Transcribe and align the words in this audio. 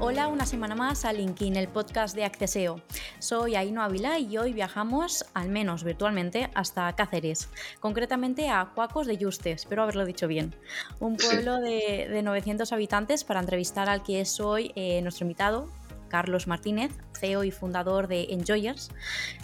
Hola 0.00 0.28
una 0.28 0.46
semana 0.46 0.76
más 0.76 1.04
a 1.04 1.12
LinkedIn, 1.12 1.56
el 1.56 1.66
podcast 1.66 2.14
de 2.14 2.24
Acceseo. 2.24 2.80
Soy 3.18 3.56
Aino 3.56 3.82
Ávila 3.82 4.20
y 4.20 4.38
hoy 4.38 4.52
viajamos, 4.52 5.26
al 5.34 5.48
menos 5.48 5.82
virtualmente, 5.82 6.50
hasta 6.54 6.94
Cáceres, 6.94 7.48
concretamente 7.80 8.48
a 8.48 8.70
Cuacos 8.76 9.08
de 9.08 9.16
Yuste, 9.16 9.50
espero 9.50 9.82
haberlo 9.82 10.04
dicho 10.04 10.28
bien, 10.28 10.54
un 11.00 11.16
pueblo 11.16 11.58
de, 11.58 12.22
900 12.22 12.72
habitantes 12.72 13.24
para 13.24 13.40
entrevistar 13.40 13.88
al 13.88 14.04
que 14.04 14.20
es 14.20 14.38
hoy 14.38 14.70
eh, 14.76 15.02
nuestro 15.02 15.24
invitado, 15.24 15.68
Carlos 16.08 16.46
Martínez, 16.46 16.92
CEO 17.18 17.44
y 17.44 17.50
fundador 17.50 18.08
de 18.08 18.28
Enjoyers, 18.30 18.90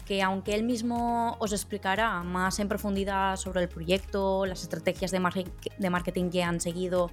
que 0.07 0.22
aunque 0.22 0.54
él 0.54 0.62
mismo 0.64 1.36
os 1.38 1.52
explicará 1.52 2.22
más 2.22 2.58
en 2.58 2.68
profundidad 2.68 3.36
sobre 3.36 3.62
el 3.62 3.68
proyecto, 3.68 4.46
las 4.46 4.62
estrategias 4.62 5.11
de, 5.11 5.21
marketing 5.90 6.31
que 6.31 6.43
han 6.43 6.61
seguido 6.61 7.11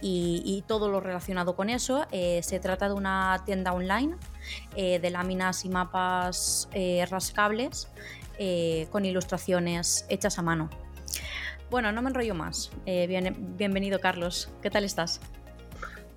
y, 0.00 0.64
todo 0.66 0.88
lo 0.88 1.00
relacionado 1.00 1.56
con 1.56 1.68
eso, 1.68 2.06
eh, 2.12 2.40
se 2.42 2.60
trata 2.60 2.88
de 2.88 2.94
una 2.94 3.42
tienda 3.44 3.72
online 3.72 4.16
eh, 4.76 4.98
de 4.98 5.10
láminas 5.10 5.64
y 5.64 5.68
mapas 5.68 6.68
eh, 6.72 7.06
rascables 7.10 7.88
con 8.90 9.04
ilustraciones 9.04 10.06
hechas 10.08 10.38
a 10.38 10.42
mano. 10.42 10.70
Bueno, 11.70 11.92
no 11.92 12.00
me 12.00 12.08
enrollo 12.08 12.34
más. 12.34 12.70
bienvenido, 12.86 14.00
Carlos. 14.00 14.48
¿Qué 14.62 14.70
tal 14.70 14.84
estás? 14.84 15.20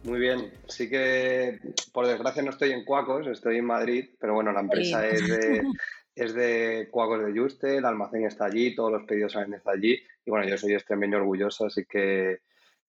Muy 0.03 0.19
bien, 0.19 0.51
sí 0.67 0.89
que 0.89 1.59
por 1.93 2.05
desgracia 2.05 2.43
no 2.43 2.49
estoy 2.49 2.71
en 2.71 2.83
Cuacos, 2.83 3.25
estoy 3.27 3.57
en 3.57 3.65
Madrid, 3.65 4.09
pero 4.19 4.33
bueno, 4.33 4.51
la 4.51 4.59
empresa 4.59 5.07
es 5.07 5.25
de, 5.25 5.63
es 6.15 6.33
de 6.33 6.89
Cuacos 6.91 7.23
de 7.23 7.39
Juste, 7.39 7.77
el 7.77 7.85
almacén 7.85 8.25
está 8.25 8.45
allí, 8.45 8.75
todos 8.75 8.91
los 8.91 9.03
pedidos 9.05 9.31
salen 9.31 9.51
desde 9.51 9.71
allí 9.71 10.03
y 10.25 10.29
bueno, 10.29 10.45
yo 10.47 10.57
soy 10.57 10.73
extremeño 10.73 11.17
orgulloso, 11.17 11.67
así 11.67 11.85
que 11.85 12.39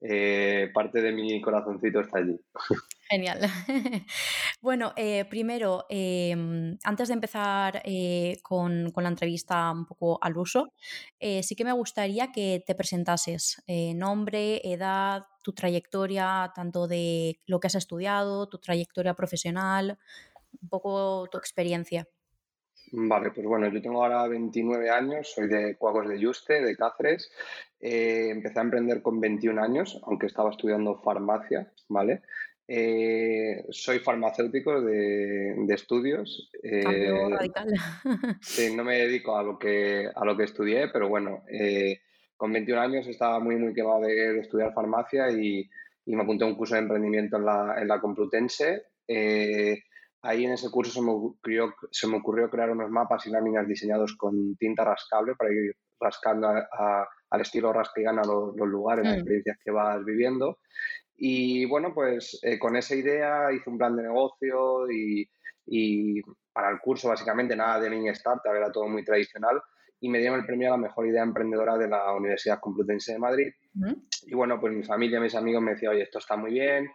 eh, 0.00 0.70
parte 0.74 1.00
de 1.00 1.12
mi 1.12 1.40
corazoncito 1.40 2.00
está 2.00 2.18
allí. 2.18 2.38
Genial. 3.08 3.40
bueno, 4.60 4.92
eh, 4.96 5.24
primero, 5.24 5.86
em, 5.88 6.76
antes 6.82 7.08
de 7.08 7.14
empezar 7.14 7.80
eh, 7.84 8.38
con, 8.42 8.92
la 8.94 9.08
entrevista 9.08 9.70
un 9.70 9.86
poco 9.86 10.18
al 10.20 10.36
uso, 10.36 10.72
sí 11.18 11.54
que 11.54 11.64
me 11.64 11.72
gustaría 11.72 12.32
que 12.32 12.62
te 12.66 12.74
presentases 12.74 13.62
nombre, 13.94 14.60
edad, 14.64 15.22
tu 15.44 15.52
trayectoria, 15.52 16.50
tanto 16.54 16.88
de 16.88 17.38
lo 17.46 17.60
que 17.60 17.66
has 17.68 17.74
estudiado, 17.74 18.48
tu 18.48 18.58
trayectoria 18.58 19.14
profesional, 19.14 19.98
un 20.60 20.68
poco 20.68 21.28
tu 21.30 21.36
experiencia. 21.38 22.08
Vale, 22.92 23.30
pues 23.30 23.46
bueno, 23.46 23.68
yo 23.68 23.82
tengo 23.82 24.02
ahora 24.02 24.26
29 24.26 24.88
años, 24.90 25.32
soy 25.34 25.48
de 25.48 25.76
Cuagos 25.76 26.08
de 26.08 26.18
Yuste, 26.18 26.62
de 26.62 26.76
Cáceres. 26.76 27.30
Eh, 27.80 28.28
empecé 28.30 28.58
a 28.58 28.62
emprender 28.62 29.02
con 29.02 29.20
21 29.20 29.62
años, 29.62 30.00
aunque 30.04 30.26
estaba 30.26 30.50
estudiando 30.50 31.00
farmacia, 31.02 31.70
¿vale? 31.88 32.22
Eh, 32.66 33.64
soy 33.68 33.98
farmacéutico 33.98 34.80
de, 34.80 35.66
estudios. 35.68 36.50
Eh, 36.62 37.12
radical. 37.30 37.68
no 38.76 38.84
me 38.84 38.98
dedico 38.98 39.36
a 39.36 39.42
lo 39.42 39.58
que, 39.58 40.08
a 40.14 40.24
lo 40.24 40.36
que 40.36 40.44
estudié, 40.44 40.88
pero 40.88 41.08
bueno, 41.08 41.42
con 42.44 42.52
21 42.52 42.78
años 42.78 43.06
estaba 43.06 43.40
muy, 43.40 43.56
muy 43.56 43.72
quemado 43.72 44.02
de, 44.02 44.40
estudiar 44.40 44.74
farmacia 44.74 45.30
y, 45.30 45.66
me 46.04 46.22
apunté 46.22 46.44
a 46.44 46.46
un 46.46 46.56
curso 46.56 46.74
de 46.74 46.82
emprendimiento 46.82 47.38
en 47.38 47.46
la, 47.46 47.76
en 47.80 47.88
la 47.88 47.98
Complutense 47.98 48.82
ahí 50.24 50.44
en 50.44 50.52
ese 50.52 50.70
curso 50.70 50.92
se 50.92 51.02
me, 51.02 51.10
ocurrió, 51.12 51.74
se 51.90 52.06
me 52.06 52.16
ocurrió 52.16 52.48
crear 52.48 52.70
unos 52.70 52.90
mapas 52.90 53.26
y 53.26 53.30
láminas 53.30 53.68
diseñados 53.68 54.16
con 54.16 54.56
tinta 54.56 54.82
rascable 54.82 55.34
para 55.36 55.52
ir 55.52 55.76
rascando 56.00 56.48
al 56.48 57.40
estilo 57.40 57.72
rasquigan 57.72 58.18
a 58.18 58.24
los, 58.24 58.56
lugares, 58.56 59.04
las 59.04 59.14
mm. 59.14 59.18
experiencias 59.18 59.58
que 59.62 59.70
vas 59.70 60.04
viviendo. 60.04 60.58
Y 61.16 61.66
bueno, 61.66 61.92
pues 61.94 62.40
eh, 62.42 62.58
con 62.58 62.74
esa 62.74 62.94
idea 62.94 63.52
hice 63.52 63.68
un 63.68 63.78
plan 63.78 63.96
de 63.96 64.02
negocio 64.02 64.90
y, 64.90 65.28
para 66.52 66.70
el 66.70 66.78
curso 66.80 67.08
básicamente 67.08 67.54
nada 67.54 67.80
de 67.80 67.90
Lean 67.90 68.06
Startup, 68.08 68.54
era 68.54 68.72
todo 68.72 68.88
muy 68.88 69.04
tradicional 69.04 69.60
y 70.04 70.10
me 70.10 70.18
dieron 70.18 70.38
el 70.38 70.44
premio 70.44 70.68
a 70.68 70.72
la 70.72 70.76
mejor 70.76 71.06
idea 71.06 71.22
emprendedora 71.22 71.78
de 71.78 71.88
la 71.88 72.12
Universidad 72.12 72.60
Complutense 72.60 73.14
de 73.14 73.18
Madrid. 73.18 73.50
Y 74.26 74.34
bueno, 74.34 74.60
pues 74.60 74.74
mi 74.74 74.82
familia, 74.82 75.18
mis 75.18 75.34
amigos 75.34 75.62
me 75.62 75.70
decían, 75.70 75.92
oye, 75.92 76.02
esto 76.02 76.18
está 76.18 76.36
muy 76.36 76.50
bien, 76.50 76.90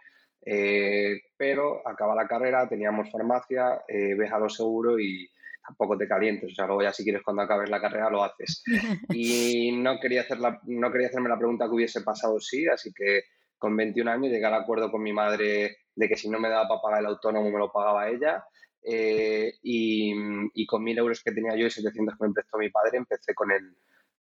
eh, 0.46 1.20
pero 1.36 1.86
acaba 1.88 2.14
la 2.14 2.28
carrera, 2.28 2.68
teníamos 2.68 3.10
farmacia, 3.10 3.82
eh, 3.88 4.14
ves 4.14 4.30
a 4.30 4.38
lo 4.38 4.48
seguro 4.48 5.00
y 5.00 5.28
tampoco 5.60 5.98
te 5.98 6.06
calientes. 6.06 6.52
O 6.52 6.54
sea, 6.54 6.66
luego 6.66 6.82
ya 6.82 6.92
si 6.92 7.02
quieres 7.02 7.24
cuando 7.24 7.42
acabes 7.42 7.68
la 7.68 7.80
carrera 7.80 8.10
lo 8.10 8.22
haces. 8.22 8.62
Y 9.12 9.72
no 9.72 9.98
quería, 9.98 10.20
hacer 10.20 10.38
no 10.38 10.92
quería 10.92 11.08
hacerme 11.08 11.30
la 11.30 11.38
pregunta 11.38 11.64
que 11.64 11.74
hubiese 11.74 12.02
pasado 12.02 12.38
sí, 12.38 12.68
así 12.68 12.92
que 12.94 13.22
con 13.58 13.76
21 13.76 14.08
años 14.08 14.30
llegué 14.30 14.46
al 14.46 14.54
acuerdo 14.54 14.92
con 14.92 15.02
mi 15.02 15.12
madre 15.12 15.78
de 15.96 16.08
que 16.08 16.16
si 16.16 16.30
no 16.30 16.38
me 16.38 16.48
daba 16.48 16.68
para 16.68 16.80
pagar 16.80 17.00
el 17.00 17.06
autónomo 17.06 17.50
me 17.50 17.58
lo 17.58 17.72
pagaba 17.72 18.08
ella. 18.08 18.44
Eh, 18.82 19.54
y, 19.62 20.14
y, 20.54 20.66
con 20.66 20.82
1.000 20.82 20.98
euros 20.98 21.22
que 21.22 21.32
tenía 21.32 21.54
yo 21.54 21.66
y 21.66 21.70
700 21.70 22.16
que 22.16 22.26
me 22.26 22.32
prestó 22.32 22.58
mi 22.58 22.70
padre 22.70 22.98
empecé 22.98 23.34
con 23.34 23.50
el, 23.52 23.76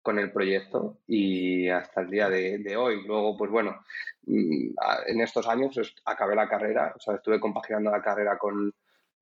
con 0.06 0.20
el 0.20 0.30
proyecto 0.30 1.00
y 1.08 1.68
hasta 1.68 2.02
el 2.02 2.10
día 2.10 2.28
de, 2.30 2.76
hoy. 2.76 3.04
Luego, 3.04 3.36
pues 3.36 3.50
bueno, 3.50 3.84
mm, 4.26 4.68
en 5.08 5.20
estos 5.20 5.48
años 5.48 5.76
acabé 6.04 6.36
la 6.36 6.48
carrera, 6.48 6.94
o 6.96 7.00
sea, 7.00 7.16
estuve 7.16 7.40
compaginando 7.40 7.90
la 7.90 8.00
carrera 8.00 8.38
con, 8.38 8.72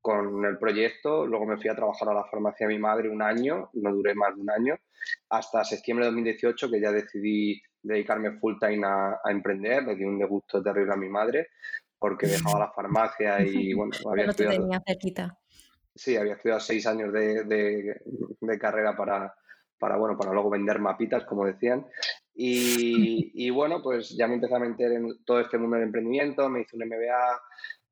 con 0.03 0.45
el 0.45 0.59
proyecto, 0.59 1.27
luego 1.27 1.47
me 1.47 1.57
fui 1.57 1.71
a 1.71 1.75
trabajar 1.75 2.11
a 2.11 2.13
la 2.15 2.25
farmacia 2.25 2.69
de 2.69 2.75
mi 2.75 2.79
madre 2.79 3.09
un 3.09 3.23
año, 3.23 3.71
no 3.73 3.95
duré 3.95 4.15
más 4.15 4.35
de 4.37 4.43
un 4.43 4.51
año, 4.51 4.77
hasta 5.31 5.65
septiembre 5.65 6.05
de 6.05 6.11
2018 6.11 6.71
que 6.71 6.81
ya 6.83 6.93
decidí 6.93 7.63
dedicarme 7.83 8.39
full 8.39 8.57
time 8.61 8.87
a, 8.87 9.19
emprender, 9.31 9.85
le 9.85 9.97
di 9.97 10.05
un 10.05 10.19
degusto 10.19 10.63
terrible 10.63 10.93
a 10.93 10.97
mi 10.97 11.09
madre 11.09 11.49
porque 12.05 12.27
dejaba 12.27 12.59
la 12.59 12.71
farmacia 12.71 13.39
y 13.47 13.73
bueno, 13.73 13.93
había 14.11 14.27
estudiado... 14.27 14.61
Tenía 14.61 14.83
cerquita. 14.87 15.39
Sí, 15.95 16.19
había 16.19 16.35
estudiado 16.35 16.61
seis 16.61 16.87
años 16.87 17.11
de, 17.15 17.45
de 17.45 18.59
carrera 18.59 18.95
para, 18.95 19.35
para, 19.79 19.97
bueno, 19.97 20.19
para 20.19 20.35
luego 20.35 20.51
vender 20.51 20.81
mapitas, 20.81 21.25
como 21.25 21.47
decían. 21.47 21.87
Y, 22.37 23.49
bueno, 23.51 23.81
pues 23.81 24.11
ya 24.19 24.27
me 24.27 24.35
empecé 24.35 24.57
a 24.57 24.59
meter 24.59 24.91
en 24.91 25.25
todo 25.25 25.39
este 25.39 25.57
mundo 25.57 25.77
del 25.77 25.85
emprendimiento, 25.85 26.49
me 26.49 26.63
hice 26.63 26.77
un 26.77 26.83
MBA, 26.89 27.41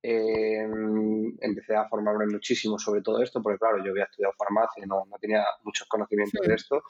em, 0.03 1.37
empecé 1.41 1.77
a 1.77 1.89
formarme 1.89 2.27
muchísimo 2.27 2.77
sobre 2.77 3.03
todo 3.03 3.23
esto, 3.23 3.41
porque 3.41 3.61
claro, 3.61 3.79
yo 3.84 3.93
había 3.93 4.03
estudiado 4.03 4.34
farmacia 4.37 4.83
y 4.83 4.89
no, 4.89 5.05
no 5.09 5.17
tenía 5.21 5.44
muchos 5.62 5.87
conocimientos 5.87 6.44
de 6.44 6.55
esto. 6.55 6.83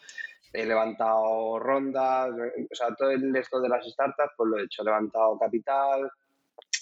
He 0.50 0.64
levantado 0.64 1.58
rondas, 1.58 2.30
o 2.30 2.74
sea, 2.74 2.94
todo 2.96 3.10
el 3.10 3.36
esto 3.36 3.60
de 3.60 3.68
las 3.68 3.84
startups, 3.86 4.32
pues 4.34 4.48
lo 4.48 4.58
he 4.58 4.64
hecho, 4.64 4.80
he 4.80 4.86
levantado 4.86 5.38
capital, 5.38 6.10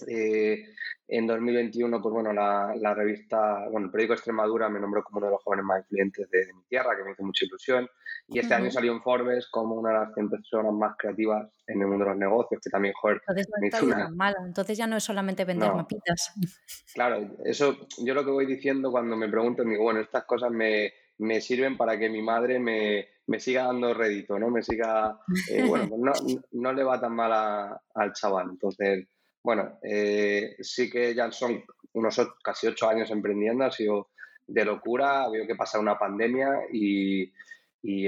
eh, 0.08 0.64
en 1.08 1.26
2021, 1.26 2.00
pues 2.00 2.12
bueno, 2.12 2.32
la, 2.32 2.72
la, 2.76 2.94
revista, 2.94 3.68
bueno, 3.68 3.86
el 3.86 3.90
periódico 3.90 4.14
Extremadura 4.14 4.68
me 4.68 4.78
nombró 4.78 5.02
como 5.02 5.18
uno 5.18 5.26
de 5.26 5.32
los 5.32 5.42
jóvenes 5.42 5.64
más 5.64 5.80
influyentes 5.80 6.30
de, 6.30 6.54
mi 6.54 6.62
tierra, 6.68 6.96
que 6.96 7.04
me 7.04 7.12
hizo 7.12 7.24
mucha 7.24 7.44
ilusión. 7.44 7.88
Y 8.28 8.38
este 8.38 8.54
año 8.54 8.70
salió 8.70 8.92
en 8.92 9.02
Forbes 9.02 9.48
como 9.50 9.74
una 9.74 9.90
de 9.90 9.98
las 9.98 10.14
100 10.14 10.30
personas 10.30 10.72
más 10.72 10.94
creativas 10.96 11.48
en 11.66 11.80
el 11.80 11.88
mundo 11.88 12.04
de 12.04 12.10
los 12.10 12.18
negocios, 12.18 12.60
que 12.62 12.70
también, 12.70 12.94
joder, 12.94 13.20
Entonces 13.26 14.10
malo. 14.14 14.36
Entonces 14.46 14.78
ya 14.78 14.86
no 14.86 14.96
es 14.96 15.04
solamente 15.04 15.44
vender 15.44 15.72
mapitas. 15.72 16.32
Claro, 16.94 17.36
eso 17.44 17.76
yo 18.04 18.14
lo 18.14 18.24
que 18.24 18.30
voy 18.30 18.46
diciendo 18.46 18.90
cuando 18.90 19.16
me 19.16 19.28
preguntan, 19.28 19.68
digo, 19.68 19.84
bueno, 19.84 20.00
estas 20.00 20.24
cosas 20.24 20.50
me, 20.50 20.92
me 21.18 21.40
sirven 21.40 21.76
para 21.76 21.98
que 21.98 22.08
mi 22.08 22.22
madre 22.22 22.58
me, 22.58 23.08
me 23.26 23.38
siga 23.38 23.64
dando 23.64 23.94
rédito, 23.94 24.38
¿no? 24.38 24.50
Me 24.50 24.62
siga, 24.62 25.20
eh, 25.50 25.62
bueno, 25.62 25.88
pues 25.88 26.00
no, 26.00 26.12
no, 26.52 26.72
le 26.72 26.82
va 26.82 27.00
tan 27.00 27.14
mal 27.14 27.78
al 27.94 28.12
chaval. 28.12 28.48
Entonces, 28.50 29.06
bueno, 29.42 29.78
eh, 29.82 30.56
sí 30.60 30.90
que 30.90 31.14
ya 31.14 31.30
son 31.32 31.64
unos 31.92 32.20
casi 32.42 32.66
ocho 32.66 32.88
años 32.88 33.10
emprendiendo, 33.10 33.64
ha 33.64 33.70
sido 33.70 34.10
de 34.46 34.64
locura, 34.64 35.22
ha 35.22 35.24
habido 35.24 35.46
que 35.46 35.54
pasar 35.54 35.80
una 35.80 35.98
pandemia 35.98 36.48
y, 36.72 37.32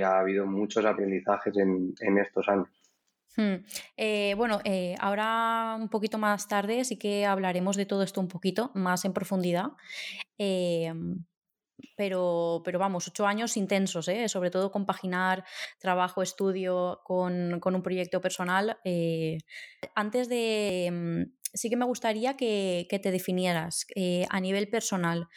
ha 0.03 0.19
habido 0.19 0.45
muchos 0.47 0.85
aprendizajes 0.85 1.57
en, 1.57 2.19
estos 2.19 2.47
años. 2.49 2.69
Hmm. 3.35 3.65
Eh, 3.97 4.35
bueno, 4.37 4.61
eh, 4.65 4.95
ahora 5.01 5.79
un 5.81 5.89
poquito 5.89 6.19
más 6.19 6.47
tarde 6.47 6.85
sí 6.85 6.99
que 6.99 7.25
hablaremos 7.25 7.77
de 7.77 7.87
todo 7.87 8.03
esto 8.03 8.21
un 8.21 8.29
poquito 8.29 8.71
más 8.75 9.07
en 9.07 9.15
profundidad. 9.15 9.71
Pero, 11.97 12.63
pero 12.65 12.79
vamos, 12.79 13.09
ocho 13.09 13.27
años 13.27 13.57
intensos, 13.57 14.09
¿eh? 14.09 14.29
sobre 14.29 14.51
todo 14.51 14.71
compaginar 14.71 15.45
trabajo, 15.79 16.23
estudio 16.23 17.01
con, 17.05 17.61
un 17.65 17.83
proyecto 17.83 18.21
personal. 18.21 18.79
Eh, 18.85 19.39
antes 19.95 20.29
de, 20.29 20.91
mm, 20.93 21.33
sí 21.53 21.71
que 21.71 21.77
me 21.77 21.85
gustaría 21.85 22.37
que, 22.37 22.87
te 22.91 23.11
definieras 23.11 23.87
eh, 23.95 24.27
a 24.31 24.41
nivel 24.41 24.69
personal. 24.69 25.29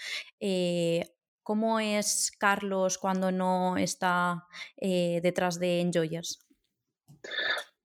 ¿Cómo 1.44 1.80
es 1.80 2.32
Carlos 2.40 2.98
cuando 2.98 3.32
no 3.32 3.78
está 3.78 4.48
detrás 4.82 5.60
de 5.60 5.82
Enjoyers? 5.82 6.46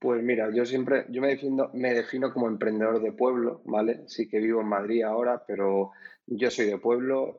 Pues 0.00 0.22
mira, 0.22 0.48
yo 0.50 0.64
siempre, 0.64 1.04
yo 1.10 1.20
me 1.20 1.28
defino, 1.28 1.70
me 1.74 1.92
defino 1.92 2.32
como 2.32 2.48
emprendedor 2.48 3.02
de 3.02 3.12
pueblo, 3.12 3.60
¿vale? 3.66 4.04
Sí 4.06 4.28
que 4.30 4.38
vivo 4.38 4.62
en 4.62 4.68
Madrid 4.68 5.02
ahora, 5.02 5.44
pero 5.46 5.90
yo 6.30 6.50
soy 6.50 6.66
de 6.66 6.78
pueblo 6.78 7.38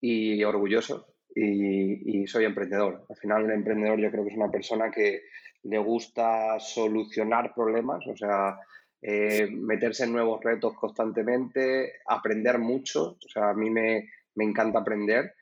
y 0.00 0.44
orgulloso 0.44 1.16
y, 1.36 2.26
soy 2.26 2.44
emprendedor. 2.44 3.04
Al 3.08 3.16
final 3.16 3.44
un 3.44 3.52
emprendedor 3.52 3.98
yo 3.98 4.10
creo 4.10 4.24
que 4.24 4.30
es 4.30 4.36
una 4.36 4.50
persona 4.50 4.90
que 4.90 5.22
le 5.64 5.78
gusta 5.78 6.58
solucionar 6.58 7.52
problemas, 7.54 8.06
o 8.06 8.16
sea, 8.16 8.58
eh, 9.02 9.48
meterse 9.50 10.04
en 10.04 10.12
nuevos 10.12 10.42
retos 10.42 10.74
constantemente, 10.74 12.00
aprender 12.06 12.58
mucho, 12.58 13.18
o 13.24 13.28
sea, 13.28 13.50
a 13.50 13.54
mí 13.54 13.70
me, 13.70 14.08
encanta 14.36 14.80
aprender 14.80 15.34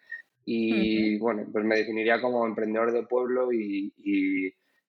y 0.44 1.18
bueno, 1.18 1.46
pues 1.50 1.64
me 1.64 1.76
definiría 1.76 2.20
como 2.20 2.46
emprendedor 2.46 2.92
de 2.92 3.04
pueblo 3.04 3.52
y, 3.52 3.92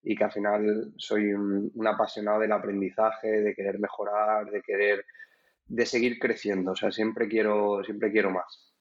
que 0.03 0.23
al 0.23 0.31
final 0.31 0.93
soy 0.97 1.33
un, 1.33 1.71
apasionado 1.87 2.39
del 2.39 2.51
aprendizaje, 2.51 3.41
de 3.41 3.53
querer 3.55 3.79
mejorar, 3.79 4.49
de 4.49 4.61
querer, 4.61 5.05
de 5.67 5.85
seguir 5.85 6.19
creciendo, 6.19 6.71
o 6.71 6.75
sea, 6.75 6.91
siempre 6.91 7.27
quiero, 7.27 7.83
siempre 7.83 8.11
quiero 8.11 8.31
más. 8.31 8.73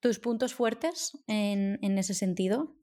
¿Tus 0.00 0.18
puntos 0.18 0.54
fuertes 0.54 1.12
en, 1.26 1.78
en 1.82 1.98
ese 1.98 2.14
sentido? 2.14 2.74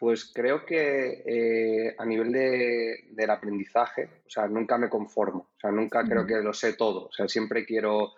Pues 0.00 0.32
creo 0.32 0.64
que 0.64 1.22
eh, 1.26 1.94
a 1.98 2.06
nivel 2.06 2.32
de, 2.32 3.08
del 3.10 3.30
aprendizaje, 3.30 4.22
o 4.26 4.30
sea, 4.30 4.48
nunca 4.48 4.78
me 4.78 4.88
conformo, 4.88 5.50
o 5.54 5.60
sea, 5.60 5.70
nunca 5.70 6.04
creo 6.04 6.26
que 6.26 6.36
lo 6.36 6.54
sé 6.54 6.72
todo, 6.72 7.08
o 7.08 7.12
sea, 7.12 7.28
siempre 7.28 7.66
quiero 7.66 8.14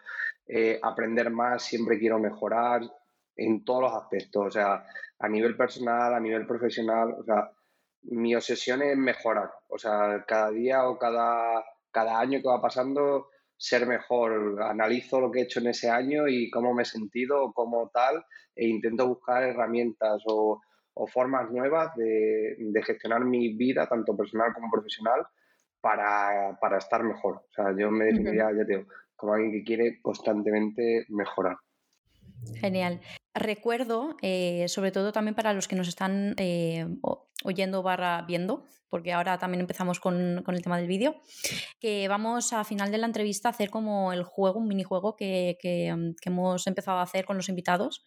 eh, 0.46 0.78
aprender 0.80 1.30
más, 1.30 1.64
siempre 1.64 1.98
quiero 1.98 2.20
mejorar 2.20 2.82
en 3.34 3.64
todos 3.64 3.82
los 3.82 3.94
aspectos, 3.94 4.46
o 4.46 4.50
sea, 4.52 4.86
a 5.18 5.28
nivel 5.28 5.56
personal, 5.56 6.14
a 6.14 6.20
nivel 6.20 6.46
profesional, 6.46 7.16
o 7.18 7.24
sea, 7.24 7.50
mi 8.02 8.32
obsesión 8.36 8.82
es 8.82 8.96
mejorar, 8.96 9.50
o 9.66 9.76
sea, 9.76 10.24
cada 10.26 10.52
día 10.52 10.88
o 10.88 10.96
cada, 10.96 11.64
cada 11.90 12.20
año 12.20 12.40
que 12.40 12.48
va 12.48 12.62
pasando, 12.62 13.30
ser 13.62 13.86
mejor, 13.86 14.60
analizo 14.62 15.20
lo 15.20 15.30
que 15.30 15.40
he 15.40 15.42
hecho 15.44 15.60
en 15.60 15.68
ese 15.68 15.88
año 15.88 16.26
y 16.26 16.50
cómo 16.50 16.74
me 16.74 16.82
he 16.82 16.86
sentido, 16.86 17.52
cómo 17.52 17.90
tal, 17.94 18.24
e 18.56 18.66
intento 18.66 19.06
buscar 19.06 19.44
herramientas 19.44 20.22
o 20.26 20.60
o 20.94 21.06
formas 21.06 21.50
nuevas 21.50 21.94
de, 21.96 22.82
gestionar 22.84 23.24
mi 23.24 23.54
vida, 23.54 23.88
tanto 23.88 24.16
personal 24.16 24.52
como 24.52 24.70
profesional, 24.70 25.26
para, 25.80 26.78
estar 26.78 27.02
mejor. 27.02 27.36
O 27.36 27.52
sea, 27.54 27.74
yo 27.76 27.90
me 27.90 28.06
definiría, 28.06 28.50
ya 28.56 28.64
te 28.64 28.86
como 29.16 29.34
alguien 29.34 29.52
que 29.52 29.64
quiere 29.64 30.00
constantemente 30.02 31.06
mejorar. 31.08 31.56
Genial. 32.56 33.00
Recuerdo, 33.34 34.16
eh, 34.20 34.66
sobre 34.68 34.92
todo 34.92 35.10
también 35.10 35.34
para 35.34 35.54
los 35.54 35.66
que 35.66 35.74
nos 35.74 35.88
están 35.88 36.34
eh, 36.36 36.86
oyendo 37.42 37.82
barra 37.82 38.22
viendo, 38.28 38.66
porque 38.90 39.14
ahora 39.14 39.38
también 39.38 39.62
empezamos 39.62 40.00
con, 40.00 40.44
el 40.46 40.62
tema 40.62 40.76
del 40.76 40.86
vídeo, 40.86 41.16
que 41.80 42.08
vamos 42.08 42.52
a 42.52 42.62
final 42.64 42.90
de 42.90 42.98
la 42.98 43.06
entrevista 43.06 43.48
a 43.48 43.52
hacer 43.52 43.70
como 43.70 44.12
el 44.12 44.22
juego, 44.22 44.58
un 44.58 44.68
minijuego 44.68 45.16
que, 45.16 45.56
que, 45.62 46.12
que 46.20 46.28
hemos 46.28 46.66
empezado 46.66 46.98
a 46.98 47.02
hacer 47.02 47.24
con 47.24 47.38
los 47.38 47.48
invitados. 47.48 48.04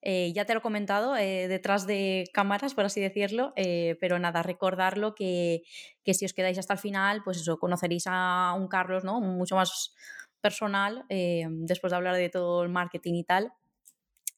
Eh, 0.00 0.32
ya 0.34 0.46
te 0.46 0.54
lo 0.54 0.60
he 0.60 0.62
comentado 0.62 1.12
detrás 1.14 1.86
de 1.86 2.24
cámaras, 2.32 2.74
por 2.74 2.86
así 2.86 3.00
decirlo, 3.00 3.52
pero 4.00 4.18
nada, 4.18 4.42
recordarlo 4.42 5.14
que, 5.14 5.64
que, 6.02 6.14
si 6.14 6.24
os 6.24 6.32
quedáis 6.32 6.56
hasta 6.58 6.74
el 6.74 6.78
final, 6.78 7.22
pues 7.24 7.38
eso, 7.38 7.58
conoceréis 7.58 8.04
a 8.06 8.54
un 8.56 8.68
Carlos, 8.68 9.04
¿no? 9.04 9.20
Mucho 9.20 9.56
más 9.56 9.94
personal, 10.40 11.04
después 11.08 11.90
de 11.90 11.96
hablar 11.96 12.16
de 12.16 12.30
todo 12.30 12.62
el 12.62 12.70
marketing 12.70 13.14
y 13.14 13.24
tal. 13.24 13.52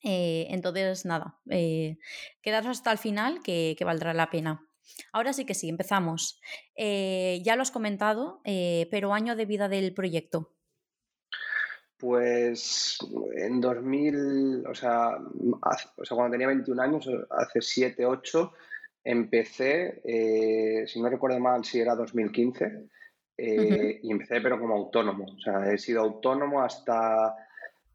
Entonces, 0.03 1.05
nada, 1.05 1.39
quedaros 2.43 2.71
hasta 2.71 2.93
el 2.93 2.99
final 2.99 3.43
que, 3.43 3.75
que, 3.79 3.85
valdrá 3.85 4.15
la 4.15 4.31
pena. 4.31 4.65
Ahora 5.13 5.33
sí 5.33 5.45
que 5.45 5.55
sí, 5.55 5.69
empezamos. 5.69 6.41
ya 6.77 7.57
lo 7.57 7.63
has 7.63 7.71
comentado, 7.71 8.41
pero 8.45 9.13
año 9.13 9.37
de 9.37 9.47
vida 9.47 9.69
del 9.69 9.95
proyecto. 9.95 10.55
Pues 11.99 12.97
en 13.35 13.61
2000, 13.61 14.65
o 14.69 14.75
sea, 14.75 15.17
o 15.17 16.05
sea, 16.05 16.15
cuando 16.15 16.31
tenía 16.31 16.47
21 16.47 16.81
años, 16.81 17.11
hace 17.29 17.61
7, 17.61 18.07
8, 18.07 18.53
empecé, 19.03 20.01
eh, 20.05 20.87
si 20.87 21.03
no 21.03 21.09
recuerdo 21.09 21.41
mal, 21.41 21.65
si 21.65 21.81
era 21.81 21.97
2015, 21.97 22.89
eh, 23.37 24.01
y 24.01 24.13
empecé 24.13 24.41
pero 24.41 24.61
como 24.61 24.77
autónomo. 24.77 25.25
O 25.25 25.41
sea, 25.41 25.73
he 25.73 25.77
sido 25.77 26.03
autónomo 26.03 26.63
hasta 26.63 27.35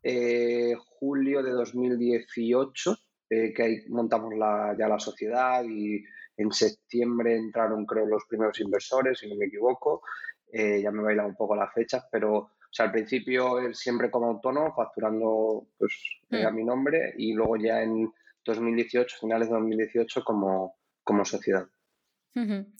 eh, 0.03 0.75
julio 1.03 1.43
de 1.43 1.51
2018, 1.51 2.97
que 3.29 3.63
ahí 3.63 3.77
montamos 3.89 4.33
la, 4.37 4.75
ya 4.77 4.87
la 4.87 4.99
sociedad 4.99 5.63
y 5.63 6.03
en 6.37 6.51
septiembre 6.51 7.35
entraron 7.35 7.85
creo 7.85 8.05
los 8.05 8.23
primeros 8.29 8.59
inversores, 8.61 9.19
si 9.19 9.27
no 9.27 9.35
me 9.35 9.45
equivoco. 9.45 10.03
ya 10.51 10.91
me 10.91 11.03
bailan 11.03 11.27
un 11.27 11.35
poco 11.35 11.55
las 11.55 11.73
fechas, 11.73 12.05
pero 12.11 12.37
o 12.73 12.75
sea, 12.75 12.87
al 12.87 12.91
principio 12.91 13.71
siempre 13.75 14.09
como 14.09 14.27
autónomo, 14.27 14.73
facturando 14.73 15.67
pues, 15.77 15.93
a 16.31 16.49
mm. 16.49 16.55
mi 16.55 16.63
nombre 16.63 17.13
y 17.17 17.33
luego 17.33 17.57
ya 17.57 17.83
en 17.83 18.11
2018, 18.45 19.17
finales 19.19 19.49
de 19.49 19.53
2018, 19.53 20.23
como, 20.23 20.75
como 21.03 21.23
sociedad. 21.23 21.67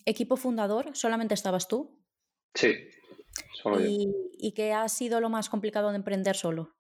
¿Equipo 0.06 0.36
fundador? 0.36 0.96
¿Solamente 0.96 1.36
estabas 1.36 1.68
tú? 1.68 1.96
Sí, 2.56 2.76
solo 3.62 3.80
¿Y, 3.82 4.08
yo. 4.08 4.12
¿Y 4.32 4.54
qué 4.54 4.74
ha 4.74 4.88
sido 4.90 5.20
lo 5.20 5.30
más 5.30 5.50
complicado 5.50 5.92
de 5.92 5.98
emprender 5.98 6.36
solo? 6.36 6.74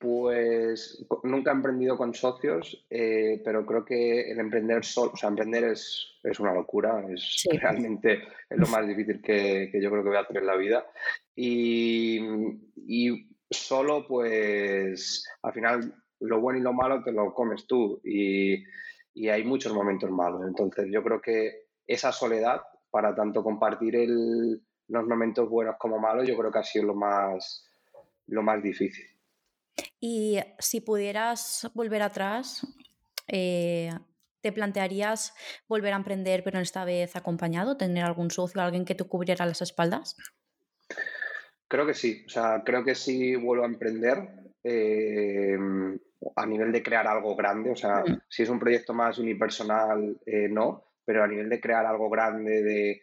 Pues 0.00 1.04
nunca 1.24 1.50
he 1.50 1.54
emprendido 1.54 1.94
con 1.98 2.14
socios, 2.14 2.86
eh, 2.88 3.42
pero 3.44 3.66
creo 3.66 3.84
que 3.84 4.30
el 4.30 4.40
emprender 4.40 4.82
solo, 4.82 5.12
o 5.12 5.16
sea, 5.16 5.28
emprender 5.28 5.64
es, 5.64 6.18
es 6.22 6.40
una 6.40 6.54
locura, 6.54 7.04
es 7.06 7.44
realmente 7.60 8.22
es 8.48 8.58
lo 8.58 8.66
más 8.68 8.88
difícil 8.88 9.20
que, 9.20 9.68
que, 9.70 9.78
yo 9.78 9.90
creo 9.90 10.02
que 10.02 10.08
voy 10.08 10.16
a 10.16 10.22
hacer 10.22 10.38
en 10.38 10.46
la 10.46 10.56
vida. 10.56 10.86
Y, 11.36 12.18
y, 12.76 13.28
solo, 13.50 14.06
pues, 14.08 15.28
al 15.42 15.52
final, 15.52 15.94
lo 16.20 16.40
bueno 16.40 16.58
y 16.58 16.62
lo 16.62 16.72
malo 16.72 17.04
te 17.04 17.12
lo 17.12 17.34
comes 17.34 17.66
tú 17.66 18.00
y, 18.02 18.64
y 19.12 19.28
hay 19.28 19.44
muchos 19.44 19.74
momentos 19.74 20.10
malos. 20.10 20.48
Entonces, 20.48 20.86
yo 20.90 21.02
creo 21.02 21.20
que 21.20 21.66
esa 21.86 22.10
soledad, 22.10 22.62
para 22.90 23.14
tanto 23.14 23.44
compartir 23.44 23.96
el, 23.96 24.62
los 24.88 25.06
momentos 25.06 25.46
buenos 25.46 25.76
como 25.78 25.98
malos, 25.98 26.26
yo 26.26 26.38
creo 26.38 26.50
que 26.50 26.58
ha 26.60 26.64
sido 26.64 26.86
lo 26.86 26.94
más, 26.94 27.68
lo 28.28 28.42
más 28.42 28.62
difícil. 28.62 29.04
Y 30.00 30.38
si 30.58 30.80
pudieras 30.80 31.70
volver 31.74 32.00
atrás, 32.00 32.66
eh, 33.28 33.90
¿te 34.40 34.50
plantearías 34.50 35.34
volver 35.68 35.92
a 35.92 35.96
emprender, 35.96 36.42
pero 36.42 36.58
esta 36.58 36.86
vez 36.86 37.16
acompañado, 37.16 37.76
tener 37.76 38.04
algún 38.04 38.30
socio, 38.30 38.62
alguien 38.62 38.86
que 38.86 38.94
te 38.94 39.04
cubriera 39.04 39.44
las 39.44 39.60
espaldas? 39.60 40.16
Creo 41.68 41.86
que 41.86 41.94
sí, 41.94 42.24
o 42.26 42.30
sea, 42.30 42.62
creo 42.64 42.82
que 42.82 42.94
sí 42.94 43.36
vuelvo 43.36 43.64
a 43.64 43.68
emprender 43.68 44.16
eh, 44.64 45.56
a 46.34 46.46
nivel 46.46 46.72
de 46.72 46.82
crear 46.82 47.06
algo 47.06 47.36
grande, 47.36 47.70
o 47.70 47.76
sea, 47.76 48.02
mm. 48.04 48.22
si 48.28 48.42
es 48.42 48.48
un 48.48 48.58
proyecto 48.58 48.94
más 48.94 49.18
unipersonal, 49.18 50.18
eh, 50.26 50.48
no, 50.48 50.84
pero 51.04 51.22
a 51.22 51.28
nivel 51.28 51.48
de 51.48 51.60
crear 51.60 51.84
algo 51.84 52.08
grande, 52.08 52.62
de, 52.62 53.02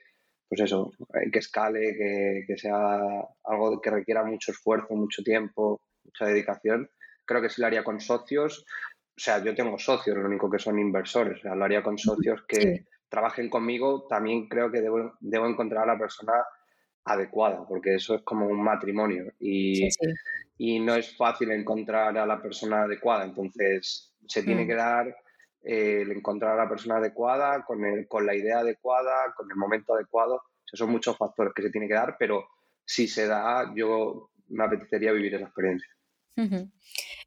pues 0.50 0.62
eso, 0.62 0.92
que 1.32 1.40
escale, 1.40 1.96
que, 1.96 2.44
que 2.48 2.58
sea 2.58 3.00
algo 3.44 3.80
que 3.82 3.92
requiera 3.92 4.24
mucho 4.24 4.52
esfuerzo, 4.52 4.96
mucho 4.96 5.24
tiempo, 5.24 5.80
mucha 6.08 6.26
dedicación. 6.26 6.90
Creo 7.26 7.42
que 7.42 7.50
sí 7.50 7.62
lo 7.62 7.68
haría 7.68 7.84
con 7.84 8.00
socios. 8.00 8.66
O 9.16 9.20
sea, 9.20 9.44
yo 9.44 9.54
tengo 9.54 9.78
socios, 9.78 10.18
lo 10.18 10.26
único 10.26 10.50
que 10.50 10.60
son 10.60 10.80
inversores. 10.80 11.40
O 11.40 11.42
sea, 11.42 11.56
lo 11.56 11.66
haría 11.66 11.84
con 11.84 11.98
socios 11.98 12.44
que 12.48 12.86
trabajen 13.10 13.50
conmigo. 13.50 14.08
También 14.08 14.48
creo 14.48 14.72
que 14.72 14.82
debo, 14.82 15.14
debo, 15.20 15.48
encontrar 15.48 15.84
a 15.84 15.94
la 15.94 16.00
persona 16.00 16.34
adecuada, 17.04 17.66
porque 17.68 17.96
eso 17.96 18.16
es 18.16 18.22
como 18.24 18.48
un 18.48 18.62
matrimonio. 18.64 19.34
Y, 19.40 19.88
y 20.58 20.80
no 20.80 20.96
es 20.96 21.16
fácil 21.16 21.52
encontrar 21.52 22.18
a 22.18 22.26
la 22.26 22.42
persona 22.42 22.84
adecuada. 22.84 23.26
Entonces, 23.26 24.14
se 24.28 24.44
tiene 24.44 24.66
mm. 24.66 24.68
que 24.68 24.76
dar 24.76 25.08
eh, 25.64 26.02
el 26.02 26.12
encontrar 26.12 26.54
a 26.54 26.64
la 26.64 26.70
persona 26.70 26.98
adecuada, 26.98 27.64
con, 27.66 27.84
el, 27.84 28.08
con 28.08 28.26
la 28.26 28.36
idea 28.36 28.60
adecuada, 28.60 29.34
con 29.36 29.50
el 29.50 29.58
momento 29.58 29.96
adecuado. 29.96 30.36
O 30.36 30.78
son 30.78 30.92
muchos 30.92 31.18
factores 31.18 31.54
que 31.54 31.64
se 31.64 31.70
tiene 31.70 31.88
que 31.88 31.94
dar, 31.94 32.18
pero 32.20 32.48
si 32.86 33.08
se 33.08 33.28
da, 33.28 33.74
yo 33.76 34.32
me 34.50 34.64
apetecería 34.64 35.12
vivir 35.12 35.36
esa 35.36 35.46
experiencia. 35.46 35.90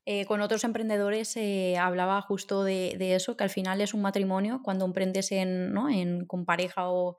Eh, 0.06 0.24
con 0.24 0.40
otros 0.40 0.64
emprendedores 0.64 1.36
eh, 1.36 1.76
hablaba 1.78 2.20
justo 2.22 2.64
de, 2.64 2.96
eso, 3.14 3.36
que 3.36 3.44
al 3.44 3.50
final 3.50 3.80
es 3.80 3.94
un 3.94 4.02
matrimonio 4.02 4.60
cuando 4.62 4.84
emprendes 4.84 5.30
en, 5.32 5.72
¿no? 5.72 5.90
en, 5.90 6.26
con 6.26 6.44
pareja 6.44 6.90
o, 6.90 7.18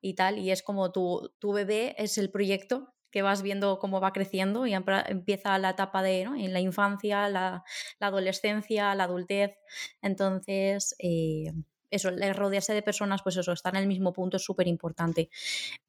y 0.00 0.14
tal, 0.14 0.38
y 0.38 0.50
es 0.50 0.62
como 0.62 0.92
tu, 0.92 1.32
tu 1.38 1.52
bebé 1.52 1.94
es 1.98 2.18
el 2.18 2.30
proyecto 2.30 2.94
que 3.10 3.22
vas 3.22 3.42
viendo 3.42 3.78
cómo 3.78 4.00
va 4.00 4.12
creciendo 4.12 4.66
y 4.66 4.74
empieza 4.74 5.58
la 5.58 5.70
etapa 5.70 6.02
de 6.02 6.24
¿no? 6.24 6.36
en 6.36 6.52
la 6.52 6.60
infancia, 6.60 7.28
la, 7.28 7.64
adolescencia, 7.98 8.94
la 8.94 9.04
adultez. 9.04 9.52
Entonces, 10.00 10.94
eh, 11.00 11.52
eso, 11.90 12.10
rodearse 12.34 12.72
de 12.72 12.82
personas, 12.82 13.22
pues 13.22 13.36
eso, 13.36 13.52
estar 13.52 13.74
en 13.74 13.82
el 13.82 13.88
mismo 13.88 14.12
punto 14.12 14.36
es 14.36 14.44
súper 14.44 14.68
importante. 14.68 15.28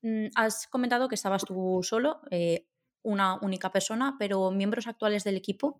Mm, 0.01 0.27
has 0.35 0.67
comentado 0.67 1.07
que 1.07 1.15
estabas 1.15 1.43
tú 1.45 1.81
solo 1.83 2.21
una 3.03 3.35
única 3.41 3.71
persona, 3.71 4.15
pero 4.19 4.51
miembros 4.51 4.87
actuales 4.87 5.23
del 5.23 5.37
equipo. 5.37 5.79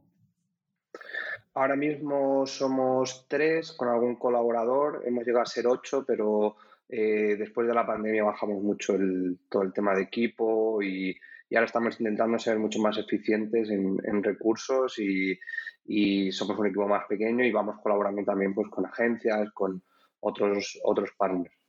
Ahora 1.54 1.76
mismo 1.76 2.46
somos 2.46 3.26
tres 3.28 3.74
con 3.74 3.90
algún 3.90 4.16
colaborador, 4.16 5.04
hemos 5.06 5.26
llegado 5.26 5.44
a 5.44 5.46
ser 5.46 5.68
ocho, 5.68 6.06
pero 6.06 6.56
eh, 6.88 7.36
después 7.38 7.68
de 7.68 7.74
la 7.74 7.86
pandemia 7.86 8.24
bajamos 8.24 8.64
mucho 8.64 8.96
el, 8.96 9.40
todo 9.50 9.64
el 9.64 9.74
tema 9.74 9.94
de 9.94 10.04
equipo 10.04 10.82
y, 10.82 11.18
ahora 11.54 11.66
estamos 11.66 12.00
intentando 12.00 12.40
ser 12.40 12.58
mucho 12.58 12.80
más 12.80 12.98
eficientes 12.98 13.70
en, 13.70 14.24
recursos 14.24 14.98
y, 15.00 15.38
y, 15.84 16.32
somos 16.32 16.58
un 16.58 16.68
equipo 16.68 16.88
más 16.88 17.06
pequeño 17.10 17.44
y 17.44 17.52
vamos 17.52 17.76
colaborando 17.84 18.24
también 18.24 18.54
pues, 18.54 18.70
con 18.70 18.86
agencias, 18.86 19.52
con 19.52 19.84
otros, 20.22 20.80
otros 20.84 21.10
partners. 21.18 21.61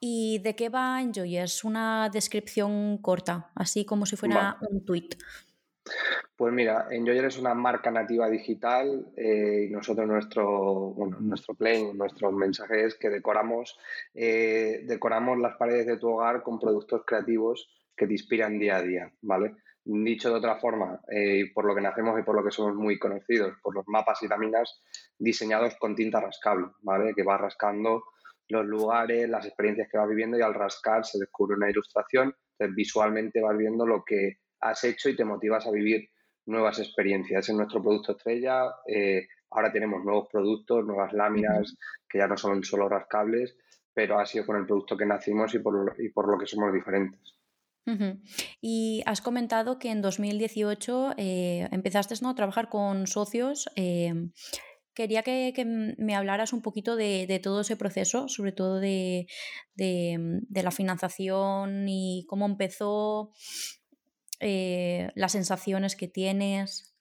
¿Y 0.00 0.38
de 0.38 0.56
qué 0.56 0.68
va 0.68 1.00
Enjoyers? 1.00 1.64
Una 1.64 2.08
descripción 2.12 2.98
corta, 2.98 3.50
así 3.54 3.84
como 3.84 4.06
si 4.06 4.16
fuera 4.16 4.58
un 4.70 4.84
tweet. 4.84 5.10
Pues 6.36 6.52
mira, 6.52 6.86
Enjoyer 6.90 7.24
es 7.24 7.38
una 7.38 7.54
marca 7.54 7.90
nativa 7.90 8.28
digital 8.28 9.12
eh, 9.16 9.66
y 9.68 9.72
nosotros 9.72 10.06
nuestro, 10.06 10.92
bueno, 10.94 11.18
nuestro 11.20 11.54
claim, 11.54 11.96
nuestro 11.96 12.30
mensaje 12.32 12.84
es 12.84 12.94
que 12.94 13.10
decoramos, 13.10 13.78
eh, 14.14 14.82
decoramos 14.84 15.38
las 15.38 15.56
paredes 15.56 15.86
de 15.86 15.98
tu 15.98 16.08
hogar 16.08 16.42
con 16.42 16.58
productos 16.58 17.02
creativos 17.04 17.68
que 17.96 18.06
te 18.06 18.12
inspiran 18.12 18.58
día 18.58 18.76
a 18.76 18.82
día, 18.82 19.12
¿vale? 19.22 19.56
Dicho 19.84 20.30
de 20.30 20.36
otra 20.36 20.56
forma, 20.56 21.00
eh, 21.10 21.50
por 21.52 21.64
lo 21.64 21.74
que 21.74 21.80
nacemos 21.80 22.18
y 22.18 22.22
por 22.22 22.36
lo 22.36 22.44
que 22.44 22.52
somos 22.52 22.76
muy 22.76 22.98
conocidos, 22.98 23.54
por 23.60 23.74
los 23.74 23.84
mapas 23.88 24.22
y 24.22 24.28
láminas 24.28 24.80
diseñados 25.18 25.74
con 25.76 25.96
tinta 25.96 26.20
rascable, 26.20 26.68
¿vale? 26.82 27.12
Que 27.14 27.24
va 27.24 27.36
rascando 27.36 28.04
los 28.52 28.66
lugares, 28.66 29.28
las 29.28 29.46
experiencias 29.46 29.88
que 29.90 29.98
vas 29.98 30.08
viviendo 30.08 30.38
y 30.38 30.42
al 30.42 30.54
rascar 30.54 31.04
se 31.04 31.18
descubre 31.18 31.56
una 31.56 31.70
ilustración, 31.70 32.34
entonces 32.52 32.76
visualmente 32.76 33.40
vas 33.40 33.56
viendo 33.56 33.86
lo 33.86 34.04
que 34.04 34.40
has 34.60 34.84
hecho 34.84 35.08
y 35.08 35.16
te 35.16 35.24
motivas 35.24 35.66
a 35.66 35.70
vivir 35.70 36.10
nuevas 36.46 36.78
experiencias. 36.78 37.48
Es 37.48 37.54
nuestro 37.54 37.82
producto 37.82 38.12
estrella. 38.12 38.66
Eh, 38.86 39.26
ahora 39.50 39.72
tenemos 39.72 40.04
nuevos 40.04 40.28
productos, 40.30 40.84
nuevas 40.84 41.12
láminas 41.12 41.74
que 42.08 42.18
ya 42.18 42.26
no 42.26 42.36
son 42.36 42.62
solo 42.62 42.88
rascables, 42.88 43.56
pero 43.94 44.18
ha 44.18 44.26
sido 44.26 44.44
con 44.44 44.56
el 44.56 44.66
producto 44.66 44.96
que 44.96 45.06
nacimos 45.06 45.54
y 45.54 45.58
por, 45.58 45.94
y 45.98 46.10
por 46.10 46.28
lo 46.28 46.38
que 46.38 46.46
somos 46.46 46.72
diferentes. 46.72 47.34
Y 48.60 49.02
has 49.06 49.20
comentado 49.20 49.80
que 49.80 49.90
en 49.90 50.02
2018 50.02 51.14
eh, 51.16 51.68
empezaste 51.72 52.14
¿no? 52.22 52.30
a 52.30 52.34
trabajar 52.36 52.68
con 52.68 53.08
socios. 53.08 53.68
Eh, 53.74 54.30
quería 54.94 55.22
que, 55.22 55.52
me 55.98 56.14
hablaras 56.14 56.52
un 56.52 56.62
poquito 56.62 56.96
de, 56.96 57.40
todo 57.42 57.60
ese 57.62 57.76
proceso, 57.76 58.28
sobre 58.28 58.52
todo 58.52 58.80
de, 58.80 59.26
de, 59.74 60.62
la 60.62 60.70
financiación 60.70 61.88
y 61.88 62.24
cómo 62.28 62.46
empezó, 62.46 63.32
eh, 64.40 65.10
las 65.14 65.32
sensaciones 65.32 65.96
que 65.96 66.08
tienes? 66.08 66.94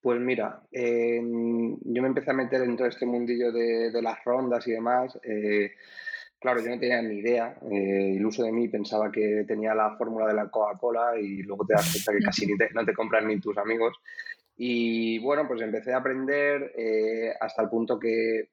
Pues 0.00 0.20
mira, 0.20 0.62
yo 0.72 2.02
me 2.02 2.08
empecé 2.08 2.30
a 2.30 2.34
meter 2.34 2.60
dentro 2.60 2.84
de 2.84 2.90
este 2.90 3.06
mundillo 3.06 3.52
de, 3.52 3.90
las 4.00 4.24
rondas 4.24 4.66
y 4.68 4.72
demás. 4.72 5.18
Eh, 5.24 5.72
claro, 6.38 6.60
yo 6.60 6.70
no 6.70 6.78
tenía 6.78 7.02
ni 7.02 7.18
idea. 7.18 7.58
Eh, 7.70 8.14
el 8.16 8.24
uso 8.24 8.44
de 8.44 8.52
mí 8.52 8.68
pensaba 8.68 9.10
que 9.10 9.44
tenía 9.46 9.74
la 9.74 9.96
fórmula 9.96 10.26
de 10.26 10.34
la 10.34 10.48
Coca-Cola 10.48 11.18
y 11.20 11.42
luego 11.42 11.66
te 11.66 11.74
das 11.74 11.92
cuenta 11.92 12.12
que 12.12 12.24
casi 12.24 12.46
no 12.74 12.84
te 12.84 12.94
compran 12.94 13.26
ni 13.26 13.40
tus 13.40 13.58
amigos. 13.58 13.96
Y 14.58 15.18
bueno, 15.20 15.46
pues 15.46 15.62
empecé 15.62 15.94
a 15.94 15.98
aprender 15.98 16.72
hasta 17.40 17.62
el 17.62 17.68
punto 17.68 17.98
que, 17.98 18.50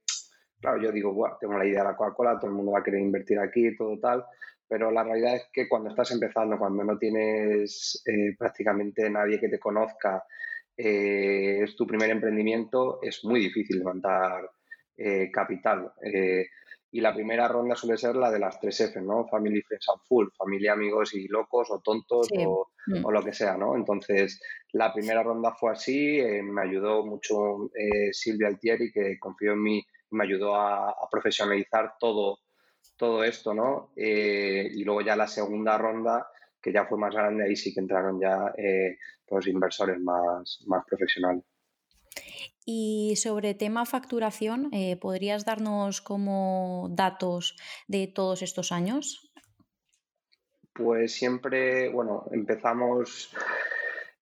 claro, 0.61 0.81
yo 0.81 0.91
digo, 0.91 1.13
tengo 1.39 1.57
la 1.57 1.65
idea 1.65 1.81
de 1.81 1.89
la 1.89 1.95
Coca-Cola, 1.95 2.37
todo 2.39 2.51
el 2.51 2.55
mundo 2.55 2.71
va 2.73 2.79
a 2.79 2.83
querer 2.83 3.01
invertir 3.01 3.39
aquí, 3.39 3.75
todo 3.75 3.99
tal 3.99 4.23
pero 4.67 4.91
la 4.91 5.03
realidad 5.03 5.35
es 5.35 5.47
que 5.53 5.67
cuando 5.67 5.89
estás 5.89 6.11
empezando, 6.11 6.57
cuando 6.57 6.83
no 6.83 6.97
tienes 6.97 8.01
eh, 8.05 8.35
prácticamente 8.37 9.09
nadie 9.09 9.39
que 9.39 9.49
te 9.49 9.59
conozca, 9.59 10.23
eh, 10.75 11.59
es 11.63 11.75
tu 11.75 11.85
primer 11.85 12.09
emprendimiento, 12.09 12.99
es 13.01 13.23
muy 13.23 13.39
difícil 13.39 13.79
levantar 13.79 14.49
eh, 14.97 15.29
capital. 15.31 15.91
Y 16.95 17.01
la 17.01 17.13
primera 17.13 17.47
ronda 17.47 17.75
suele 17.75 17.97
ser 17.97 18.15
la 18.15 18.31
de 18.31 18.39
las 18.39 18.59
tres 18.59 18.79
F, 18.79 19.01
¿no? 19.01 19.27
Family, 19.27 19.61
Friends 19.61 19.89
and 19.89 20.01
Full, 20.07 20.27
familia, 20.37 20.73
amigos 20.73 21.13
y 21.13 21.27
locos 21.27 21.69
o 21.71 21.79
tontos 21.79 22.29
o, 22.37 22.69
mm. 22.87 23.05
o, 23.05 23.11
lo 23.11 23.23
que 23.23 23.33
sea, 23.33 23.57
¿no? 23.57 23.75
Entonces, 23.75 24.41
la 24.71 24.93
primera 24.93 25.23
ronda 25.23 25.51
fue 25.51 25.71
así, 25.71 26.21
me 26.43 26.61
ayudó 26.61 27.05
mucho 27.05 27.69
Silvia 28.11 28.47
Altieri, 28.47 28.91
que 28.91 29.19
confió 29.19 29.53
en 29.53 29.61
mí, 29.61 29.85
me 30.11 30.23
ayudó 30.23 30.55
a, 30.55 30.89
a 30.89 31.09
profesionalizar 31.11 31.95
todo 31.99 32.39
todo 32.97 33.23
esto, 33.23 33.53
¿no? 33.53 33.91
Eh, 33.95 34.69
y 34.71 34.83
luego 34.83 35.01
ya 35.01 35.15
la 35.15 35.27
segunda 35.27 35.77
ronda, 35.77 36.27
que 36.61 36.71
ya 36.71 36.85
fue 36.85 36.97
más 36.97 37.13
grande, 37.13 37.43
ahí 37.43 37.55
sí 37.55 37.73
que 37.73 37.79
entraron 37.79 38.19
ya 38.19 38.53
eh, 38.57 38.97
los 39.29 39.47
inversores 39.47 39.99
más, 39.99 40.63
más 40.67 40.83
profesionales. 40.85 41.43
Y 42.65 43.15
sobre 43.17 43.53
tema 43.53 43.85
facturación, 43.85 44.69
eh, 44.73 44.97
¿podrías 44.97 45.45
darnos 45.45 46.01
como 46.01 46.89
datos 46.91 47.55
de 47.87 48.07
todos 48.07 48.41
estos 48.41 48.71
años? 48.71 49.31
Pues 50.73 51.13
siempre, 51.13 51.89
bueno, 51.89 52.25
empezamos, 52.31 53.33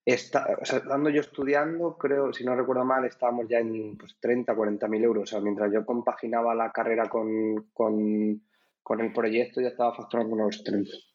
está, 0.05 0.57
o 0.61 0.65
sea, 0.65 0.79
estando 0.79 1.09
yo 1.09 1.21
estudiando, 1.21 1.97
creo, 1.97 2.31
si 2.31 2.43
no 2.43 2.55
recuerdo 2.55 2.85
mal, 2.85 3.05
estábamos 3.05 3.47
ya 3.49 3.59
en 3.59 3.97
pues, 3.97 4.15
30, 4.19 4.53
40 4.55 4.87
mil 4.87 5.03
euros. 5.03 5.23
O 5.23 5.25
sea, 5.25 5.39
mientras 5.39 5.71
yo 5.73 5.85
compaginaba 5.85 6.53
la 6.53 6.71
carrera 6.71 7.09
con, 7.09 7.69
con 7.73 8.41
con 8.83 8.99
el 8.99 9.13
proyecto 9.13 9.61
ya 9.61 9.69
estaba 9.69 9.95
facturando 9.95 10.35
unos 10.35 10.61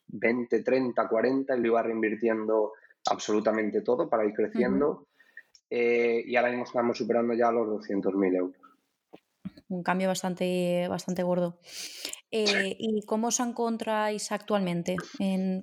20, 0.08 0.62
30, 0.62 1.06
40 1.06 1.54
y 1.54 1.60
lo 1.60 1.66
iba 1.66 1.82
reinvirtiendo 1.82 2.72
absolutamente 3.10 3.82
todo 3.82 4.08
para 4.08 4.24
ir 4.24 4.32
creciendo. 4.32 5.07
Eh, 5.70 6.22
y 6.26 6.36
ahora 6.36 6.50
mismo 6.50 6.64
estamos 6.64 6.96
superando 6.96 7.34
ya 7.34 7.50
los 7.50 7.68
200.000 7.68 8.36
euros. 8.36 8.56
Un 9.68 9.82
cambio 9.82 10.08
bastante, 10.08 10.86
bastante 10.88 11.22
gordo. 11.22 11.58
Eh, 12.30 12.76
¿Y 12.78 13.02
cómo 13.06 13.28
os 13.28 13.40
encontráis 13.40 14.32
actualmente 14.32 14.96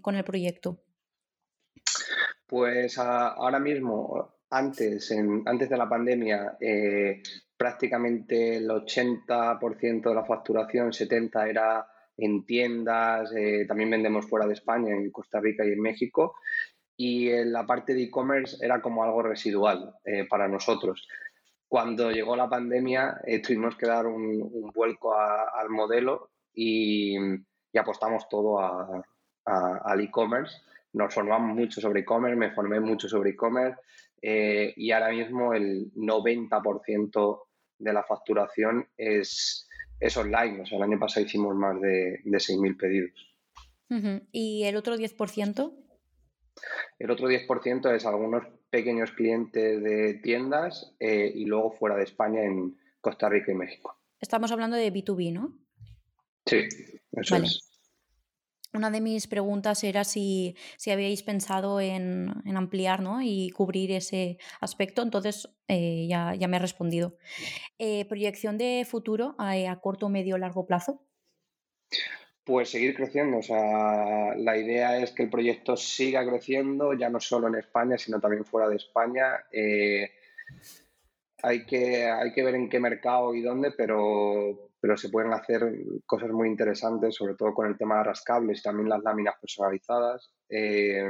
con 0.01 0.15
el 0.15 0.23
proyecto? 0.23 0.79
Pues 2.47 2.97
ahora 2.99 3.59
mismo, 3.59 4.37
antes, 4.49 5.11
antes 5.45 5.69
de 5.69 5.77
la 5.77 5.89
pandemia, 5.89 6.57
eh, 6.59 7.21
prácticamente 7.57 8.57
el 8.57 8.69
80% 8.69 10.09
de 10.09 10.15
la 10.15 10.25
facturación, 10.25 10.91
70% 10.91 11.49
era 11.49 11.87
en 12.17 12.45
tiendas, 12.45 13.33
eh, 13.35 13.65
también 13.67 13.89
vendemos 13.89 14.27
fuera 14.27 14.47
de 14.47 14.53
España, 14.53 14.93
en 14.93 15.11
Costa 15.11 15.39
Rica 15.39 15.65
y 15.65 15.71
en 15.71 15.81
México. 15.81 16.35
Y 16.97 17.29
en 17.29 17.51
la 17.51 17.65
parte 17.65 17.93
de 17.93 18.03
e-commerce 18.03 18.57
era 18.63 18.81
como 18.81 19.03
algo 19.03 19.21
residual 19.21 19.93
eh, 20.05 20.25
para 20.29 20.47
nosotros. 20.47 21.07
Cuando 21.67 22.11
llegó 22.11 22.35
la 22.35 22.49
pandemia 22.49 23.19
eh, 23.25 23.41
tuvimos 23.41 23.75
que 23.75 23.87
dar 23.87 24.07
un, 24.07 24.71
vuelco 24.73 25.17
al 25.17 25.69
modelo 25.69 26.29
y, 26.53 27.17
apostamos 27.77 28.29
todo 28.29 28.59
al 29.45 30.01
e-commerce. 30.01 30.55
Nos 30.93 31.13
formamos 31.13 31.53
mucho 31.53 31.81
sobre 31.81 32.01
e-commerce, 32.01 32.37
me 32.37 32.51
formé 32.51 32.79
mucho 32.79 33.09
sobre 33.09 33.31
e-commerce 33.31 33.77
y 34.21 34.91
ahora 34.91 35.09
mismo 35.09 35.53
el 35.53 35.91
90% 35.93 37.41
de 37.79 37.93
la 37.93 38.03
facturación 38.03 38.87
es, 38.97 39.67
es 39.99 40.17
online. 40.17 40.61
O 40.61 40.65
sea, 40.65 40.77
el 40.77 40.83
año 40.83 40.99
pasado 40.99 41.25
hicimos 41.25 41.55
más 41.55 41.79
de, 41.81 42.21
de 42.23 42.37
6.000 42.37 42.77
pedidos. 42.77 43.35
¿Y 44.31 44.63
el 44.63 44.75
otro 44.77 44.95
10%? 44.95 45.84
El 46.99 47.11
otro 47.11 47.29
10% 47.29 47.93
es 47.95 48.05
algunos 48.05 48.45
pequeños 48.69 49.11
clientes 49.11 49.83
de 49.83 50.15
tiendas 50.15 50.95
eh, 50.99 51.31
y 51.33 51.45
luego 51.45 51.71
fuera 51.71 51.95
de 51.95 52.03
España 52.03 52.43
en 52.43 52.77
Costa 53.01 53.29
Rica 53.29 53.51
y 53.51 53.55
México. 53.55 53.97
Estamos 54.19 54.51
hablando 54.51 54.77
de 54.77 54.91
B2B, 54.91 55.33
¿no? 55.33 55.53
Sí, 56.45 56.67
eso 57.11 57.35
es 57.37 57.75
una 58.75 58.91
de 58.91 59.01
mis 59.01 59.27
preguntas 59.27 59.83
era 59.83 60.03
si, 60.03 60.55
habíais 60.91 61.23
pensado 61.23 61.79
en, 61.79 62.29
ampliar 62.55 63.01
y 63.23 63.49
cubrir 63.51 63.91
ese 63.91 64.37
aspecto, 64.59 65.01
entonces 65.01 65.49
eh, 65.67 66.07
ya, 66.07 66.35
me 66.47 66.57
ha 66.57 66.59
respondido. 66.59 67.17
Eh, 67.79 68.05
¿Proyección 68.05 68.57
de 68.57 68.85
futuro 68.89 69.35
a, 69.39 69.79
corto, 69.81 70.09
medio, 70.09 70.37
largo 70.37 70.65
plazo? 70.65 71.01
Pues 72.45 72.69
seguir 72.69 72.95
creciendo. 72.95 73.39
O 73.39 73.41
sea, 73.41 74.35
la 74.35 74.57
idea 74.57 74.99
es 74.99 75.11
que 75.11 75.23
el 75.23 75.29
proyecto 75.29 75.75
siga 75.75 76.25
creciendo, 76.25 76.93
ya 76.93 77.09
no 77.09 77.19
solo 77.19 77.47
en 77.47 77.55
España, 77.55 77.97
sino 77.97 78.19
también 78.19 78.45
fuera 78.45 78.69
de 78.69 78.75
España. 78.75 79.45
Eh, 79.51 80.11
hay, 81.41 81.65
que, 81.65 82.05
hay 82.05 82.31
que 82.31 82.43
ver 82.43 82.55
en 82.55 82.69
qué 82.69 82.79
mercado 82.79 83.33
y 83.33 83.41
dónde, 83.41 83.71
pero 83.71 84.65
pero 84.85 84.97
se 84.97 85.09
pueden 85.09 85.33
hacer 85.33 85.63
cosas 86.05 86.29
muy 86.29 86.47
interesantes, 86.47 87.15
sobre 87.15 87.33
todo 87.33 87.55
con 87.55 87.65
el 87.65 87.75
tema 87.75 87.97
de 87.97 88.03
rascables 88.03 88.59
y 88.59 88.61
también 88.61 88.87
las 88.87 89.01
láminas 89.01 89.33
personalizadas. 89.41 90.31
Eh, 90.47 91.09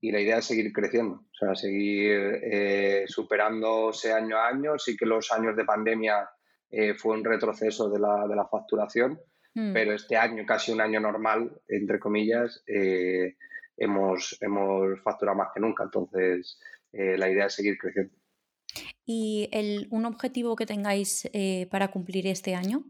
y 0.00 0.10
la 0.10 0.18
idea 0.18 0.38
es 0.38 0.46
seguir 0.46 0.72
creciendo, 0.72 1.16
o 1.16 1.34
sea, 1.38 1.54
seguir 1.54 2.40
eh, 2.42 3.04
superándose 3.06 4.14
año 4.14 4.38
a 4.38 4.48
año. 4.48 4.78
Sí 4.78 4.96
que 4.96 5.04
los 5.04 5.30
años 5.32 5.54
de 5.54 5.66
pandemia 5.66 6.26
eh, 6.70 6.94
fue 6.94 7.14
un 7.14 7.22
retroceso 7.22 7.90
de 7.90 7.98
la, 7.98 8.26
de 8.26 8.36
la 8.36 8.46
facturación, 8.46 9.20
hmm. 9.54 9.72
pero 9.72 9.94
este 9.94 10.16
año, 10.16 10.44
casi 10.46 10.72
un 10.72 10.80
año 10.80 11.00
normal, 11.00 11.60
entre 11.68 11.98
comillas, 11.98 12.62
hemos, 13.76 14.38
hemos 14.40 15.00
facturado 15.02 15.38
más 15.38 15.48
que 15.54 15.60
nunca. 15.60 15.84
Entonces, 15.84 16.58
la 16.92 17.30
idea 17.30 17.46
es 17.46 17.54
seguir 17.54 17.78
creciendo. 17.78 18.14
¿Y 19.04 19.48
el, 19.52 19.88
un 19.90 20.06
objetivo 20.06 20.56
que 20.56 20.66
tengáis 20.66 21.28
eh, 21.32 21.66
para 21.70 21.88
cumplir 21.88 22.26
este 22.26 22.54
año? 22.54 22.84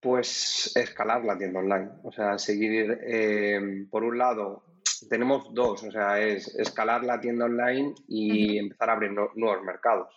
Pues 0.00 0.72
escalar 0.76 1.24
la 1.24 1.38
tienda 1.38 1.60
online. 1.60 1.90
O 2.02 2.12
sea, 2.12 2.38
seguir, 2.38 2.98
eh, 3.04 3.86
por 3.90 4.04
un 4.04 4.18
lado, 4.18 4.64
tenemos 5.08 5.52
dos, 5.52 5.82
o 5.82 5.90
sea, 5.90 6.20
es 6.20 6.54
escalar 6.56 7.04
la 7.04 7.20
tienda 7.20 7.44
online 7.44 7.94
y 8.08 8.58
empezar 8.58 8.90
a 8.90 8.92
abrir 8.94 9.12
nuevos 9.12 9.62
mercados. 9.64 10.14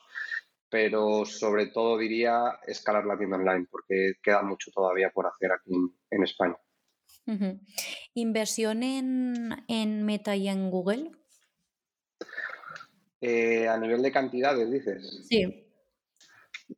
Pero 0.75 1.23
sobre 1.23 1.67
todo 1.67 1.97
diría 1.97 2.59
escalar 2.67 3.05
la 3.05 3.17
tienda 3.17 3.37
online, 3.37 3.65
porque 3.71 4.15
queda 4.21 4.41
mucho 4.41 4.71
todavía 4.71 5.09
por 5.09 5.25
hacer 5.25 5.49
aquí 5.53 5.71
en, 6.09 6.21
España. 6.21 6.57
¿Inversión 8.13 8.83
en, 8.83 10.03
Meta 10.03 10.35
y 10.35 10.49
en 10.49 10.69
Google? 10.69 11.11
Eh, 13.21 13.69
a 13.69 13.77
nivel 13.77 14.01
de 14.01 14.11
cantidades, 14.11 14.69
dices. 14.69 15.25
Sí. 15.29 15.65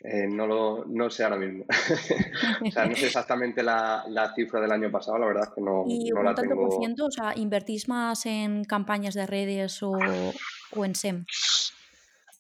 Eh, 0.01 0.27
no 0.27 0.46
lo 0.46 0.86
no 0.86 1.10
sé 1.10 1.24
ahora 1.24 1.38
mismo. 1.38 1.66
o 2.68 2.70
sea, 2.70 2.86
no 2.86 2.96
sé 2.96 3.06
exactamente 3.08 3.63
la, 3.63 4.32
cifra 4.36 4.62
del 4.62 4.74
año 4.74 4.92
pasado, 4.92 5.18
la 5.18 5.25
verdad 5.25 5.51
que 5.56 5.62
no, 5.62 5.86
¿Y 5.88 6.12
no 6.12 6.20
un 6.20 6.25
la 6.25 6.36
tanto 6.36 6.54
por 6.54 6.77
ciento? 6.77 7.06
O 7.06 7.12
sea, 7.12 7.34
¿invertís 7.36 7.88
más 7.88 8.27
en 8.27 8.63
campañas 8.63 9.16
de 9.16 9.25
redes 9.25 9.82
o, 9.82 9.98
en 9.98 10.94
SEM? 10.94 11.25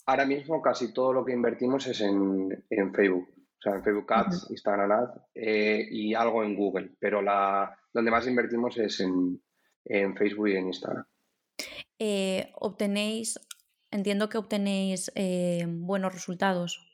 Ahora 0.07 0.25
mismo 0.25 0.61
casi 0.61 0.93
todo 0.93 1.13
lo 1.13 1.23
que 1.23 1.33
invertimos 1.33 1.85
es 1.87 2.01
en, 2.01 2.63
Facebook. 2.93 3.29
O 3.29 3.61
sea, 3.61 3.73
en 3.73 3.83
Facebook 3.83 4.11
Ads, 4.11 4.47
Instagram 4.49 4.91
Ads 4.91 5.21
eh, 5.35 5.87
y 5.91 6.13
algo 6.13 6.43
en 6.43 6.55
Google. 6.55 6.91
Pero 6.99 7.21
la 7.21 7.77
donde 7.93 8.11
más 8.11 8.27
invertimos 8.27 8.77
es 8.77 8.99
en, 8.99 9.41
Facebook 10.15 10.49
y 10.49 10.55
en 10.55 10.67
Instagram. 10.67 11.05
Eh, 11.99 12.51
obtenéis, 12.55 13.39
entiendo 13.91 14.29
que 14.29 14.37
obtenéis 14.37 15.11
buenos 15.65 16.13
resultados 16.13 16.87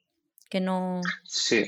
que 0.53 0.61
no... 0.61 1.01
Sí, 1.23 1.63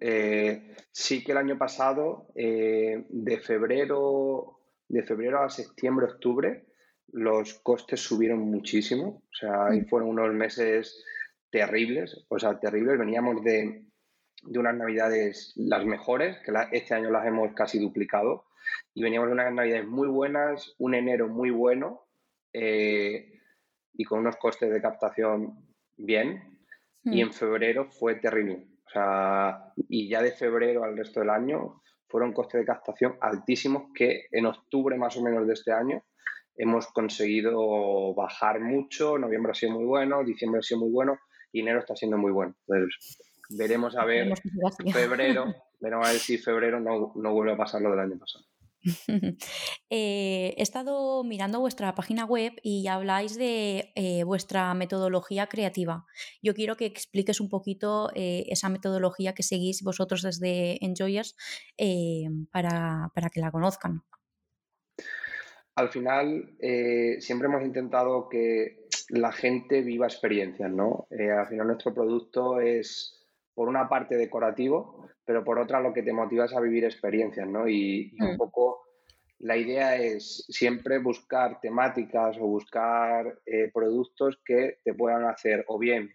eh, 0.00 0.74
sí 0.90 1.22
que 1.22 1.32
el 1.32 1.38
año 1.38 1.58
pasado, 1.58 2.28
eh, 2.34 3.04
de 3.10 3.38
febrero, 3.38 4.60
de 4.88 5.02
febrero 5.02 5.42
a 5.42 5.50
septiembre, 5.50 6.06
octubre, 6.06 6.64
los 7.12 7.54
costes 7.60 8.00
subieron 8.00 8.40
muchísimo. 8.40 9.22
O 9.24 9.34
sea, 9.34 9.66
ahí 9.66 9.80
mm. 9.80 9.86
fueron 9.86 10.08
unos 10.10 10.32
meses 10.34 11.04
terribles, 11.50 12.24
o 12.28 12.38
sea, 12.38 12.58
terribles. 12.58 12.98
Veníamos 12.98 13.42
de, 13.42 13.84
unas 14.44 14.74
navidades 14.74 15.52
las 15.56 15.84
mejores, 15.84 16.38
que 16.38 16.52
este 16.72 16.94
año 16.94 17.10
las 17.10 17.26
hemos 17.26 17.52
casi 17.54 17.78
duplicado, 17.78 18.44
y 18.94 19.02
veníamos 19.02 19.28
de 19.28 19.34
unas 19.34 19.52
navidades 19.52 19.86
muy 19.86 20.08
buenas, 20.08 20.74
un 20.78 20.94
enero 20.94 21.28
muy 21.28 21.50
bueno, 21.50 22.06
eh, 22.52 23.40
y 23.92 24.04
con 24.04 24.20
unos 24.20 24.36
costes 24.36 24.70
de 24.70 24.80
captación 24.80 25.74
bien, 25.96 26.58
y 27.04 27.22
hmm. 27.22 27.26
en 27.26 27.32
febrero 27.32 27.90
fue 27.90 28.16
terrible. 28.16 28.66
O 28.86 28.90
sea, 28.90 29.72
y 29.88 30.08
ya 30.08 30.22
de 30.22 30.32
febrero 30.32 30.84
al 30.84 30.96
resto 30.96 31.20
del 31.20 31.30
año 31.30 31.80
fueron 32.08 32.32
costes 32.32 32.60
de 32.60 32.66
captación 32.66 33.16
altísimos 33.20 33.84
que 33.94 34.26
en 34.32 34.46
octubre 34.46 34.96
más 34.96 35.16
o 35.16 35.22
menos 35.22 35.46
de 35.46 35.52
este 35.52 35.70
año 35.70 36.02
hemos 36.60 36.86
conseguido 36.88 38.14
bajar 38.14 38.60
mucho. 38.60 39.18
Noviembre 39.18 39.52
ha 39.52 39.54
sido 39.54 39.72
muy 39.72 39.84
bueno, 39.84 40.22
diciembre 40.24 40.58
ha 40.58 40.62
sido 40.62 40.80
muy 40.80 40.90
bueno 40.90 41.18
y 41.52 41.60
enero 41.60 41.80
está 41.80 41.96
siendo 41.96 42.18
muy 42.18 42.32
bueno. 42.32 42.54
Entonces, 42.68 43.18
veremos 43.50 43.96
a 43.96 44.04
ver 44.04 44.32
febrero, 44.92 45.46
veremos 45.80 46.06
a 46.06 46.12
ver 46.12 46.20
si 46.20 46.38
febrero 46.38 46.78
no, 46.78 47.12
no 47.16 47.32
vuelve 47.32 47.52
a 47.54 47.56
pasar 47.56 47.80
lo 47.80 47.90
del 47.90 48.00
año 48.00 48.18
pasado. 48.18 48.44
Eh, 49.92 50.54
he 50.56 50.62
estado 50.62 51.24
mirando 51.24 51.58
vuestra 51.58 51.94
página 51.96 52.24
web 52.24 52.52
y 52.62 52.86
habláis 52.86 53.36
de 53.36 53.92
eh, 53.96 54.22
vuestra 54.22 54.72
metodología 54.72 55.48
creativa. 55.48 56.06
Yo 56.42 56.54
quiero 56.54 56.76
que 56.76 56.86
expliques 56.86 57.40
un 57.40 57.48
poquito 57.48 58.10
eh, 58.14 58.44
esa 58.48 58.68
metodología 58.68 59.34
que 59.34 59.42
seguís 59.42 59.82
vosotros 59.82 60.22
desde 60.22 60.78
Enjoyers 60.84 61.34
para, 62.52 63.10
que 63.32 63.40
la 63.40 63.50
conozcan. 63.50 64.04
Al 65.76 65.88
final, 65.88 66.56
siempre 67.20 67.48
hemos 67.48 67.62
intentado 67.62 68.28
que 68.28 68.86
la 69.08 69.32
gente 69.32 69.82
viva 69.82 70.06
experiencias, 70.06 70.70
¿no? 70.70 71.06
al 71.10 71.46
final 71.46 71.68
nuestro 71.68 71.94
producto 71.94 72.60
es 72.60 73.20
por 73.54 73.68
una 73.68 73.88
parte 73.88 74.16
decorativo, 74.16 75.08
pero 75.24 75.44
por 75.44 75.58
otra 75.58 75.80
lo 75.80 75.92
que 75.92 76.02
te 76.02 76.12
motiva 76.12 76.46
es 76.46 76.54
a 76.54 76.60
vivir 76.60 76.84
experiencias, 76.84 77.46
¿no? 77.46 77.68
Y, 77.68 78.16
un 78.18 78.34
mm. 78.34 78.36
poco 78.38 78.82
la 79.38 79.56
idea 79.56 79.96
es 79.96 80.46
siempre 80.48 80.98
buscar 80.98 81.60
temáticas 81.60 82.38
o 82.38 82.46
buscar 82.46 83.38
eh, 83.46 83.70
productos 83.72 84.40
que 84.44 84.78
te 84.82 84.94
puedan 84.94 85.24
hacer 85.24 85.64
o 85.68 85.78
bien 85.78 86.10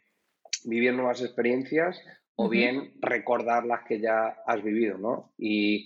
vivir 0.63 0.93
nuevas 0.93 1.21
experiencias 1.21 2.01
o 2.35 2.49
bien 2.49 2.93
recordar 2.99 3.65
las 3.65 3.83
que 3.83 3.99
ya 3.99 4.37
has 4.45 4.63
vivido, 4.63 4.97
¿no? 4.97 5.33
Y, 5.37 5.85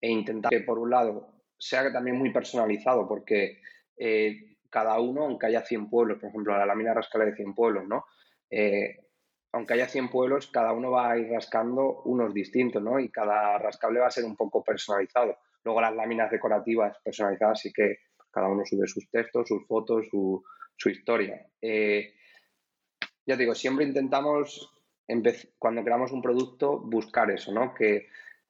e 0.00 0.10
intentar 0.10 0.50
que 0.50 0.60
por 0.60 0.78
un 0.78 0.90
lado 0.90 1.35
sea 1.58 1.92
también 1.92 2.16
muy 2.16 2.32
personalizado, 2.32 3.08
porque 3.08 3.60
eh, 3.96 4.56
cada 4.70 5.00
uno, 5.00 5.24
aunque 5.24 5.46
haya 5.46 5.62
100 5.62 5.88
pueblos, 5.88 6.18
por 6.18 6.28
ejemplo, 6.28 6.56
la 6.56 6.66
lámina 6.66 6.94
rascable 6.94 7.30
de 7.30 7.36
100 7.36 7.54
pueblos, 7.54 7.86
¿no? 7.86 8.04
Eh, 8.50 8.98
aunque 9.52 9.74
haya 9.74 9.88
100 9.88 10.10
pueblos, 10.10 10.48
cada 10.48 10.72
uno 10.72 10.90
va 10.90 11.12
a 11.12 11.18
ir 11.18 11.30
rascando 11.30 12.02
unos 12.04 12.34
distintos, 12.34 12.82
¿no? 12.82 13.00
Y 13.00 13.08
cada 13.08 13.58
rascable 13.58 14.00
va 14.00 14.08
a 14.08 14.10
ser 14.10 14.24
un 14.24 14.36
poco 14.36 14.62
personalizado. 14.62 15.38
Luego 15.64 15.80
las 15.80 15.94
láminas 15.94 16.30
decorativas 16.30 16.96
personalizadas 17.02 17.60
sí 17.60 17.72
que 17.72 18.00
cada 18.30 18.48
uno 18.48 18.64
sube 18.66 18.86
sus 18.86 19.10
textos, 19.10 19.48
sus 19.48 19.66
fotos, 19.66 20.06
su, 20.10 20.44
historia. 20.90 21.46
Eh, 21.62 22.12
ya 23.24 23.34
digo, 23.34 23.54
siempre 23.54 23.86
intentamos, 23.86 24.70
cuando 25.58 25.82
creamos 25.82 26.12
un 26.12 26.20
producto, 26.20 26.78
buscar 26.78 27.30
eso, 27.30 27.50
¿no? 27.50 27.72
Que, 27.72 28.08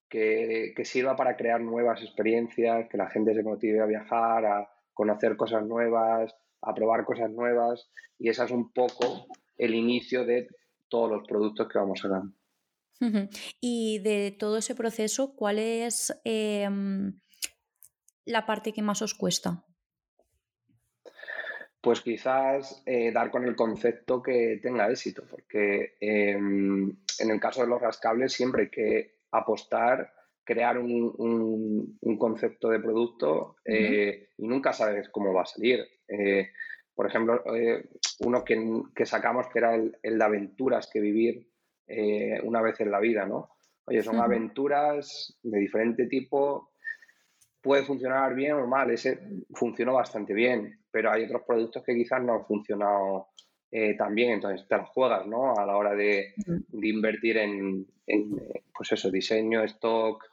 que, 0.08 0.74
sirva 0.84 1.16
para 1.16 1.36
crear 1.36 1.60
nuevas 1.60 2.02
experiencias, 2.02 2.88
que 2.88 2.96
la 2.96 3.10
gente 3.10 3.34
se 3.34 3.42
motive 3.42 3.80
a 3.80 3.86
viajar, 3.86 4.44
a 4.46 4.70
conocer 4.94 5.36
cosas 5.36 5.64
nuevas, 5.66 6.34
a 6.62 6.74
probar 6.74 7.04
cosas 7.04 7.30
nuevas. 7.30 7.90
Y 8.18 8.28
esa 8.28 8.44
es 8.44 8.50
un 8.50 8.72
poco 8.72 9.26
el 9.56 9.74
inicio 9.74 10.24
de 10.24 10.48
todos 10.88 11.10
los 11.10 11.26
productos 11.26 11.68
que 11.68 11.78
vamos 11.78 12.04
a 12.04 12.08
dar. 12.08 12.22
Y 13.60 13.98
de 13.98 14.34
todo 14.38 14.56
ese 14.56 14.74
proceso, 14.74 15.34
¿cuál 15.36 15.58
es 15.58 16.18
em, 16.24 17.20
la 18.24 18.46
parte 18.46 18.72
que 18.72 18.80
más 18.80 19.02
os 19.02 19.12
cuesta? 19.12 19.64
Pues 21.82 22.00
quizás 22.00 22.82
eh, 22.86 23.12
dar 23.12 23.30
con 23.30 23.44
el 23.44 23.54
concepto 23.54 24.22
que 24.22 24.58
tenga 24.62 24.90
éxito, 24.90 25.24
porque 25.30 25.96
em, 26.00 26.96
en 27.18 27.30
el 27.30 27.38
caso 27.38 27.60
de 27.60 27.68
los 27.68 27.80
rascables 27.80 28.32
siempre 28.32 28.62
hay 28.62 28.70
que 28.70 29.15
apostar, 29.38 30.12
crear 30.44 30.78
un, 30.78 31.98
concepto 32.18 32.68
de 32.68 32.80
producto 32.80 33.56
eh, 33.64 34.30
y 34.38 34.46
nunca 34.46 34.72
sabes 34.72 35.08
cómo 35.10 35.32
va 35.32 35.42
a 35.42 35.46
salir. 35.46 35.84
Eh, 36.08 36.50
por 36.94 37.06
ejemplo, 37.06 37.42
uno 38.20 38.44
que, 38.44 39.04
sacamos 39.04 39.48
que 39.48 39.58
era 39.58 39.74
el, 39.74 39.96
el 40.02 40.18
de 40.18 40.24
aventuras 40.24 40.88
que 40.90 41.00
vivir 41.00 41.46
eh, 41.86 42.40
una 42.42 42.62
vez 42.62 42.80
en 42.80 42.90
la 42.90 42.98
vida, 42.98 43.26
¿no? 43.26 43.50
Oye, 43.84 44.02
son 44.02 44.18
aventuras 44.18 45.38
de 45.42 45.58
diferente 45.58 46.06
tipo, 46.06 46.72
puede 47.60 47.84
funcionar 47.84 48.34
bien 48.34 48.54
o 48.54 48.66
mal, 48.66 48.90
ese 48.90 49.20
funcionó 49.54 49.94
bastante 49.94 50.34
bien, 50.34 50.80
pero 50.90 51.12
hay 51.12 51.24
otros 51.24 51.42
productos 51.46 51.84
que 51.84 51.94
quizás 51.94 52.20
no 52.22 52.34
han 52.34 52.46
funcionado 52.46 53.28
eh, 53.70 53.96
tan 53.96 54.14
bien, 54.14 54.30
entonces 54.30 54.66
te 54.68 54.76
las 54.76 54.88
juegas, 54.88 55.26
¿no? 55.26 55.54
A 55.54 55.66
la 55.66 55.76
hora 55.76 55.94
de, 55.94 56.34
invertir 56.72 57.38
en, 57.38 57.86
pues 58.76 58.92
eso, 58.92 59.10
diseño, 59.10 59.64
stock, 59.64 60.24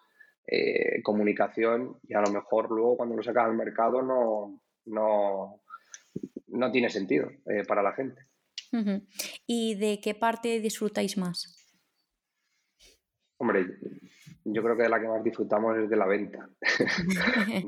eh, 0.45 1.01
comunicación, 1.01 1.97
y 2.07 2.13
a 2.13 2.21
lo 2.21 2.31
mejor 2.31 2.69
luego 2.69 2.97
cuando 2.97 3.15
lo 3.15 3.23
sacas 3.23 3.45
al 3.45 3.55
mercado 3.55 4.01
no, 4.01 4.61
no, 4.85 5.61
no 6.47 6.71
tiene 6.71 6.89
sentido 6.89 7.29
para 7.67 7.81
la 7.81 7.93
gente. 7.93 8.21
¿Y 9.45 9.75
de 9.75 9.99
qué 10.01 10.15
parte 10.15 10.59
disfrutáis 10.59 11.17
más? 11.17 11.63
Hombre, 13.37 13.67
yo 14.45 14.63
creo 14.63 14.75
que 14.75 14.83
de 14.83 14.89
la 14.89 14.99
que 14.99 15.07
más 15.07 15.23
disfrutamos 15.23 15.77
es 15.77 15.89
de 15.89 15.95
la 15.95 16.05
venta. 16.05 16.49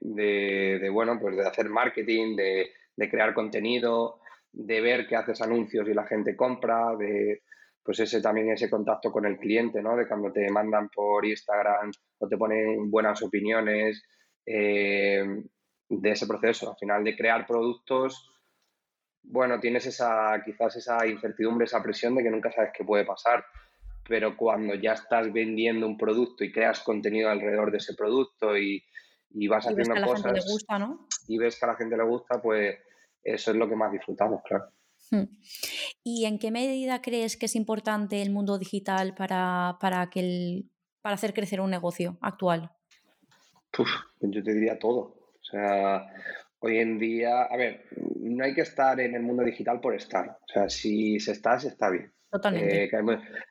de, 0.00 0.90
bueno, 0.92 1.18
pues 1.20 1.36
de 1.36 1.46
hacer 1.46 1.68
marketing, 1.68 2.36
de, 2.36 2.70
crear 3.10 3.34
contenido, 3.34 4.20
de 4.58 4.80
ver 4.80 5.06
que 5.06 5.16
haces 5.16 5.40
anuncios 5.40 5.88
y 5.88 5.94
la 5.94 6.06
gente 6.06 6.36
compra, 6.36 6.96
de 6.96 7.42
pues 7.82 8.00
ese 8.00 8.20
también 8.20 8.50
ese 8.50 8.68
contacto 8.68 9.10
con 9.10 9.24
el 9.24 9.38
cliente, 9.38 9.80
¿no? 9.80 9.96
De 9.96 10.06
cuando 10.06 10.30
te 10.30 10.50
mandan 10.50 10.88
por 10.90 11.24
Instagram 11.24 11.90
o 12.18 12.28
te 12.28 12.36
ponen 12.36 12.90
buenas 12.90 13.22
opiniones, 13.22 14.04
eh, 14.44 15.24
de 15.88 16.10
ese 16.10 16.26
proceso, 16.26 16.70
al 16.70 16.76
final 16.76 17.02
de 17.02 17.16
crear 17.16 17.46
productos 17.46 18.30
bueno, 19.30 19.60
tienes 19.60 19.86
esa, 19.86 20.42
quizás 20.44 20.76
esa 20.76 21.06
incertidumbre, 21.06 21.66
esa 21.66 21.82
presión 21.82 22.14
de 22.14 22.22
que 22.22 22.30
nunca 22.30 22.50
sabes 22.50 22.70
qué 22.76 22.84
puede 22.84 23.04
pasar. 23.04 23.44
Pero 24.08 24.36
cuando 24.36 24.74
ya 24.74 24.92
estás 24.92 25.32
vendiendo 25.32 25.86
un 25.86 25.98
producto 25.98 26.44
y 26.44 26.52
creas 26.52 26.80
contenido 26.80 27.28
alrededor 27.28 27.70
de 27.70 27.78
ese 27.78 27.94
producto 27.94 28.56
y, 28.56 28.82
vas 29.48 29.66
haciendo 29.66 30.02
cosas. 30.02 30.32
Y 31.28 31.36
ves 31.36 31.58
que 31.58 31.66
a 31.66 31.68
la 31.68 31.76
gente 31.76 31.96
le 31.96 32.04
gusta, 32.04 32.40
pues 32.40 32.78
eso 33.34 33.50
es 33.50 33.56
lo 33.56 33.68
que 33.68 33.76
más 33.76 33.92
disfrutamos, 33.92 34.42
claro. 34.44 34.72
Hmm. 35.10 35.24
¿Y 36.02 36.26
en 36.26 36.38
qué 36.38 36.50
medida 36.50 37.00
crees 37.00 37.36
que 37.36 37.46
es 37.46 37.56
importante 37.56 38.20
el 38.20 38.30
mundo 38.30 38.58
digital 38.58 39.14
para, 39.14 39.78
para, 39.80 40.10
que 40.10 40.20
el, 40.20 40.70
para 41.00 41.14
hacer 41.14 41.32
crecer 41.32 41.60
un 41.60 41.70
negocio 41.70 42.18
actual? 42.20 42.70
Uf, 43.78 43.88
pues 44.18 44.32
yo 44.32 44.42
te 44.42 44.52
diría 44.52 44.78
todo. 44.78 44.98
O 45.00 45.44
sea, 45.50 46.06
Hoy 46.60 46.78
en 46.78 46.98
día, 46.98 47.42
a 47.42 47.56
ver, 47.56 47.84
no 48.16 48.44
hay 48.44 48.52
que 48.52 48.62
estar 48.62 48.98
en 48.98 49.14
el 49.14 49.22
mundo 49.22 49.44
digital 49.44 49.80
por 49.80 49.94
estar. 49.94 50.28
O 50.28 50.52
sea, 50.52 50.68
si 50.68 51.20
se 51.20 51.32
está, 51.32 51.58
se 51.58 51.68
está 51.68 51.88
bien. 51.88 52.12
Totalmente. 52.30 52.84
Eh, 52.84 52.88
que 52.90 52.96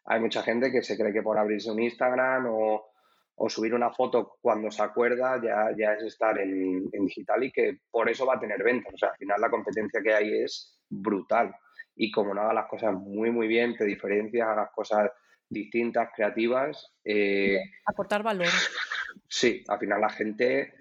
hay, 0.05 0.19
mucha 0.19 0.43
gente 0.43 0.71
que 0.71 0.81
se 0.81 0.97
cree 0.97 1.13
que 1.13 1.21
por 1.21 1.37
abrirse 1.37 1.71
un 1.71 1.81
Instagram 1.81 2.47
o, 2.49 2.91
subir 3.47 3.73
una 3.73 3.91
foto 3.91 4.37
cuando 4.41 4.71
se 4.71 4.81
acuerda 4.81 5.39
ya, 5.41 5.75
ya 5.77 5.93
es 5.93 6.03
estar 6.03 6.39
en, 6.39 6.89
digital 6.89 7.43
y 7.43 7.51
que 7.51 7.79
por 7.91 8.09
eso 8.09 8.25
va 8.25 8.35
a 8.35 8.39
tener 8.39 8.63
ventas. 8.63 8.93
O 8.93 8.97
sea, 8.97 9.09
al 9.09 9.17
final 9.17 9.39
la 9.39 9.49
competencia 9.49 10.01
que 10.01 10.13
hay 10.13 10.43
es 10.43 10.79
brutal. 10.89 11.55
Y 11.95 12.11
como 12.11 12.33
no 12.33 12.41
hagas 12.41 12.55
las 12.55 12.67
cosas 12.67 12.93
muy, 12.93 13.31
muy 13.31 13.47
bien, 13.47 13.75
te 13.75 13.85
diferencias, 13.85 14.55
las 14.55 14.71
cosas 14.71 15.11
distintas, 15.49 16.09
creativas. 16.15 16.93
Eh, 17.03 17.59
Aportar 17.85 18.23
valor. 18.23 18.47
Sí, 19.27 19.63
al 19.67 19.79
final 19.79 20.01
la 20.01 20.09
gente 20.09 20.73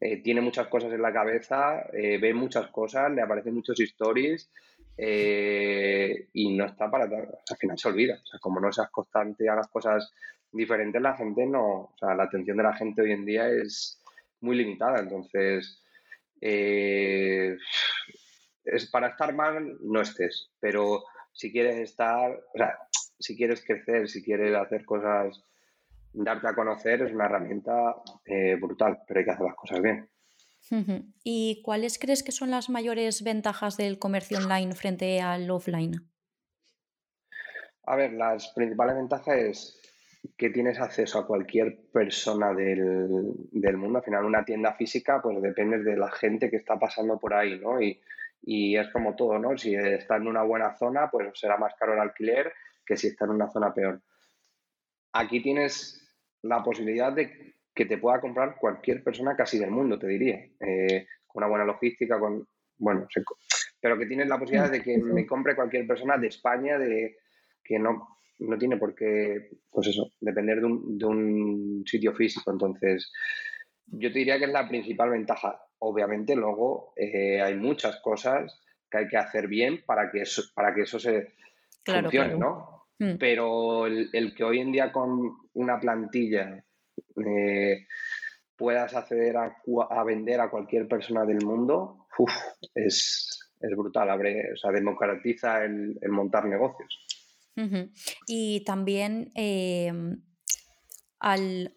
eh, 0.00 0.22
tiene 0.22 0.40
muchas 0.40 0.68
cosas 0.68 0.92
en 0.92 1.02
la 1.02 1.12
cabeza, 1.12 1.86
eh, 1.92 2.18
ve 2.18 2.32
muchas 2.34 2.68
cosas, 2.68 3.10
le 3.10 3.22
aparecen 3.22 3.54
muchos 3.54 3.78
stories 3.80 4.50
eh, 4.96 6.28
y 6.32 6.56
no 6.56 6.66
está 6.66 6.90
para... 6.90 7.04
al 7.04 7.56
final 7.58 7.78
se 7.78 7.88
olvida. 7.88 8.20
O 8.22 8.26
sea, 8.26 8.38
como 8.40 8.60
no 8.60 8.72
seas 8.72 8.90
constante 8.90 9.48
hagas 9.48 9.68
cosas 9.68 10.12
diferentes, 10.52 11.00
la 11.00 11.16
gente 11.16 11.46
no... 11.46 11.64
O 11.64 11.94
sea, 11.98 12.14
la 12.14 12.24
atención 12.24 12.56
de 12.56 12.62
la 12.62 12.74
gente 12.74 13.02
hoy 13.02 13.12
en 13.12 13.24
día 13.24 13.48
es 13.48 14.02
muy 14.40 14.56
limitada. 14.56 15.00
Entonces, 15.00 15.82
es 16.40 17.58
para 18.90 19.08
estar 19.08 19.34
mal, 19.34 19.76
no 19.80 20.00
estés. 20.00 20.50
Pero 20.60 21.04
si 21.32 21.52
quieres 21.52 21.76
estar... 21.76 22.30
O 22.30 22.58
sea, 22.58 22.78
si 23.18 23.36
quieres 23.36 23.64
crecer, 23.64 24.08
si 24.08 24.22
quieres 24.22 24.54
hacer 24.54 24.84
cosas 24.84 25.42
darte 26.12 26.48
a 26.48 26.54
conocer 26.54 27.02
es 27.02 27.12
una 27.12 27.26
herramienta 27.26 27.96
eh, 28.24 28.56
brutal, 28.56 29.02
pero 29.06 29.20
hay 29.20 29.24
que 29.24 29.30
hacer 29.32 29.46
las 29.46 29.56
cosas 29.56 29.82
bien. 29.82 30.08
¿Y 31.24 31.62
cuáles 31.62 31.98
crees 31.98 32.22
que 32.22 32.32
son 32.32 32.50
las 32.50 32.68
mayores 32.68 33.22
ventajas 33.22 33.78
del 33.78 33.98
comercio 33.98 34.36
online 34.36 34.74
frente 34.74 35.20
al 35.22 35.50
offline? 35.50 36.10
A 37.84 37.96
ver, 37.96 38.12
las 38.12 38.52
principales 38.52 38.96
ventajas 38.96 39.36
es 39.38 39.80
que 40.36 40.50
tienes 40.50 40.78
acceso 40.80 41.18
a 41.18 41.26
cualquier 41.26 41.78
persona 41.92 42.52
del, 42.54 43.08
del, 43.50 43.76
mundo. 43.76 43.98
Al 43.98 44.04
final, 44.04 44.24
una 44.24 44.44
tienda 44.44 44.74
física, 44.74 45.20
pues 45.22 45.40
depende 45.42 45.82
de 45.82 45.96
la 45.96 46.10
gente 46.10 46.50
que 46.50 46.56
está 46.56 46.78
pasando 46.78 47.18
por 47.18 47.34
ahí, 47.34 47.58
¿no? 47.58 47.80
Y, 47.80 48.00
y 48.42 48.76
es 48.76 48.88
como 48.90 49.16
todo, 49.16 49.38
¿no? 49.38 49.56
Si 49.56 49.74
está 49.74 50.16
en 50.16 50.28
una 50.28 50.42
buena 50.42 50.76
zona, 50.76 51.10
pues 51.10 51.38
será 51.38 51.56
más 51.56 51.74
caro 51.74 51.94
el 51.94 52.00
alquiler 52.00 52.52
que 52.86 52.96
si 52.96 53.08
está 53.08 53.24
en 53.24 53.32
una 53.32 53.50
zona 53.50 53.74
peor. 53.74 54.00
Aquí 55.12 55.42
tienes 55.42 56.08
la 56.42 56.62
posibilidad 56.62 57.12
de 57.12 57.54
que 57.74 57.86
te 57.86 57.98
pueda 57.98 58.20
comprar 58.20 58.56
cualquier 58.56 59.04
persona 59.04 59.36
casi 59.36 59.58
del 59.58 59.70
mundo, 59.70 59.98
te 59.98 60.08
diría, 60.08 60.48
eh, 60.60 61.06
con 61.26 61.42
una 61.42 61.48
buena 61.48 61.64
logística, 61.64 62.18
con, 62.18 62.46
bueno, 62.78 63.06
pero 63.80 63.98
que 63.98 64.06
tienes 64.06 64.28
la 64.28 64.38
posibilidad 64.38 64.70
de 64.70 64.82
que 64.82 64.98
me 64.98 65.26
compre 65.26 65.54
cualquier 65.54 65.86
persona 65.86 66.16
de 66.18 66.28
España, 66.28 66.78
de 66.78 67.18
que 67.62 67.78
no, 67.78 68.18
no 68.38 68.58
tiene 68.58 68.76
por 68.76 68.94
qué, 68.94 69.50
pues 69.70 69.88
eso, 69.88 70.12
depender 70.20 70.60
de 70.60 70.66
un, 70.66 70.98
de 70.98 71.06
un 71.06 71.84
sitio 71.86 72.14
físico. 72.14 72.50
Entonces, 72.50 73.12
yo 73.86 74.12
te 74.12 74.18
diría 74.18 74.38
que 74.38 74.44
es 74.44 74.52
la 74.52 74.68
principal 74.68 75.10
ventaja. 75.10 75.60
Obviamente, 75.80 76.34
luego 76.34 76.92
eh, 76.96 77.40
hay 77.40 77.54
muchas 77.56 78.00
cosas 78.00 78.60
que 78.90 78.98
hay 78.98 79.08
que 79.08 79.16
hacer 79.16 79.48
bien 79.48 79.82
para 79.86 80.10
que 80.10 80.22
eso, 80.22 80.42
para 80.54 80.74
que 80.74 80.82
eso 80.82 80.98
se 80.98 81.34
funcione, 81.84 82.36
¿no? 82.36 82.86
Mm. 82.98 83.16
Pero 83.18 83.86
el, 83.86 84.34
que 84.34 84.44
hoy 84.44 84.60
en 84.60 84.72
día 84.72 84.90
con 84.90 85.36
una 85.54 85.78
plantilla 85.78 86.64
eh, 87.16 87.86
puedas 88.56 88.94
acceder 88.94 89.36
a, 89.36 89.56
a, 89.90 90.04
vender 90.04 90.40
a 90.40 90.50
cualquier 90.50 90.88
persona 90.88 91.24
del 91.24 91.44
mundo, 91.44 92.06
es, 92.74 93.50
brutal. 93.76 94.10
Abre, 94.10 94.52
o 94.52 94.56
sea, 94.56 94.70
democratiza 94.72 95.64
el, 95.64 95.96
montar 96.08 96.46
negocios. 96.46 97.06
Y 98.26 98.64
también 98.64 99.30
em, 99.34 100.22
al, 101.18 101.72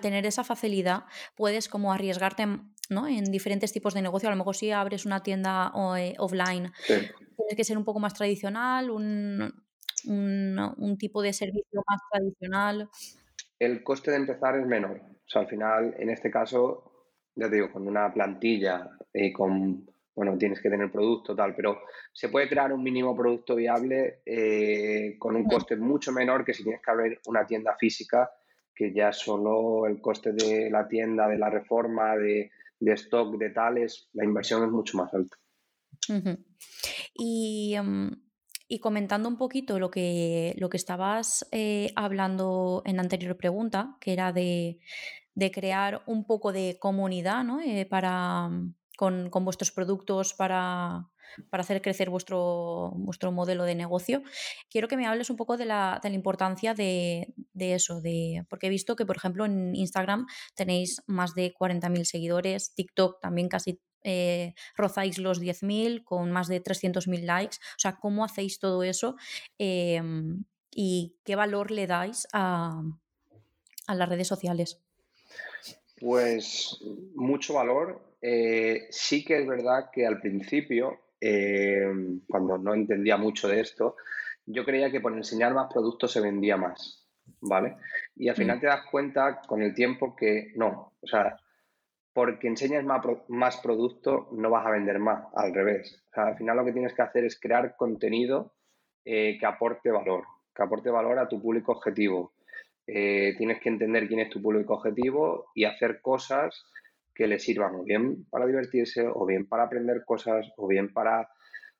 tener 0.00 0.26
esa 0.26 0.44
facilidad, 0.44 1.04
puedes 1.36 1.68
como 1.68 1.92
arriesgarte 1.92 2.46
¿no? 2.88 3.06
en 3.06 3.24
diferentes 3.24 3.72
tipos 3.72 3.94
de 3.94 4.02
negocio. 4.02 4.28
A 4.28 4.32
lo 4.32 4.38
mejor 4.38 4.56
si 4.56 4.70
abres 4.70 5.06
una 5.06 5.22
tienda 5.22 5.72
eh, 5.98 6.14
offline, 6.18 6.72
tienes 6.86 7.56
que 7.56 7.64
ser 7.64 7.78
un 7.78 7.84
poco 7.84 8.00
más 8.00 8.14
tradicional, 8.14 8.90
un, 8.90 9.52
un, 10.06 10.96
tipo 10.98 11.22
de 11.22 11.32
servicio 11.32 11.82
más 11.86 12.00
tradicional? 12.10 12.88
El 13.58 13.82
coste 13.82 14.10
de 14.10 14.18
empezar 14.18 14.58
es 14.58 14.66
menor. 14.66 15.00
O 15.02 15.28
sea, 15.28 15.42
al 15.42 15.48
final, 15.48 15.94
en 15.98 16.10
este 16.10 16.30
caso, 16.30 17.08
ya 17.34 17.48
te 17.48 17.56
digo, 17.56 17.70
con 17.72 17.86
una 17.86 18.12
plantilla 18.12 18.90
y 19.12 19.32
con, 19.32 19.86
bueno, 20.14 20.36
tienes 20.36 20.60
que 20.60 20.68
tener 20.68 20.90
producto, 20.90 21.34
tal, 21.34 21.54
pero 21.54 21.80
se 22.12 22.28
puede 22.28 22.48
crear 22.48 22.72
un 22.72 22.82
mínimo 22.82 23.16
producto 23.16 23.54
viable 23.54 24.20
eh, 24.26 25.16
con 25.18 25.36
un 25.36 25.44
coste 25.44 25.76
mucho 25.76 26.12
menor 26.12 26.44
que 26.44 26.54
si 26.54 26.62
tienes 26.62 26.82
que 26.82 26.90
abrir 26.90 27.20
una 27.26 27.46
tienda 27.46 27.76
física, 27.78 28.30
que 28.74 28.92
ya 28.92 29.12
solo 29.12 29.86
el 29.86 30.00
coste 30.00 30.32
de 30.32 30.70
la 30.70 30.88
tienda, 30.88 31.28
de 31.28 31.38
la 31.38 31.50
reforma, 31.50 32.16
de, 32.16 32.50
stock, 32.80 33.36
de 33.36 33.50
tales, 33.50 34.08
la 34.12 34.24
inversión 34.24 34.64
es 34.64 34.70
mucho 34.70 34.98
más 34.98 35.12
alta. 35.14 35.36
Y 37.14 37.74
em, 37.74 38.10
y 38.70 38.78
comentando 38.78 39.28
un 39.28 39.36
poquito 39.36 39.80
lo 39.80 39.90
que, 39.90 40.54
lo 40.56 40.70
que 40.70 40.76
estabas 40.76 41.44
eh, 41.50 41.92
hablando 41.96 42.82
en 42.86 42.96
la 42.96 43.02
anterior 43.02 43.36
pregunta, 43.36 43.96
que 44.00 44.12
era 44.12 44.32
de, 44.32 44.78
crear 45.52 46.02
un 46.06 46.24
poco 46.24 46.52
de 46.52 46.78
comunidad 46.78 47.42
¿no? 47.42 47.60
Eh, 47.60 47.84
para, 47.84 48.48
con, 49.00 49.44
vuestros 49.44 49.72
productos 49.72 50.34
para, 50.34 51.08
hacer 51.52 51.80
crecer 51.80 52.10
vuestro, 52.10 52.92
vuestro 52.96 53.32
modelo 53.32 53.64
de 53.64 53.74
negocio. 53.74 54.22
Quiero 54.68 54.88
que 54.88 54.98
me 54.98 55.06
hables 55.06 55.30
un 55.30 55.38
poco 55.38 55.56
de 55.56 55.64
la, 55.64 55.98
importancia 56.04 56.74
de, 56.74 57.32
eso, 57.54 58.02
de, 58.02 58.44
porque 58.50 58.66
he 58.66 58.70
visto 58.70 58.96
que, 58.96 59.06
por 59.06 59.16
ejemplo, 59.16 59.46
en 59.46 59.74
Instagram 59.74 60.26
tenéis 60.54 61.02
más 61.06 61.34
de 61.34 61.54
40.000 61.54 62.04
seguidores, 62.04 62.74
TikTok 62.74 63.20
también 63.22 63.48
casi 63.48 63.80
eh, 64.02 64.52
rozáis 64.76 65.16
los 65.16 65.40
10.000 65.40 66.04
con 66.04 66.30
más 66.30 66.48
de 66.48 66.62
300.000 66.62 67.22
likes. 67.24 67.56
O 67.56 67.78
sea, 67.78 67.96
¿cómo 67.96 68.22
hacéis 68.22 68.58
todo 68.58 68.82
eso? 68.82 69.16
Em, 69.56 70.44
¿Y 70.70 71.16
qué 71.24 71.36
valor 71.36 71.70
le 71.70 71.86
dais 71.86 72.28
a, 72.34 72.82
las 73.88 74.08
redes 74.10 74.28
sociales? 74.28 74.82
Pues 76.00 76.78
mucho 77.14 77.54
valor. 77.54 78.00
Eh, 78.22 78.86
sí 78.90 79.24
que 79.24 79.38
es 79.38 79.46
verdad 79.46 79.90
que 79.92 80.06
al 80.06 80.20
principio, 80.20 80.98
em, 81.20 82.20
cuando 82.28 82.58
no 82.58 82.74
entendía 82.74 83.16
mucho 83.16 83.48
de 83.48 83.60
esto, 83.60 83.96
yo 84.46 84.64
creía 84.64 84.90
que 84.90 85.00
por 85.00 85.12
enseñar 85.12 85.54
más 85.54 85.72
productos 85.72 86.12
se 86.12 86.20
vendía 86.20 86.56
más, 86.56 87.06
¿vale? 87.40 87.76
Y 88.16 88.28
al 88.28 88.36
final 88.36 88.58
mm. 88.58 88.60
te 88.60 88.66
das 88.66 88.86
cuenta 88.90 89.42
con 89.46 89.62
el 89.62 89.74
tiempo 89.74 90.16
que 90.16 90.52
no, 90.56 90.94
o 91.00 91.06
sea, 91.06 91.36
porque 92.12 92.48
enseñas 92.48 92.84
más, 92.84 93.04
más 93.28 93.56
producto, 93.58 94.28
no 94.32 94.50
vas 94.50 94.66
a 94.66 94.70
vender 94.70 94.98
más, 94.98 95.24
al 95.34 95.54
revés. 95.54 96.02
al 96.12 96.36
final 96.36 96.56
lo 96.56 96.64
que 96.64 96.72
tienes 96.72 96.94
que 96.94 97.02
hacer 97.02 97.24
es 97.24 97.38
crear 97.38 97.76
contenido 97.76 98.54
eh, 99.04 99.38
que 99.38 99.46
aporte 99.46 99.90
valor, 99.90 100.24
que 100.54 100.62
aporte 100.62 100.90
valor 100.90 101.18
a 101.18 101.28
tu 101.28 101.40
público 101.40 101.72
objetivo. 101.72 102.32
Eh, 102.92 103.34
tienes 103.38 103.60
que 103.60 103.68
entender 103.68 104.08
quién 104.08 104.20
es 104.20 104.30
tu 104.30 104.42
público 104.42 104.74
objetivo 104.74 105.46
y 105.54 105.64
hacer 105.64 106.00
cosas 106.00 106.64
que 107.14 107.26
le 107.26 107.38
sirvan 107.38 107.76
o 107.76 107.84
bien 107.84 108.24
para 108.30 108.46
divertirse, 108.46 109.06
o 109.06 109.26
bien 109.26 109.46
para 109.46 109.64
aprender 109.64 110.04
cosas, 110.04 110.50
o 110.56 110.66
bien 110.66 110.92
para 110.92 111.28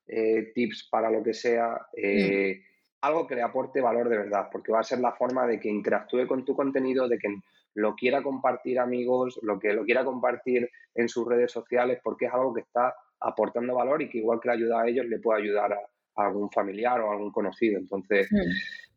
eh, 0.07 0.51
tips 0.55 0.87
para 0.89 1.09
lo 1.09 1.21
que 1.21 1.33
sea. 1.33 1.81
Mm. 1.97 2.61
Algo 3.01 3.27
que 3.27 3.35
le 3.35 3.41
aporte 3.41 3.81
valor 3.81 4.07
de 4.09 4.17
verdad, 4.17 4.47
porque 4.51 4.71
va 4.71 4.81
a 4.81 4.83
ser 4.83 4.99
la 4.99 5.11
forma 5.13 5.47
de 5.47 5.59
que 5.59 5.69
interactúe 5.69 6.27
con 6.27 6.45
tu 6.45 6.55
contenido, 6.55 7.07
de 7.07 7.17
que 7.17 7.27
lo 7.73 7.95
quiera 7.95 8.21
compartir 8.21 8.79
amigos, 8.79 9.39
lo 9.41 9.59
que 9.59 9.73
lo 9.73 9.83
quiera 9.85 10.03
compartir 10.03 10.69
en 10.95 11.09
sus 11.09 11.27
redes 11.27 11.51
sociales, 11.51 11.99
porque 12.03 12.25
es 12.25 12.33
algo 12.33 12.53
que 12.53 12.61
está 12.61 12.93
aportando 13.19 13.75
valor 13.75 14.01
y 14.01 14.09
que 14.09 14.17
igual 14.17 14.39
que 14.41 14.49
le 14.49 14.55
ayuda 14.55 14.81
a 14.81 14.87
ellos, 14.87 15.05
le 15.05 15.19
puede 15.19 15.41
ayudar 15.41 15.73
a, 15.73 15.79
algún 16.15 16.51
familiar 16.51 16.99
o 17.01 17.09
a 17.09 17.13
algún 17.13 17.31
conocido. 17.31 17.79
Entonces, 17.79 18.29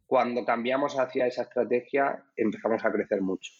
cuando 0.06 0.44
cambiamos 0.44 0.98
hacia 0.98 1.26
esa 1.26 1.42
estrategia, 1.42 2.24
empezamos 2.36 2.84
a 2.84 2.92
crecer 2.92 3.20
mucho. 3.20 3.52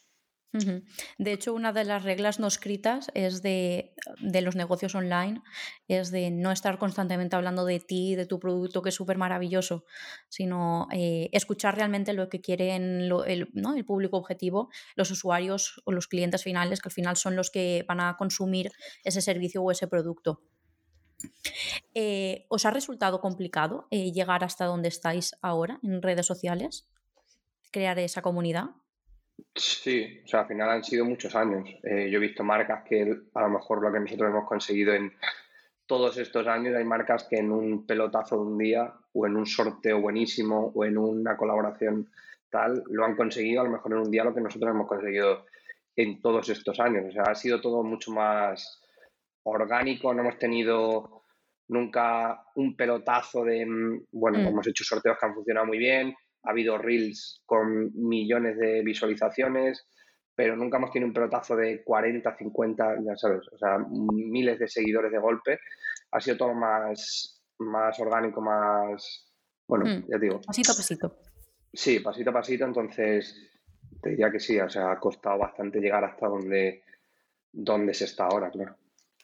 De 1.19 1.33
hecho, 1.33 1.53
una 1.53 1.73
de 1.73 1.85
las 1.85 2.05
reglas 2.05 2.39
no 2.39 2.47
escritas 2.47 3.11
es 3.15 3.43
de, 3.43 3.93
los 4.21 4.55
negocios 4.55 4.95
online, 4.95 5.43
es 5.89 6.13
de 6.13 6.31
no 6.31 6.53
estar 6.53 6.79
constantemente 6.79 7.35
hablando 7.35 7.65
de 7.65 7.81
ti, 7.81 8.15
de 8.15 8.25
tu 8.25 8.39
producto, 8.39 8.81
que 8.81 8.91
es 8.91 8.95
súper 8.95 9.19
maravilloso, 9.19 9.85
sino 10.29 10.87
eh, 10.93 11.29
escuchar 11.33 11.75
realmente 11.75 12.13
lo 12.13 12.29
que 12.29 12.41
quieren 12.41 13.11
el, 13.27 13.85
público 13.85 14.17
objetivo, 14.17 14.71
los 14.95 15.11
usuarios 15.11 15.83
o 15.85 15.93
los 15.93 16.07
clientes 16.07 16.45
finales, 16.45 16.81
que 16.81 16.89
al 16.89 16.93
final 16.93 17.17
son 17.17 17.35
los 17.35 17.51
que 17.51 17.85
van 17.89 18.01
a 18.01 18.17
consumir 18.17 18.71
ese 19.03 19.21
servicio 19.21 19.61
o 19.61 19.73
ese 19.73 19.89
producto. 19.89 20.41
Eh, 21.95 22.47
¿Os 22.49 22.67
ha 22.67 22.71
resultado 22.71 23.21
complicado 23.21 23.87
eh, 23.91 24.13
llegar 24.13 24.45
hasta 24.45 24.65
donde 24.65 24.89
estáis 24.89 25.37
ahora 25.43 25.79
en 25.83 26.03
redes 26.03 26.27
sociales? 26.27 26.89
¿Crear 27.71 27.99
esa 27.99 28.23
comunidad? 28.23 28.71
Sí, 29.55 30.21
o 30.25 30.29
sea, 30.29 30.41
al 30.41 30.49
final 30.49 30.71
han 30.71 30.85
sido 30.85 31.05
muchos 31.05 31.35
años. 31.35 31.69
Eh, 31.83 32.09
yo 32.11 32.19
he 32.19 32.21
visto 32.21 32.45
marcas 32.45 32.85
que 32.85 33.17
a 33.35 33.41
lo 33.43 33.49
mejor 33.49 33.83
lo 33.83 33.93
que 33.93 34.01
nosotros 34.01 34.31
hemos 34.31 34.49
conseguido 34.49 34.93
en 34.93 35.13
todos 35.87 36.17
estos 36.17 36.47
años 36.47 36.75
hay 36.75 36.85
marcas 36.85 37.27
que 37.29 37.37
en 37.37 37.53
un 37.53 37.87
pelotazo 37.87 38.37
de 38.37 38.43
un 38.43 38.59
día 38.59 38.93
o 39.13 39.27
en 39.27 39.37
un 39.37 39.47
sorteo 39.47 40.01
buenísimo 40.01 40.73
o 40.75 40.85
en 40.85 40.97
una 40.97 41.37
colaboración 41.37 42.11
tal 42.49 42.83
lo 42.89 43.05
han 43.05 43.17
conseguido 43.17 43.61
a 43.61 43.65
lo 43.65 43.71
mejor 43.71 43.93
en 43.93 43.99
un 43.99 44.11
día 44.11 44.25
lo 44.25 44.35
que 44.35 44.41
nosotros 44.41 44.71
hemos 44.71 44.89
conseguido 44.89 45.45
en 45.97 46.21
todos 46.21 46.49
estos 46.49 46.81
años. 46.81 47.05
O 47.09 47.13
sea, 47.13 47.25
ha 47.25 47.35
sido 47.35 47.61
todo 47.61 47.83
mucho 47.83 48.13
más 48.13 48.81
orgánico, 49.45 50.13
no 50.13 50.23
hemos 50.23 50.39
tenido 50.39 51.25
nunca 51.69 52.45
un 52.57 52.77
pelotazo 52.77 53.45
de, 53.45 53.65
mm, 53.65 54.07
bueno, 54.13 54.39
mm. 54.39 54.47
hemos 54.47 54.67
hecho 54.67 54.85
sorteos 54.85 55.17
que 55.19 55.27
han 55.27 55.35
funcionado 55.35 55.67
muy 55.67 55.79
bien, 55.79 56.15
ha 56.45 56.51
habido 56.51 56.77
reels 56.79 57.43
con 57.47 57.91
millones 57.95 58.59
de 58.59 58.83
visualizaciones, 58.83 59.87
pero 60.35 60.57
nunca 60.57 60.79
hemos 60.79 60.91
tenido 60.91 61.09
un 61.09 61.15
pelotazo 61.15 61.57
de 61.57 61.83
40, 61.83 62.37
50, 62.37 62.97
ya 63.05 63.17
sabes, 63.17 63.47
o 63.53 63.59
sea, 63.59 63.79
miles 63.89 64.59
de 64.59 64.69
seguidores 64.69 65.13
de 65.13 65.19
golpe. 65.19 65.61
Ha 66.11 66.21
sido 66.21 66.37
todo 66.37 66.55
más, 66.55 67.43
más 67.59 67.99
orgánico, 68.01 68.41
más, 68.41 69.33
bueno, 69.67 69.85
mm. 69.87 70.11
ya 70.11 70.19
digo. 70.19 70.41
Pasito 70.41 70.73
a 70.73 70.75
pasito. 70.75 71.19
Sí, 71.73 72.01
pasito 72.01 72.31
a 72.31 72.35
pasito, 72.35 72.65
entonces 72.65 73.51
te 74.03 74.11
diría 74.11 74.31
que 74.31 74.41
sí, 74.41 74.59
o 74.61 74.69
sea, 74.69 74.93
ha 74.93 75.01
costado 75.01 75.39
bastante 75.39 75.81
llegar 75.81 76.05
hasta 76.05 76.29
donde, 76.29 76.83
donde 77.51 77.95
se 77.95 78.05
está 78.05 78.27
ahora, 78.27 78.51
claro. 78.51 78.77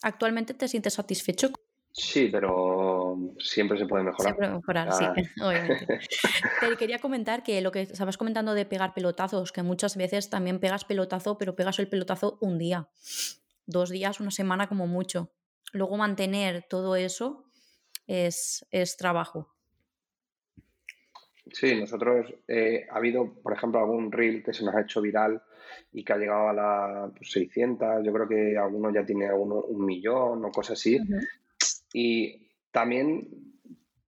¿Actualmente 0.02 0.54
te 0.54 0.68
sientes 0.68 0.94
satisfecho 0.94 1.52
Sí, 1.92 2.28
pero 2.30 3.16
siempre 3.38 3.76
se 3.76 3.86
puede 3.86 4.04
mejorar. 4.04 4.34
Siempre 4.34 4.48
mejorar, 4.48 4.92
sí, 4.92 5.04
obviamente. 5.42 5.98
Te 6.60 6.76
quería 6.76 7.00
comentar 7.00 7.42
que 7.42 7.60
lo 7.60 7.72
que 7.72 7.82
estabas 7.82 8.16
comentando 8.16 8.54
de 8.54 8.64
pegar 8.64 8.94
pelotazos, 8.94 9.50
que 9.50 9.62
muchas 9.62 9.96
veces 9.96 10.30
también 10.30 10.60
pegas 10.60 10.84
pelotazo, 10.84 11.36
pero 11.36 11.56
pegas 11.56 11.78
el 11.80 11.88
pelotazo 11.88 12.38
un 12.40 12.58
día, 12.58 12.88
dos 13.66 13.90
días, 13.90 14.20
una 14.20 14.30
semana 14.30 14.68
como 14.68 14.86
mucho. 14.86 15.32
Luego 15.72 15.96
mantener 15.96 16.64
todo 16.68 16.94
eso 16.94 17.44
es, 18.06 18.66
es 18.70 18.96
trabajo. 18.96 19.52
Sí, 21.52 21.74
nosotros 21.74 22.32
eh, 22.46 22.86
ha 22.88 22.96
habido, 22.98 23.34
por 23.42 23.52
ejemplo, 23.52 23.80
algún 23.80 24.12
reel 24.12 24.44
que 24.44 24.54
se 24.54 24.64
nos 24.64 24.74
ha 24.76 24.82
hecho 24.82 25.00
viral 25.00 25.42
y 25.92 26.04
que 26.04 26.12
ha 26.12 26.16
llegado 26.16 26.48
a 26.48 26.52
las 26.52 27.12
600, 27.20 27.78
pues, 27.78 28.06
yo 28.06 28.12
creo 28.12 28.28
que 28.28 28.56
alguno 28.56 28.92
ya 28.92 29.04
tiene 29.04 29.33
un 29.33 29.85
millón 29.85 30.44
o 30.44 30.50
cosas 30.50 30.78
así, 30.78 30.98
y 31.92 32.48
también 32.70 33.28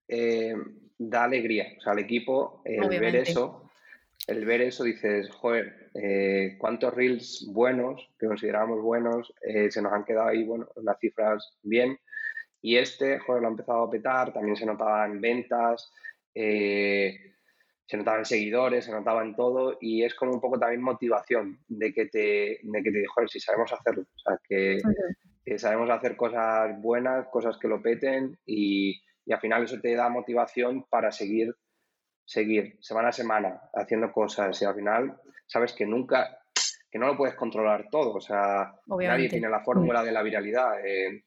eh, 0.07 0.55
da 0.97 1.25
alegría, 1.25 1.73
o 1.77 1.81
sea, 1.81 1.93
al 1.93 1.99
equipo 1.99 2.61
el 2.65 2.87
ver 2.99 3.15
eso, 3.15 3.69
el 4.27 4.45
ver 4.45 4.61
eso 4.61 4.83
dices, 4.83 5.29
joder, 5.29 5.89
eh, 5.93 6.55
cuántos 6.57 6.93
reels 6.93 7.47
buenos, 7.51 8.09
que 8.17 8.27
consideramos 8.27 8.81
buenos, 8.81 9.33
eh, 9.41 9.69
se 9.69 9.81
nos 9.81 9.93
han 9.93 10.05
quedado 10.05 10.29
ahí, 10.29 10.43
bueno, 10.43 10.67
las 10.81 10.99
cifras 10.99 11.57
bien, 11.61 11.97
y 12.61 12.77
este, 12.77 13.19
joder, 13.19 13.41
lo 13.41 13.47
ha 13.49 13.51
empezado 13.51 13.83
a 13.83 13.89
petar, 13.89 14.33
también 14.33 14.55
se 14.55 14.65
notaba 14.65 15.05
en 15.05 15.19
ventas, 15.19 15.91
se 17.93 17.97
notaba 17.97 18.17
en 18.17 18.25
seguidores, 18.25 18.85
se 18.85 18.91
notaba 18.91 19.21
en 19.21 19.35
todo, 19.35 19.77
y 19.79 20.03
es 20.03 20.15
como 20.15 20.31
un 20.31 20.41
poco 20.41 20.57
también 20.57 20.81
motivación 20.81 21.59
de 21.67 21.93
que 21.93 22.07
te, 22.07 22.59
de 22.63 22.83
que 22.83 22.91
te 22.91 23.05
joder, 23.05 23.29
si 23.29 23.39
sabemos 23.39 23.71
hacerlo, 23.71 24.01
o 24.01 24.19
sea, 24.19 24.39
que 24.43 24.81
que 25.45 25.59
sabemos 25.59 25.91
hacer 25.91 26.15
cosas 26.15 26.81
buenas, 26.81 27.27
cosas 27.27 27.57
que 27.59 27.67
lo 27.67 27.83
peten 27.83 28.39
y, 28.47 28.99
al 29.29 29.39
final 29.39 29.63
eso 29.63 29.79
te 29.79 29.93
da 29.93 30.09
motivación 30.09 30.85
para 30.89 31.11
seguir, 31.11 31.55
seguir 32.25 32.77
semana 32.81 33.09
a 33.09 33.13
semana 33.13 33.61
haciendo 33.75 34.11
cosas 34.11 34.59
y 34.59 34.65
al 34.65 34.73
final 34.73 35.21
sabes 35.45 35.73
que 35.73 35.85
nunca, 35.85 36.39
que 36.89 36.97
no 36.97 37.05
lo 37.05 37.15
puedes 37.15 37.35
controlar 37.35 37.89
todo, 37.91 38.15
o 38.15 38.21
sea, 38.21 38.73
nadie 38.87 39.29
tiene 39.29 39.49
la 39.49 39.63
fórmula 39.63 40.01
de 40.03 40.11
la 40.11 40.23
viralidad. 40.23 40.83
Eh, 40.83 41.25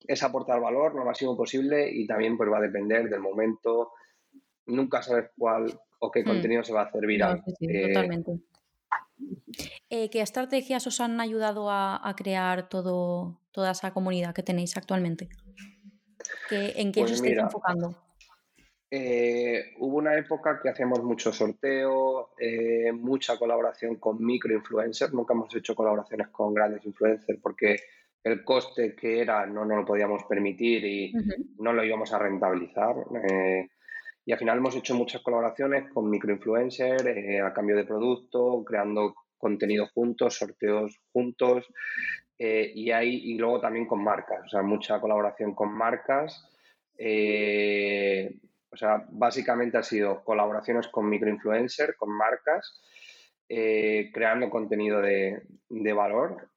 es 0.00 0.22
aportar 0.22 0.60
valor 0.60 0.94
lo 0.94 1.04
máximo 1.04 1.36
posible 1.36 1.90
y 1.90 2.06
también 2.06 2.38
pues 2.38 2.50
va 2.50 2.56
a 2.56 2.62
depender 2.62 3.10
del 3.10 3.20
momento, 3.20 3.92
nunca 4.66 5.02
sabes 5.02 5.30
cuál 5.36 5.78
o 5.98 6.10
qué 6.10 6.22
mm. 6.22 6.26
contenido 6.26 6.64
se 6.64 6.72
va 6.72 6.82
a 6.82 6.84
hacer 6.84 7.06
viral. 7.06 7.42
Eh, 7.60 7.88
totalmente. 7.88 8.32
Eh, 9.88 10.10
¿Qué 10.10 10.20
estrategias 10.20 10.86
os 10.86 11.00
han 11.00 11.20
ayudado 11.20 11.70
a, 11.70 12.14
crear 12.16 12.68
todo, 12.68 13.40
toda 13.52 13.70
esa 13.70 13.92
comunidad 13.92 14.34
que 14.34 14.42
tenéis 14.42 14.76
actualmente? 14.76 15.28
¿En 16.50 16.92
qué 16.92 17.00
os 17.00 17.10
pues 17.10 17.20
estáis 17.20 17.38
enfocando? 17.38 17.96
Eh, 18.90 19.74
hubo 19.78 19.96
una 19.96 20.16
época 20.16 20.60
que 20.62 20.68
hacíamos 20.68 21.02
mucho 21.02 21.32
sorteo, 21.32 22.30
eh, 22.38 22.92
mucha 22.92 23.36
colaboración 23.36 23.96
con 23.96 24.24
microinfluencers. 24.24 25.12
Nunca 25.12 25.34
hemos 25.34 25.54
hecho 25.54 25.74
colaboraciones 25.74 26.28
con 26.28 26.54
grandes 26.54 26.84
influencers 26.84 27.40
porque 27.42 27.76
el 28.22 28.44
coste 28.44 28.94
que 28.94 29.20
era 29.20 29.46
no 29.46 29.64
nos 29.64 29.78
lo 29.78 29.84
podíamos 29.84 30.24
permitir 30.24 30.84
y 30.84 31.12
no 31.58 31.72
lo 31.72 31.84
íbamos 31.84 32.12
a 32.12 32.18
rentabilizar. 32.18 32.96
Y 34.26 34.32
al 34.32 34.38
final 34.40 34.58
hemos 34.58 34.74
hecho 34.74 34.96
muchas 34.96 35.22
colaboraciones 35.22 35.88
con 35.92 36.10
microinfluencers 36.10 37.06
eh, 37.06 37.40
a 37.40 37.52
cambio 37.54 37.76
de 37.76 37.84
producto, 37.84 38.64
creando 38.64 39.14
contenido 39.38 39.86
juntos, 39.94 40.36
sorteos 40.36 41.00
juntos 41.12 41.64
eh, 42.36 42.72
y, 42.74 42.90
hay, 42.90 43.14
y 43.14 43.38
luego 43.38 43.60
también 43.60 43.86
con 43.86 44.02
marcas, 44.02 44.40
o 44.44 44.48
sea, 44.48 44.62
mucha 44.62 45.00
colaboración 45.00 45.54
con 45.54 45.72
marcas. 45.72 46.44
Eh, 46.98 48.40
o 48.68 48.76
sea, 48.76 49.06
básicamente 49.10 49.78
ha 49.78 49.84
sido 49.84 50.24
colaboraciones 50.24 50.88
con 50.88 51.08
microinfluencers, 51.08 51.96
con 51.96 52.10
marcas, 52.10 52.82
creando 53.48 54.50
contenido 54.50 55.00
de, 55.00 55.40
de 55.68 55.92
valor. 55.92 56.50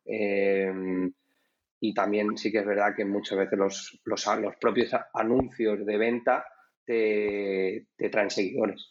y 1.81 1.93
también 1.93 2.35
sí 2.35 2.51
que 2.51 2.57
es 2.57 2.65
verdad 2.65 2.95
que 2.95 3.05
muchas 3.05 3.37
veces 3.37 3.59
los, 3.59 4.01
los, 4.05 4.25
los 4.39 4.55
propios 4.55 4.91
anuncios 5.13 5.85
de 5.85 5.97
venta 5.97 6.43
te, 6.89 8.09
traen 8.09 8.29
seguidores. 8.31 8.89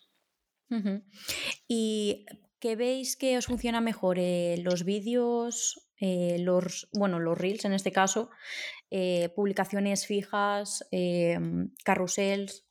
¿Y 1.67 2.27
qué 2.61 2.77
veis 2.77 3.17
que 3.17 3.37
os 3.37 3.47
funciona 3.47 3.81
mejor? 3.81 4.19
Eh, 4.19 4.57
¿Los 4.63 4.85
vídeos, 4.85 5.91
eh, 6.01 6.39
los, 6.39 6.89
bueno, 6.93 7.19
los 7.19 7.37
reels 7.37 7.65
en 7.65 7.73
este 7.73 7.91
caso, 7.91 8.31
eh, 8.91 9.31
publicaciones 9.35 10.07
fijas, 10.07 10.89
carrusels? 11.85 12.67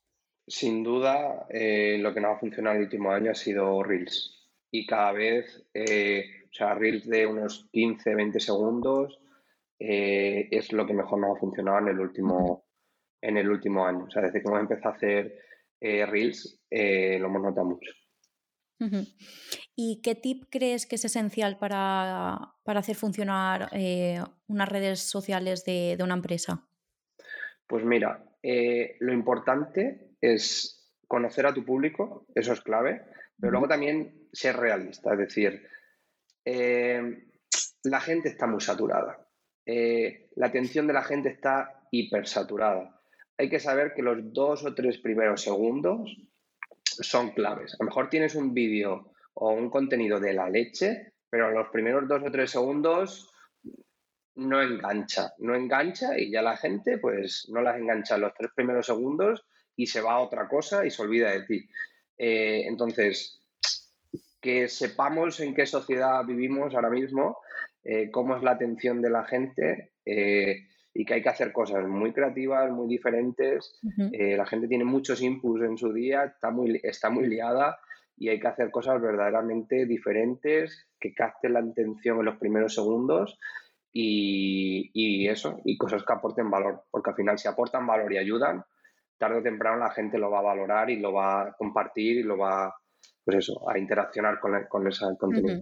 Sin 0.47 0.83
duda, 0.83 1.45
lo 1.49 2.13
que 2.13 2.21
nos 2.21 2.35
ha 2.35 2.39
funcionado 2.39 2.77
el 2.77 2.83
último 2.83 3.11
año 3.11 3.31
ha 3.31 3.35
sido 3.35 3.83
reels. 3.83 4.33
Y 4.71 4.85
cada 4.85 5.11
vez, 5.11 5.65
o 5.75 6.53
sea, 6.53 6.73
reels 6.73 7.05
de 7.05 7.25
unos 7.25 7.67
15, 7.73 8.15
20 8.15 8.39
segundos 8.39 9.19
es 9.79 10.71
lo 10.71 10.87
que 10.87 10.93
mejor 10.93 11.19
nos 11.19 11.35
ha 11.35 11.39
funcionado 11.39 11.79
en 11.79 11.87
el 11.89 11.99
último, 11.99 12.66
en 13.21 13.38
el 13.38 13.49
último 13.49 13.86
año. 13.86 14.06
O 14.06 14.10
sea, 14.10 14.21
desde 14.21 14.41
que 14.41 14.47
hemos 14.47 14.60
empezado 14.60 14.93
a 14.93 14.97
hacer 14.97 15.39
eh, 15.80 16.06
Reels, 16.06 16.60
eh, 16.69 17.17
lo 17.19 17.27
hemos 17.27 17.41
notado 17.41 17.67
mucho. 17.67 17.91
¿Y 19.75 20.01
qué 20.03 20.13
tip 20.13 20.45
crees 20.51 20.86
que 20.86 20.95
es 20.95 21.06
esencial 21.06 21.58
para, 21.58 22.53
hacer 22.65 22.95
funcionar 22.95 23.69
eh, 23.71 24.21
unas 24.47 24.69
redes 24.69 24.99
sociales 24.99 25.65
de, 25.65 25.97
una 25.99 26.13
empresa? 26.13 26.67
Pues 27.65 27.84
mira, 27.84 28.23
lo 28.99 29.13
importante 29.13 30.15
es 30.21 30.95
conocer 31.08 31.47
a 31.47 31.53
tu 31.53 31.65
público, 31.65 32.27
eso 32.36 32.53
es 32.53 32.62
clave, 32.62 33.01
pero 33.39 33.51
luego 33.51 33.67
también 33.67 34.30
ser 34.32 34.58
realista, 34.58 35.13
es 35.13 35.19
decir, 35.19 35.67
la 37.84 37.99
gente 37.99 38.30
está 38.30 38.45
muy 38.45 38.62
saturada, 38.62 39.27
la 39.65 40.47
atención 40.47 40.86
de 40.86 40.93
la 40.93 41.03
gente 41.03 41.30
está 41.30 41.88
hipersaturada 41.91 42.96
hay 43.38 43.50
que 43.50 43.60
saber 43.60 43.93
que 43.93 44.02
los 44.02 44.34
dos 44.34 44.65
o 44.65 44.73
tres 44.73 44.97
primeros 44.97 45.41
segundos 45.41 46.17
son 46.84 47.32
claves. 47.32 47.73
A 47.76 47.78
lo 47.80 47.86
mejor 47.86 48.10
tienes 48.10 48.36
un 48.36 48.54
vídeo 48.54 49.12
o 49.34 49.52
un 49.52 49.69
contenido 49.69 50.19
de 50.19 50.34
la 50.34 50.50
leche, 50.50 51.13
pero 51.30 51.52
los 51.52 51.69
primeros 51.69 52.08
dos 52.08 52.23
o 52.26 52.32
tres 52.32 52.52
segundos 52.52 53.32
no 54.36 54.62
engancha, 54.62 55.34
no 55.39 55.56
engancha 55.56 56.17
y 56.17 56.32
ya 56.32 56.41
la 56.41 56.58
gente 56.58 56.97
pues 57.00 57.47
no 57.50 57.62
las 57.62 57.78
engancha 57.78 58.15
en 58.15 58.21
los 58.21 58.34
tres 58.34 58.52
primeros 58.56 58.86
segundos 58.86 59.45
y 59.76 59.88
se 59.88 60.02
va 60.02 60.13
a 60.13 60.19
otra 60.19 60.47
cosa 60.47 60.86
y 60.86 60.91
se 60.91 61.02
olvida 61.02 61.32
de 61.32 61.43
ti. 61.43 61.69
Eh, 62.17 62.63
entonces, 62.67 63.41
que 64.41 64.67
sepamos 64.67 65.39
en 65.39 65.54
qué 65.54 65.65
sociedad 65.65 66.23
vivimos 66.26 66.73
ahora 66.73 66.89
mismo, 66.89 67.39
eh, 67.84 68.10
cómo 68.12 68.36
es 68.36 68.43
la 68.43 68.52
atención 68.52 69.02
de 69.02 69.10
la 69.10 69.23
gente, 69.23 69.91
eh, 70.06 70.66
y 70.97 71.05
que 71.05 71.13
hay 71.13 71.21
que 71.21 71.29
hacer 71.29 71.51
cosas 71.51 71.88
muy 71.88 72.12
creativas, 72.12 72.71
muy 72.71 72.88
diferentes. 72.88 73.79
Eh, 74.13 74.36
la 74.36 74.47
gente 74.47 74.67
tiene 74.67 74.83
muchos 74.83 75.21
inputs 75.21 75.62
en 75.62 75.77
su 75.77 75.93
día, 75.93 76.23
está 76.23 76.49
muy, 76.49 76.81
está 76.81 77.12
muy 77.12 77.27
liada 77.27 77.77
y 78.17 78.29
hay 78.29 78.39
que 78.39 78.47
hacer 78.47 78.71
cosas 78.71 78.99
verdaderamente 78.99 79.86
diferentes 79.86 80.88
que 80.99 81.13
capten 81.13 81.53
la 81.53 81.60
atención 81.60 82.17
en 82.17 82.25
los 82.25 82.38
primeros 82.38 82.73
segundos 82.73 83.38
y, 83.93 84.89
y, 84.91 85.29
eso, 85.29 85.62
y 85.63 85.77
cosas 85.77 86.03
que 86.03 86.13
aporten 86.13 86.49
valor, 86.49 86.86
porque 86.89 87.12
al 87.12 87.15
final 87.15 87.38
si 87.38 87.47
aportan 87.47 87.86
valor 87.86 88.12
y 88.12 88.17
ayudan, 88.17 88.63
tarde 89.19 89.38
o 89.38 89.43
temprano 89.43 89.77
la 89.77 89.91
gente 89.91 90.17
lo 90.17 90.31
va 90.31 90.39
a 90.39 90.49
valorar 90.49 90.89
y 90.89 90.97
lo 90.97 91.13
va 91.13 91.41
a 91.43 91.51
compartir 91.53 92.17
y 92.17 92.23
lo 92.23 92.39
va, 92.39 92.73
pues 93.23 93.38
eso, 93.38 93.69
a 93.69 93.77
interaccionar 93.77 94.39
con, 94.39 94.65
con 94.67 94.88
ese 94.88 95.05
contenido. 95.19 95.62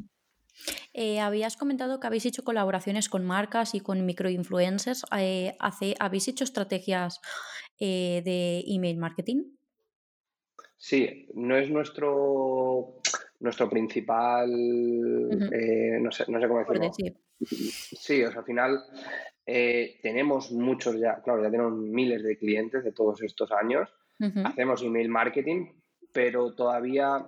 Eh, 0.93 1.19
habías 1.19 1.57
comentado 1.57 1.99
que 1.99 2.07
habéis 2.07 2.25
hecho 2.25 2.43
colaboraciones 2.43 3.09
con 3.09 3.25
marcas 3.25 3.75
y 3.75 3.81
con 3.81 4.05
microinfluencers. 4.05 5.05
Eh, 5.17 5.55
¿Habéis 5.99 6.27
hecho 6.27 6.43
estrategias 6.43 7.21
eh, 7.79 8.21
de 8.23 8.63
email 8.67 8.97
marketing? 8.97 9.43
Sí, 10.77 11.27
no 11.33 11.57
es 11.57 11.69
nuestro, 11.69 13.01
nuestro 13.39 13.69
principal, 13.69 14.49
no, 14.49 16.11
sé, 16.11 16.25
cómo 16.25 16.59
decirlo. 16.59 17.19
Sí, 17.41 18.23
o 18.23 18.31
sea, 18.31 18.39
al 18.39 18.45
final 18.45 18.83
tenemos 20.01 20.51
muchos 20.51 20.99
ya, 20.99 21.21
claro, 21.21 21.43
ya 21.43 21.51
tenemos 21.51 21.73
miles 21.73 22.23
de 22.23 22.37
clientes 22.37 22.83
de 22.83 22.91
todos 22.91 23.21
estos 23.23 23.51
años. 23.51 23.89
Hacemos 24.43 24.83
email 24.83 25.09
marketing, 25.09 25.71
pero 26.13 26.53
todavía, 26.53 27.25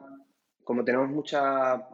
como 0.64 0.86
tenemos 0.86 1.10
mucha 1.10 1.88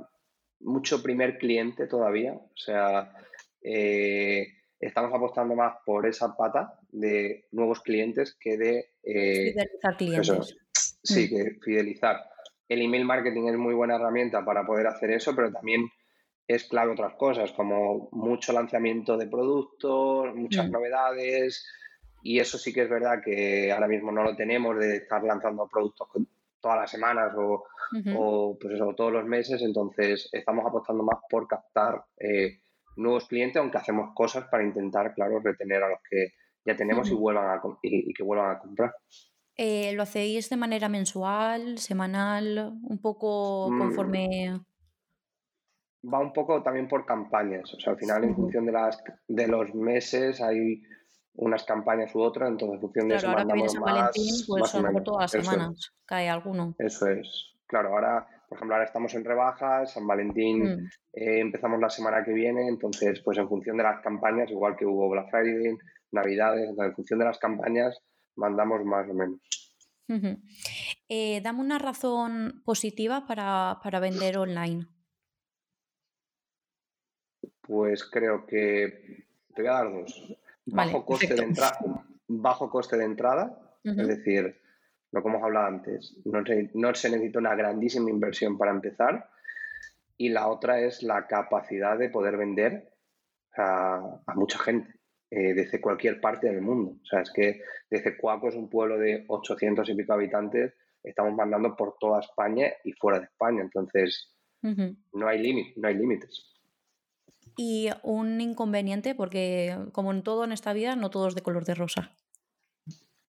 mucho 0.63 1.02
primer 1.02 1.38
cliente 1.38 1.88
todavía. 1.88 2.34
O 2.34 2.58
sea, 2.58 3.13
eh, 3.62 4.47
estamos 4.80 5.13
apostando 5.13 5.56
más 5.56 5.76
por 5.86 6.08
esa 6.08 6.36
pata 6.36 6.80
de 6.91 7.47
nuevos 7.52 7.82
clientes 7.82 8.36
que 8.39 8.58
de... 8.58 8.89
Eh, 9.04 9.54
fidelizar 9.54 9.97
clientes. 9.97 10.58
sí, 11.04 11.26
mm. 11.26 11.30
que 11.30 11.60
fidelizar. 11.62 12.17
El 12.67 12.82
email 12.82 13.06
marketing 13.06 13.47
es 13.49 13.58
muy 13.58 13.73
buena 13.73 13.95
herramienta 13.95 14.43
para 14.43 14.65
poder 14.65 14.88
hacer 14.88 15.12
eso, 15.12 15.36
pero 15.36 15.52
también 15.52 15.89
es 16.47 16.65
clave 16.65 16.91
otras 16.91 17.15
cosas, 17.15 17.52
como 17.52 18.10
mucho 18.12 18.52
lanzamiento 18.54 19.17
de 19.17 19.28
productos, 19.28 20.36
muchas 20.36 20.67
mm. 20.67 20.71
novedades. 20.71 21.65
Y 22.21 22.39
eso 22.39 22.58
sí 22.58 22.73
que 22.73 22.84
es 22.84 22.89
verdad 22.89 23.21
que 23.23 23.71
ahora 23.71 23.88
mismo 23.88 24.12
no 24.12 24.23
lo 24.23 24.36
tenemos 24.36 24.78
de 24.80 24.97
estar 24.97 25.23
lanzando 25.23 25.67
productos 25.67 26.08
todas 26.63 26.80
las 26.80 26.89
semanas 26.89 27.34
o, 27.38 27.65
o 28.17 28.58
pues 28.60 28.73
eso, 28.73 28.93
todos 28.95 29.12
los 29.12 29.26
meses. 29.26 29.62
Entonces 29.62 30.30
estamos 30.32 30.65
apostando 30.65 31.04
más 31.04 31.19
por 31.30 31.47
captar 31.47 32.04
eh, 32.17 32.62
nuevos 32.95 33.28
clientes, 33.28 33.60
aunque 33.60 33.78
hacemos 33.78 34.12
cosas 34.15 34.45
para 34.49 34.63
intentar, 34.63 35.13
claro, 35.13 35.39
retener 35.39 35.84
a 35.84 35.89
los 35.89 35.99
que 36.10 36.30
ya 36.65 36.76
tenemos 36.76 37.12
y, 37.12 37.13
vuelvan 37.13 37.49
a, 37.49 37.62
y, 37.82 38.13
que 38.13 38.23
vuelvan 38.23 38.56
a 38.56 38.60
comprar. 38.60 38.95
Eh, 39.56 39.93
¿Lo 39.93 40.04
hacéis 40.04 40.49
de 40.49 40.58
manera 40.58 40.89
mensual, 40.89 41.78
semanal, 41.78 42.73
un 42.82 42.99
poco 42.99 43.69
mm. 43.69 43.80
conforme...? 43.80 44.60
Va 46.06 46.19
un 46.19 46.34
poco 46.34 46.62
también 46.62 46.88
por 46.88 47.06
campañas. 47.06 47.73
O 47.73 47.80
sea, 47.80 47.93
al 47.93 47.99
final, 47.99 48.23
en 48.26 48.36
función 48.36 48.65
de, 48.65 48.73
las, 48.73 49.02
de 49.28 49.47
los 49.47 49.73
meses, 49.73 50.41
hay 50.41 50.82
unas 51.36 51.63
campañas 51.63 52.13
u 52.15 52.22
otras, 52.22 52.50
entonces 52.50 52.76
en 52.76 52.82
función 52.82 53.08
de 53.08 53.15
eso 53.15 53.28
ahora 53.28 53.46
que 53.46 53.54
viene 53.54 53.69
San 53.69 53.82
Valentín, 53.82 54.36
pues 54.48 54.69
son 54.69 55.04
todas 55.04 55.34
las 55.34 55.46
semanas 55.46 55.93
cae 56.06 56.30
alguno. 56.30 56.76
Eso 56.78 57.08
es. 57.08 57.56
Claro, 57.65 57.89
ahora, 57.89 58.28
por 58.48 58.58
ejemplo, 58.58 58.76
ahora 58.76 58.86
estamos 58.86 59.13
en 59.15 59.26
rebajas, 59.26 59.93
San 59.93 60.06
Valentín 60.06 60.63
mm. 60.63 60.89
eh, 61.13 61.39
empezamos 61.39 61.80
la 61.80 61.89
semana 61.89 62.24
que 62.24 62.34
viene, 62.34 62.67
entonces, 62.67 63.22
pues 63.24 63.38
en 63.38 63.50
función 63.50 63.78
de 63.78 63.84
las 63.84 64.02
campañas, 64.02 64.52
igual 64.52 64.76
que 64.76 64.86
hubo 64.86 65.10
Black 65.10 65.32
Friday, 65.32 65.76
Navidades, 66.12 66.69
en 66.78 66.93
función 66.93 67.19
de 67.19 67.26
las 67.26 67.39
campañas, 67.39 67.98
mandamos 68.36 68.84
más 68.86 69.10
o 69.10 69.13
menos. 69.13 69.39
Eh, 71.10 71.41
dame 71.41 71.62
una 71.62 71.80
razón 71.80 72.62
positiva 72.63 73.26
para, 73.26 73.80
para 73.82 74.00
vender 74.00 74.38
online. 74.38 74.86
Pues 77.62 78.04
creo 78.04 78.46
que 78.46 79.26
te 79.56 79.62
voy 79.62 79.72
a 79.72 79.74
dar 79.74 79.91
dos 79.91 80.38
bajo, 80.65 81.06
coste 81.06 81.34
de 81.34 81.54
bajo 82.28 82.69
coste 82.69 82.97
de 82.97 83.06
entrada, 83.06 83.78
es 83.84 84.08
decir, 84.08 84.60
lo 85.12 85.21
que 85.21 85.30
hemos 85.30 85.43
hablado 85.43 85.67
antes, 85.67 86.17
no 86.26 86.43
se, 86.45 86.71
no 86.73 86.93
se 86.95 87.10
necesita 87.10 87.39
una 87.39 87.56
grandísima 87.56 88.10
inversión 88.10 88.58
para 88.58 88.71
empezar. 88.71 89.30
Y 90.17 90.30
la 90.30 90.47
otra 90.47 90.80
es 90.80 91.04
la 91.04 91.28
capacidad 91.28 91.97
de 91.97 92.10
poder 92.10 92.38
vender 92.38 92.93
a, 93.58 94.21
mucha 94.36 94.58
gente 94.60 94.91
eh, 95.30 95.54
desde 95.54 95.82
cualquier 95.82 96.19
parte 96.19 96.47
del 96.47 96.62
mundo. 96.62 96.97
O 97.02 97.06
sea, 97.06 97.21
es 97.21 97.32
que 97.32 97.62
desde 97.89 98.17
Cuaco 98.17 98.49
es 98.49 98.56
un 98.56 98.69
pueblo 98.69 98.97
de 98.97 99.26
800 99.28 99.88
y 99.89 99.95
pico 99.95 100.13
habitantes, 100.13 100.73
estamos 101.04 101.34
mandando 101.36 101.76
por 101.76 101.97
toda 101.99 102.21
España 102.21 102.67
y 102.84 102.93
fuera 102.93 103.19
de 103.19 103.26
España. 103.26 103.62
Entonces, 103.62 104.34
no 104.62 105.28
hay 105.28 105.39
límite, 105.39 105.73
no 105.76 105.88
hay 105.89 105.95
límites. 105.95 106.53
Y 107.56 107.89
un 108.02 108.42
inconveniente, 108.42 109.16
porque 109.16 109.78
como 109.92 110.12
en 110.12 110.24
todo 110.24 110.44
en 110.44 110.52
esta 110.52 110.74
vida, 110.74 110.96
no 110.96 111.10
todo 111.10 111.28
es 111.28 111.36
de 111.36 111.42
color 111.42 111.66
de 111.66 111.76
rosa. 111.76 112.12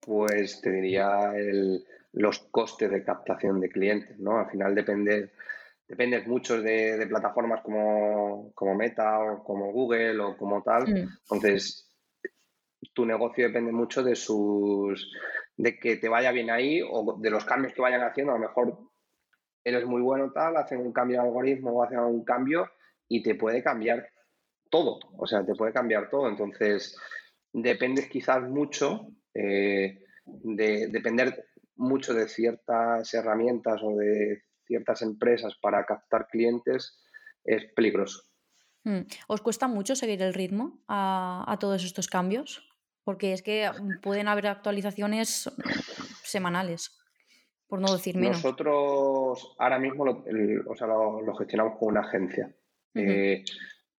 Pues 0.00 0.60
te 0.60 0.70
diría 0.70 1.32
el, 1.36 1.84
los 2.12 2.40
costes 2.50 2.90
de 2.90 3.04
captación 3.04 3.60
de 3.60 3.68
clientes, 3.68 4.18
¿no? 4.18 4.38
Al 4.38 4.50
final 4.50 4.74
depende, 4.74 5.32
depende 5.88 6.22
mucho 6.22 6.60
de, 6.60 7.06
plataformas 7.08 7.62
como, 7.62 8.52
Meta 8.76 9.18
o 9.20 9.42
como 9.42 9.72
Google 9.72 10.20
o 10.20 10.36
como 10.36 10.62
tal. 10.62 10.88
Mm. 10.88 11.08
Entonces, 11.22 11.90
tu 12.92 13.06
negocio 13.06 13.46
depende 13.46 13.72
mucho 13.72 14.02
de 14.02 14.14
sus 14.14 15.10
de 15.56 15.78
que 15.78 15.96
te 15.96 16.08
vaya 16.08 16.32
bien 16.32 16.50
ahí 16.50 16.80
o 16.82 17.18
de 17.18 17.30
los 17.30 17.44
cambios 17.44 17.72
que 17.72 17.82
vayan 17.82 18.02
haciendo. 18.02 18.32
A 18.32 18.36
lo 18.36 18.42
mejor 18.42 18.78
eres 19.64 19.86
muy 19.86 20.02
bueno 20.02 20.32
tal, 20.32 20.56
hacen 20.56 20.80
un 20.80 20.92
cambio 20.92 21.20
de 21.20 21.26
algoritmo 21.28 21.70
o 21.70 21.82
hacen 21.82 21.98
algún 21.98 22.24
cambio 22.24 22.70
y 23.08 23.22
te 23.22 23.34
puede 23.34 23.62
cambiar 23.62 24.08
todo, 24.72 24.98
o 25.18 25.26
sea, 25.26 25.44
te 25.44 25.54
puede 25.54 25.72
cambiar 25.72 26.08
todo. 26.08 26.28
Entonces, 26.28 26.96
dependes 27.52 28.08
quizás 28.08 28.42
mucho 28.42 29.06
eh, 29.34 30.02
de 30.24 30.88
depender 30.88 31.44
mucho 31.76 32.14
de 32.14 32.26
ciertas 32.26 33.12
herramientas 33.12 33.80
o 33.82 33.96
de 33.96 34.42
ciertas 34.66 35.02
empresas 35.02 35.54
para 35.60 35.84
captar 35.84 36.26
clientes 36.28 36.98
es 37.44 37.66
peligroso. 37.74 38.22
Hmm. 38.84 39.02
¿Os 39.28 39.42
cuesta 39.42 39.68
mucho 39.68 39.94
seguir 39.94 40.22
el 40.22 40.32
ritmo 40.32 40.82
a, 40.88 41.56
todos 41.60 41.84
estos 41.84 42.08
cambios? 42.08 42.66
Porque 43.04 43.32
es 43.32 43.42
que 43.42 43.70
pueden 44.00 44.28
haber 44.28 44.46
actualizaciones 44.46 45.50
semanales, 46.22 46.98
por 47.66 47.80
no 47.80 47.92
decir 47.92 48.16
menos. 48.16 48.42
Nosotros 48.42 49.54
ahora 49.58 49.78
mismo 49.78 50.04
lo, 50.04 50.24
o 50.66 50.76
sea, 50.76 50.86
lo, 50.86 51.34
gestionamos 51.34 51.78
con 51.78 51.88
una 51.88 52.00
agencia 52.00 52.54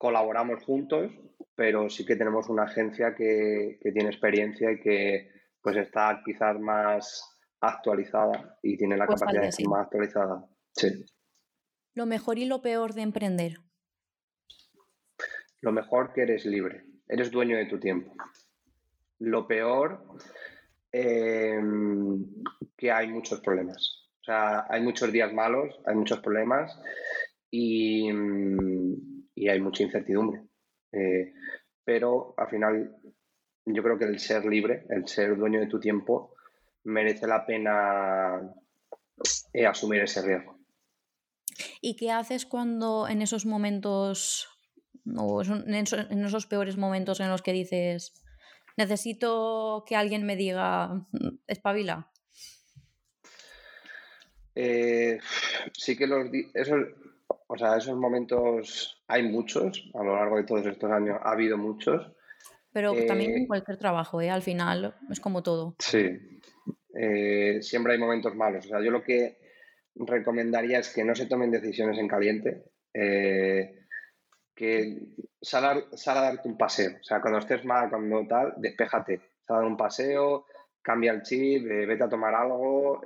colaboramos 0.04 0.62
juntos, 0.66 1.14
pero 1.56 1.90
sí 1.90 2.06
que 2.06 2.18
tenemos 2.18 2.50
una 2.50 2.64
agencia 2.64 3.16
que, 3.16 3.80
tiene 3.82 4.10
experiencia 4.10 4.70
y 4.70 4.82
que 4.82 5.32
pues 5.62 5.78
está 5.78 6.22
quizás 6.26 6.60
más 6.60 7.40
actualizada 7.62 8.60
y 8.62 8.76
tiene 8.76 8.98
la 8.98 9.06
pues 9.06 9.22
capacidad 9.22 9.44
de 9.44 9.52
ser 9.54 9.68
más 9.70 9.86
actualizada. 9.86 10.46
Sí. 10.76 11.06
Lo 11.94 12.06
mejor 12.06 12.38
y 12.38 12.44
lo 12.44 12.62
peor 12.62 12.94
de 12.94 13.04
emprender. 13.04 13.60
Lo 15.62 15.72
mejor 15.72 16.12
que 16.12 16.24
eres 16.24 16.46
libre, 16.46 16.84
eres 17.08 17.32
dueño 17.32 17.56
de 17.56 17.68
tu 17.68 17.80
tiempo. 17.80 18.12
Lo 19.20 19.48
peor 19.48 20.04
em, 20.92 22.26
que 22.76 22.92
hay 22.92 23.08
muchos 23.08 23.40
problemas. 23.40 24.10
O 24.20 24.24
sea, 24.26 24.66
hay 24.70 24.82
muchos 24.82 25.14
días 25.14 25.32
malos, 25.32 25.80
hay 25.86 25.96
muchos 25.96 26.20
problemas 26.20 26.78
y, 27.50 28.12
y 29.36 29.50
hay 29.50 29.60
mucha 29.60 29.84
incertidumbre. 29.84 30.44
Eh, 30.92 31.34
pero 31.84 32.34
al 32.38 32.50
final 32.50 32.96
yo 33.66 33.84
creo 33.84 33.98
que 33.98 34.06
el 34.06 34.20
ser 34.20 34.46
libre, 34.46 34.86
el 34.90 35.08
ser 35.08 35.36
dueño 35.38 35.60
de 35.60 35.68
tu 35.68 35.80
tiempo, 35.80 36.36
merece 36.84 37.28
la 37.28 37.46
pena 37.46 38.54
eh, 39.54 39.66
asumir 39.66 40.02
ese 40.02 40.22
riesgo. 40.22 40.60
¿Y 41.82 41.96
qué 41.96 42.12
haces 42.12 42.46
cuando 42.46 43.08
en 43.08 43.22
esos 43.22 43.46
momentos, 43.46 44.48
o 45.16 45.44
en 45.44 45.76
esos, 45.76 46.48
peores 46.48 46.78
momentos 46.78 47.20
en 47.20 47.30
los 47.30 47.42
que 47.42 47.54
dices, 47.54 48.14
necesito 48.78 49.84
que 49.88 49.96
alguien 49.96 50.26
me 50.26 50.36
diga, 50.36 51.06
espabila? 51.48 52.12
Eh, 54.56 55.20
sí 55.74 55.98
que 55.98 56.08
los, 56.08 56.28
esos, 56.54 56.80
o 57.28 57.58
sea, 57.58 57.78
esos 57.78 57.96
momentos 57.96 59.04
hay 59.08 59.24
muchos, 59.24 59.90
a 59.94 60.04
lo 60.04 60.16
largo 60.16 60.38
de 60.38 60.44
todos 60.44 60.66
estos 60.66 60.92
años 60.92 61.20
ha 61.22 61.32
habido 61.32 61.58
muchos. 61.58 62.12
Pero 62.72 62.94
también 63.06 63.32
en 63.36 63.44
eh, 63.44 63.48
cualquier 63.48 63.78
trabajo, 63.78 64.20
¿eh? 64.22 64.32
al 64.32 64.42
final 64.42 64.96
es 65.12 65.20
como 65.20 65.44
todo. 65.44 65.76
Sí, 65.78 66.18
eh, 66.96 67.60
siempre 67.62 67.94
hay 67.94 68.00
momentos 68.00 68.36
malos. 68.36 68.66
O 68.66 68.70
sea, 68.70 68.82
yo 68.82 68.90
lo 68.90 69.04
que 69.04 69.38
recomendaría 69.96 70.80
es 70.80 70.92
que 70.92 71.04
no 71.04 71.14
se 71.14 71.28
tomen 71.28 71.52
decisiones 71.52 72.00
en 72.00 72.08
caliente, 72.08 72.64
eh, 72.94 73.86
que 74.56 75.00
sal 75.40 75.66
a, 75.66 76.14
darte 76.22 76.48
un 76.48 76.58
paseo. 76.58 76.98
O 77.00 77.04
sea, 77.04 77.22
cuando 77.22 77.40
estés 77.40 77.64
mal, 77.64 77.90
cuando 77.90 78.26
tal, 78.28 78.54
despéjate, 78.58 79.22
sal 79.46 79.58
a 79.58 79.60
dar 79.60 79.66
un 79.66 79.78
paseo, 79.78 80.46
cambia 80.82 81.12
el 81.12 81.22
chip, 81.22 81.64
vete 81.66 82.04
a 82.04 82.10
tomar 82.10 82.34
algo 82.34 83.02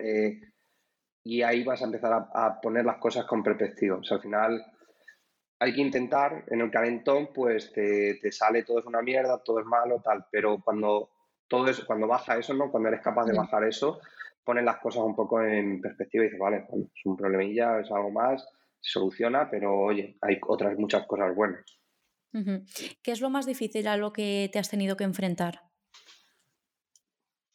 y 1.27 1.41
ahí 1.41 1.63
vas 1.63 1.81
a 1.81 1.85
empezar 1.85 2.29
a, 2.33 2.61
poner 2.61 2.85
las 2.85 2.97
cosas 2.97 3.25
con 3.25 3.43
perspectiva. 3.43 3.97
O 3.97 4.03
sea, 4.03 4.15
al 4.15 4.23
final 4.23 4.65
hay 5.59 5.73
que 5.73 5.81
intentar, 5.81 6.45
en 6.47 6.61
el 6.61 6.71
calentón, 6.71 7.29
pues 7.33 7.73
te, 7.73 8.31
sale 8.31 8.63
todo 8.63 8.79
es 8.79 8.85
una 8.85 9.01
mierda, 9.01 9.43
todo 9.43 9.59
es 9.59 9.65
malo, 9.65 10.01
tal, 10.01 10.25
pero 10.31 10.61
cuando 10.63 11.09
todo 11.49 11.67
eso, 11.67 11.85
cuando 11.85 12.07
baja 12.07 12.37
eso, 12.37 12.53
¿no? 12.53 12.71
Cuando 12.71 12.87
eres 12.87 13.01
capaz 13.01 13.25
de 13.25 13.35
bajar 13.35 13.65
eso, 13.65 13.99
pones 14.45 14.63
las 14.63 14.77
cosas 14.77 15.03
un 15.03 15.15
poco 15.15 15.41
en 15.41 15.81
perspectiva 15.81 16.23
y 16.23 16.27
dices, 16.27 16.39
vale, 16.39 16.65
es 16.71 17.05
un 17.05 17.17
problemilla, 17.17 17.81
es 17.81 17.91
algo 17.91 18.09
más, 18.09 18.47
se 18.79 18.91
soluciona, 18.91 19.49
pero 19.49 19.77
oye, 19.77 20.17
hay 20.21 20.39
otras 20.47 20.77
muchas 20.77 21.05
cosas 21.05 21.35
buenas. 21.35 21.65
¿Qué 22.31 23.11
es 23.11 23.19
lo 23.19 23.29
más 23.29 23.45
difícil 23.45 23.87
a 23.87 23.97
lo 23.97 24.13
que 24.13 24.49
te 24.53 24.59
has 24.59 24.69
tenido 24.69 24.95
que 24.95 25.03
enfrentar? 25.03 25.61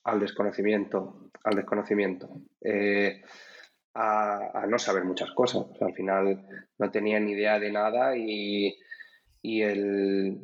Al 0.04 0.20
desconocimiento, 0.20 1.30
al 1.44 1.54
desconocimiento. 1.54 2.28
Eh, 2.60 3.22
a, 3.94 4.66
no 4.68 4.78
saber 4.78 5.04
muchas 5.04 5.30
cosas. 5.32 5.66
al 5.80 5.94
final 5.94 6.66
no 6.78 6.90
tenía 6.90 7.20
ni 7.20 7.32
idea 7.32 7.58
de 7.58 7.70
nada 7.70 8.16
y, 8.16 8.74
y 9.42 9.62
el, 9.62 10.38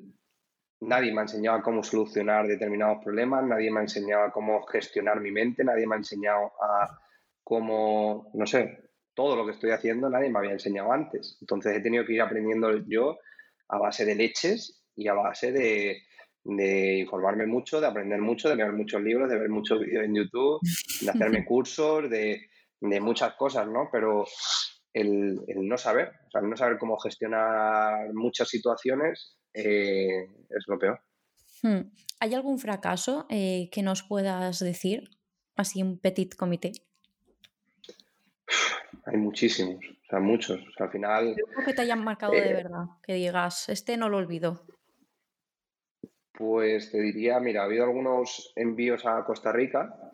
nadie 0.80 1.12
me 1.12 1.20
ha 1.20 1.22
enseñado 1.22 1.62
cómo 1.62 1.82
solucionar 1.82 2.46
determinados 2.46 3.02
problemas, 3.02 3.44
nadie 3.44 3.70
me 3.70 3.80
ha 3.80 3.82
enseñado 3.82 4.30
cómo 4.32 4.62
gestionar 4.66 5.20
mi 5.20 5.30
mente, 5.30 5.64
nadie 5.64 5.86
me 5.86 5.94
ha 5.94 5.98
enseñado 5.98 6.52
a 6.60 6.98
cómo, 7.42 8.30
no 8.34 8.46
sé, 8.46 8.90
todo 9.14 9.34
lo 9.34 9.44
que 9.44 9.52
estoy 9.52 9.70
haciendo 9.70 10.08
nadie 10.08 10.30
me 10.30 10.38
había 10.38 10.52
enseñado 10.52 10.92
antes. 10.92 11.38
Entonces 11.40 11.76
he 11.76 11.80
tenido 11.80 12.04
que 12.04 12.14
ir 12.14 12.22
aprendiendo 12.22 12.70
yo 12.86 13.18
a 13.68 13.78
base 13.78 14.04
de 14.04 14.14
leches 14.14 14.84
y 14.94 15.08
a 15.08 15.14
base 15.14 15.52
de, 15.52 16.02
de 16.44 16.98
informarme 16.98 17.46
mucho, 17.46 17.80
de 17.80 17.86
aprender 17.86 18.20
mucho, 18.20 18.48
de 18.48 18.56
leer 18.56 18.72
muchos 18.72 19.02
libros, 19.02 19.28
de 19.28 19.38
ver 19.38 19.48
muchos 19.48 19.80
vídeos 19.80 20.04
en 20.04 20.14
YouTube, 20.14 20.60
de 21.00 21.10
hacerme 21.10 21.44
cursos, 21.46 22.08
de, 22.08 22.48
de 22.80 23.00
muchas 23.00 23.34
cosas, 23.34 23.66
¿no? 23.68 23.88
Pero 23.90 24.24
el, 24.92 25.40
el, 25.46 25.68
no 25.68 25.76
saber, 25.76 26.12
o 26.26 26.30
sea, 26.30 26.40
el 26.40 26.50
no 26.50 26.56
saber 26.56 26.78
cómo 26.78 26.98
gestionar 26.98 28.12
muchas 28.14 28.48
situaciones 28.48 29.38
eh, 29.54 30.24
es 30.48 30.64
lo 30.66 30.78
peor. 30.78 31.00
Hmm. 31.62 31.90
¿Hay 32.20 32.34
algún 32.34 32.58
fracaso 32.58 33.26
eh, 33.28 33.68
que 33.72 33.82
nos 33.82 34.02
puedas 34.02 34.58
decir? 34.60 35.10
Así 35.56 35.82
un 35.82 35.98
petit 35.98 36.34
comité. 36.36 36.72
Hay 39.06 39.16
muchísimos, 39.16 39.84
o 39.84 40.06
sea, 40.08 40.20
muchos. 40.20 40.60
O 40.60 40.72
sea, 40.76 40.86
al 40.86 40.92
final. 40.92 41.34
Creo 41.34 41.66
que 41.66 41.74
te 41.74 41.82
hayan 41.82 42.04
marcado 42.04 42.32
de 42.32 42.50
eh, 42.50 42.54
verdad, 42.54 42.84
que 43.02 43.14
digas, 43.14 43.68
este 43.68 43.96
no 43.96 44.08
lo 44.08 44.18
olvido. 44.18 44.66
Pues 46.32 46.92
te 46.92 47.00
diría, 47.00 47.40
mira, 47.40 47.62
ha 47.62 47.64
habido 47.64 47.84
algunos 47.84 48.52
envíos 48.54 49.04
a 49.06 49.24
Costa 49.24 49.50
Rica 49.50 50.12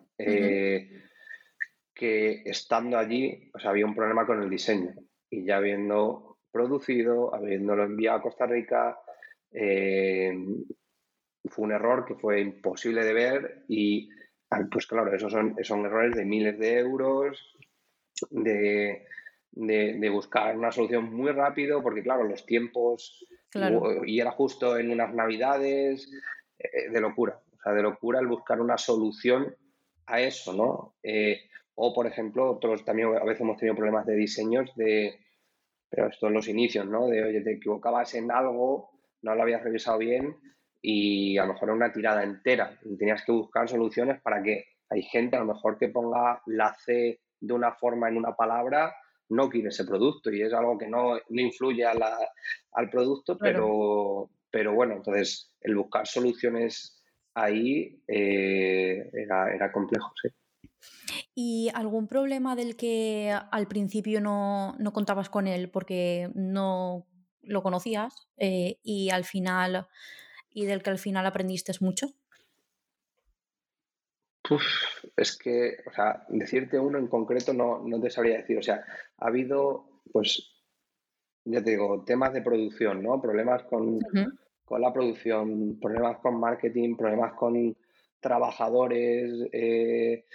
que 1.95 2.41
estando 2.45 2.97
allí, 2.97 3.49
o 3.53 3.59
sea, 3.59 3.71
había 3.71 3.85
un 3.85 3.95
problema 3.95 4.25
con 4.25 4.43
el 4.43 4.49
diseño. 4.49 4.93
Y 5.29 5.45
ya 5.45 5.57
habiendo 5.57 6.37
producido, 6.51 7.33
habiéndolo 7.33 7.85
enviado 7.85 8.19
a 8.19 8.21
Costa 8.21 8.45
Rica, 8.45 8.99
eh, 9.51 10.33
fue 11.45 11.65
un 11.65 11.71
error 11.71 12.05
que 12.05 12.15
fue 12.15 12.41
imposible 12.41 13.03
de 13.03 13.13
ver 13.13 13.63
y, 13.67 14.09
ah, 14.49 14.61
pues 14.69 14.87
claro, 14.87 15.13
esos 15.13 15.31
son, 15.31 15.55
son 15.63 15.85
errores 15.85 16.15
de 16.15 16.25
miles 16.25 16.59
de 16.59 16.79
euros, 16.79 17.55
de, 18.29 19.05
de, 19.51 20.09
buscar 20.09 20.57
una 20.57 20.71
solución 20.71 21.13
muy 21.13 21.31
rápido, 21.31 21.81
porque 21.81 22.03
claro, 22.03 22.23
los 22.23 22.45
tiempos, 22.45 23.25
y 24.05 24.19
era 24.19 24.31
justo 24.31 24.77
en 24.77 24.91
unas 24.91 25.13
navidades, 25.13 26.11
eh, 26.57 26.89
de 26.89 27.01
locura, 27.01 27.41
o 27.53 27.61
sea, 27.61 27.73
de 27.73 27.83
locura 27.83 28.19
el 28.19 28.27
buscar 28.27 28.59
una 28.59 28.77
solución 28.77 29.55
a 30.07 30.21
eso, 30.21 30.53
¿no? 30.53 30.95
Eh, 31.03 31.49
o, 31.75 31.93
por 31.93 32.07
ejemplo, 32.07 32.51
otros 32.51 32.85
también 32.85 33.09
a 33.15 33.23
veces 33.23 33.41
hemos 33.41 33.57
tenido 33.57 33.75
problemas 33.75 34.05
de 34.05 34.15
diseños 34.15 34.73
de, 34.75 35.19
pero 35.89 36.07
esto 36.07 36.27
en 36.27 36.33
los 36.33 36.47
inicios, 36.47 36.85
¿no? 36.87 37.07
De, 37.07 37.23
oye, 37.23 37.41
te 37.41 37.53
equivocabas 37.53 38.15
en 38.15 38.31
algo, 38.31 38.89
no 39.21 39.35
lo 39.35 39.41
habías 39.41 39.63
revisado 39.63 39.97
bien 39.97 40.35
y 40.81 41.37
a 41.37 41.45
lo 41.45 41.53
mejor 41.53 41.69
era 41.69 41.75
una 41.75 41.91
tirada 41.91 42.23
entera. 42.23 42.79
Y 42.83 42.97
tenías 42.97 43.23
que 43.25 43.31
buscar 43.31 43.67
soluciones 43.67 44.21
para 44.21 44.41
que 44.41 44.65
hay 44.89 45.03
gente 45.03 45.35
a 45.35 45.39
lo 45.39 45.53
mejor 45.53 45.77
que 45.77 45.89
ponga 45.89 46.41
la 46.45 46.73
C 46.75 47.19
de 47.39 47.53
una 47.53 47.73
forma 47.73 48.07
en 48.07 48.17
una 48.17 48.35
palabra, 48.35 48.95
no 49.29 49.49
quiere 49.49 49.69
ese 49.69 49.85
producto 49.85 50.31
y 50.31 50.41
es 50.41 50.53
algo 50.53 50.77
que 50.77 50.87
no, 50.87 51.15
no 51.29 51.41
influye 51.41 51.85
al 51.85 52.89
producto, 52.89 53.37
pero, 53.37 54.29
pero 54.51 54.73
bueno, 54.73 54.93
entonces 54.93 55.51
el 55.61 55.75
buscar 55.75 56.07
soluciones 56.07 57.03
ahí 57.33 58.01
eh, 58.07 59.09
era, 59.13 59.53
era 59.53 59.71
complejo, 59.71 60.11
sí. 60.21 60.29
¿Y 61.35 61.69
algún 61.73 62.07
problema 62.07 62.55
del 62.55 62.77
que 62.77 63.35
al 63.51 63.67
principio 63.67 64.21
no, 64.21 64.75
contabas 64.93 65.29
con 65.29 65.47
él 65.47 65.69
porque 65.69 66.29
no 66.33 67.05
lo 67.41 67.61
conocías 67.61 68.27
eh, 68.37 68.79
y 68.81 69.09
al 69.09 69.25
final 69.25 69.87
y 70.49 70.65
del 70.65 70.81
que 70.81 70.89
al 70.89 70.97
final 70.97 71.25
aprendiste 71.25 71.73
mucho? 71.81 72.07
es 75.17 75.37
que, 75.37 75.77
o 75.85 75.91
sea, 75.91 76.25
decirte 76.29 76.79
uno 76.79 76.97
en 76.97 77.07
concreto 77.07 77.53
no, 77.53 77.79
no 77.85 77.99
te 77.99 78.09
sabría 78.09 78.37
decir. 78.37 78.57
O 78.57 78.61
sea, 78.61 78.83
ha 79.17 79.27
habido, 79.27 80.01
pues, 80.11 80.51
ya 81.45 81.63
te 81.63 81.71
digo, 81.71 82.03
temas 82.05 82.33
de 82.33 82.41
producción, 82.41 83.03
¿no? 83.03 83.21
Problemas 83.21 83.63
con, 83.63 83.99
con 84.63 84.81
la 84.81 84.93
producción, 84.93 85.79
problemas 85.79 86.17
con 86.19 86.39
marketing, 86.39 86.95
problemas 86.95 87.33
con 87.33 87.75
trabajadores, 88.19 89.49
eh, 89.51 90.25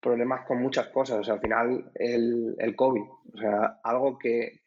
problemas 0.00 0.46
con 0.46 0.62
muchas 0.62 0.88
cosas. 0.88 1.18
O 1.20 1.24
sea, 1.24 1.34
al 1.34 1.40
final 1.40 1.90
el, 1.94 2.54
el 2.58 2.76
COVID, 2.76 3.02
o 3.34 3.38
sea, 3.38 3.80
algo 3.82 4.18
que, 4.18 4.60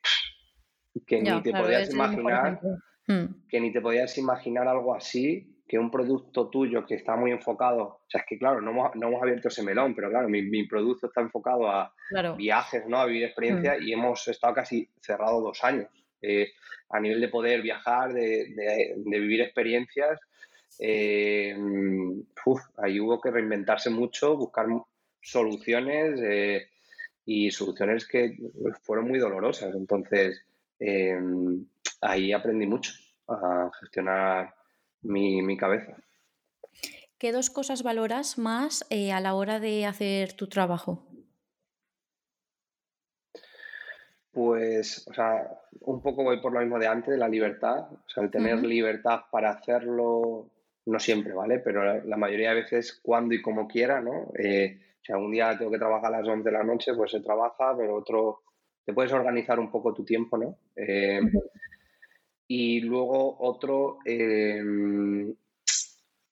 que 1.05 1.21
ni 1.21 1.41
te 1.41 1.51
podías 1.51 1.91
imaginar, 1.91 2.59
hmm. 3.07 3.47
que 3.49 3.59
ni 3.59 3.71
te 3.71 3.81
podías 3.81 4.17
imaginar 4.17 4.67
algo 4.67 4.93
así, 4.93 5.63
que 5.67 5.79
un 5.79 5.89
producto 5.89 6.49
tuyo 6.49 6.85
que 6.85 6.95
está 6.95 7.15
muy 7.15 7.31
enfocado, 7.31 7.83
o 7.83 8.05
sea, 8.09 8.21
es 8.21 8.27
que 8.27 8.37
claro, 8.37 8.61
no 8.61 8.71
hemos, 8.71 8.95
no 8.95 9.07
hemos 9.07 9.21
abierto 9.21 9.47
ese 9.47 9.63
melón, 9.63 9.95
pero 9.95 10.09
claro, 10.09 10.27
mi, 10.27 10.41
mi 10.41 10.67
producto 10.67 11.07
está 11.07 11.21
enfocado 11.21 11.69
a 11.69 11.93
viajes, 12.37 12.85
¿no? 12.87 12.97
A 12.97 13.05
vivir 13.05 13.23
experiencias 13.23 13.79
hmm. 13.79 13.83
y 13.83 13.93
hemos 13.93 14.27
estado 14.27 14.53
casi 14.53 14.89
cerrado 15.01 15.41
dos 15.41 15.63
años. 15.63 15.87
Eh, 16.21 16.51
a 16.93 16.99
nivel 16.99 17.21
de 17.21 17.29
poder 17.29 17.61
viajar, 17.61 18.13
de, 18.13 18.53
de, 18.53 18.93
de 18.97 19.19
vivir 19.19 19.41
experiencias, 19.41 20.19
eh, 20.79 21.55
ahí 22.77 22.99
hubo 22.99 23.21
que 23.21 23.31
reinventarse 23.31 23.89
mucho, 23.89 24.35
buscar 24.35 24.67
soluciones 25.21 26.19
eh, 26.23 26.67
y 27.25 27.51
soluciones 27.51 28.07
que 28.07 28.37
fueron 28.83 29.07
muy 29.07 29.19
dolorosas. 29.19 29.75
Entonces, 29.75 30.41
em, 30.79 31.65
ahí 32.01 32.33
aprendí 32.33 32.65
mucho 32.65 32.93
a 33.27 33.69
gestionar 33.79 34.53
mi, 35.01 35.57
cabeza. 35.57 35.95
¿Qué 37.17 37.31
dos 37.31 37.49
cosas 37.49 37.83
valoras 37.83 38.37
más 38.37 38.85
eh, 38.89 39.11
a 39.11 39.19
la 39.19 39.35
hora 39.35 39.59
de 39.59 39.85
hacer 39.85 40.33
tu 40.33 40.47
trabajo? 40.47 41.07
Pues, 44.31 45.05
o 45.07 45.13
sea, 45.13 45.59
un 45.81 46.01
poco 46.01 46.23
voy 46.23 46.39
por 46.41 46.53
lo 46.53 46.61
mismo 46.61 46.79
de 46.79 46.87
antes, 46.87 47.11
de 47.11 47.17
la 47.17 47.27
libertad. 47.27 47.91
O 47.91 48.09
sea, 48.09 48.23
el 48.23 48.31
tener 48.31 48.63
libertad 48.63 49.21
para 49.29 49.51
hacerlo, 49.51 50.49
no 50.85 50.99
siempre, 50.99 51.33
¿vale? 51.33 51.59
Pero 51.59 52.01
la, 52.01 52.17
mayoría 52.17 52.49
de 52.49 52.61
veces 52.61 52.99
cuando 53.03 53.35
y 53.35 53.41
como 53.41 53.67
quiera, 53.67 54.01
¿no? 54.01 54.31
Eh, 54.39 54.79
si 55.01 55.11
algún 55.11 55.31
día 55.31 55.57
tengo 55.57 55.71
que 55.71 55.77
trabajar 55.77 56.13
a 56.13 56.19
las 56.19 56.27
11 56.27 56.43
de 56.43 56.51
la 56.51 56.63
noche, 56.63 56.93
pues 56.93 57.11
se 57.11 57.21
trabaja, 57.21 57.75
pero 57.77 57.95
otro, 57.95 58.41
te 58.85 58.93
puedes 58.93 59.11
organizar 59.13 59.59
un 59.59 59.71
poco 59.71 59.93
tu 59.93 60.03
tiempo, 60.05 60.37
¿no? 60.37 60.57
Eh, 60.75 61.21
y 62.47 62.81
luego 62.81 63.37
otro, 63.39 63.99
em, 64.05 65.33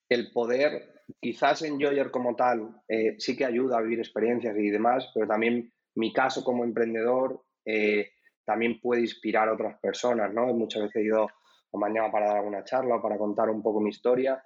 el 0.09 0.32
poder, 0.32 1.03
quizás 1.20 1.61
en 1.61 1.80
Joyer 1.80 2.11
como 2.11 2.36
tal, 2.36 2.82
eh, 2.88 3.15
sí 3.17 3.38
que 3.38 3.45
ayuda 3.45 3.78
a 3.78 3.82
vivir 3.82 3.99
experiencias 3.99 4.55
y 4.57 4.70
demás, 4.70 5.11
pero 5.13 5.28
también 5.28 5.72
mi 5.95 6.11
caso 6.13 6.43
como 6.43 6.63
emprendedor 6.63 7.41
eh, 7.65 8.11
también 8.43 8.80
puede 8.80 9.01
inspirar 9.01 9.47
a 9.49 9.53
otras 9.53 9.80
personas, 9.80 10.34
¿no? 10.34 10.47
Muchas 10.47 10.84
veces 10.84 10.95
he 10.97 11.05
ido 11.05 11.28
o 11.72 11.78
mañana 11.78 12.11
para 12.11 12.28
dar 12.28 12.38
alguna 12.38 12.63
charla 12.63 12.95
o 12.95 13.01
para 13.01 13.17
contar 13.17 13.49
un 13.49 13.61
poco 13.61 13.80
mi 13.80 13.89
historia 13.89 14.41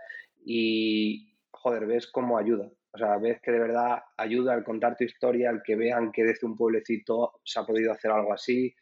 y, 0.45 1.33
joder, 1.51 1.85
ves 1.85 2.07
cómo 2.07 2.37
ayuda. 2.37 2.69
O 2.93 2.97
sea, 2.97 3.17
ves 3.17 3.41
que 3.41 3.51
de 3.51 3.59
verdad 3.59 4.03
ayuda 4.17 4.53
al 4.53 4.63
contar 4.63 4.95
tu 4.95 5.03
historia, 5.03 5.49
al 5.49 5.63
que 5.63 5.75
vean 5.75 6.11
que 6.11 6.23
desde 6.23 6.45
un 6.45 6.55
pueblecito 6.55 7.39
se 7.43 7.59
ha 7.59 7.65
podido 7.65 7.91
hacer 7.91 8.11
algo 8.11 8.33
así. 8.33 8.73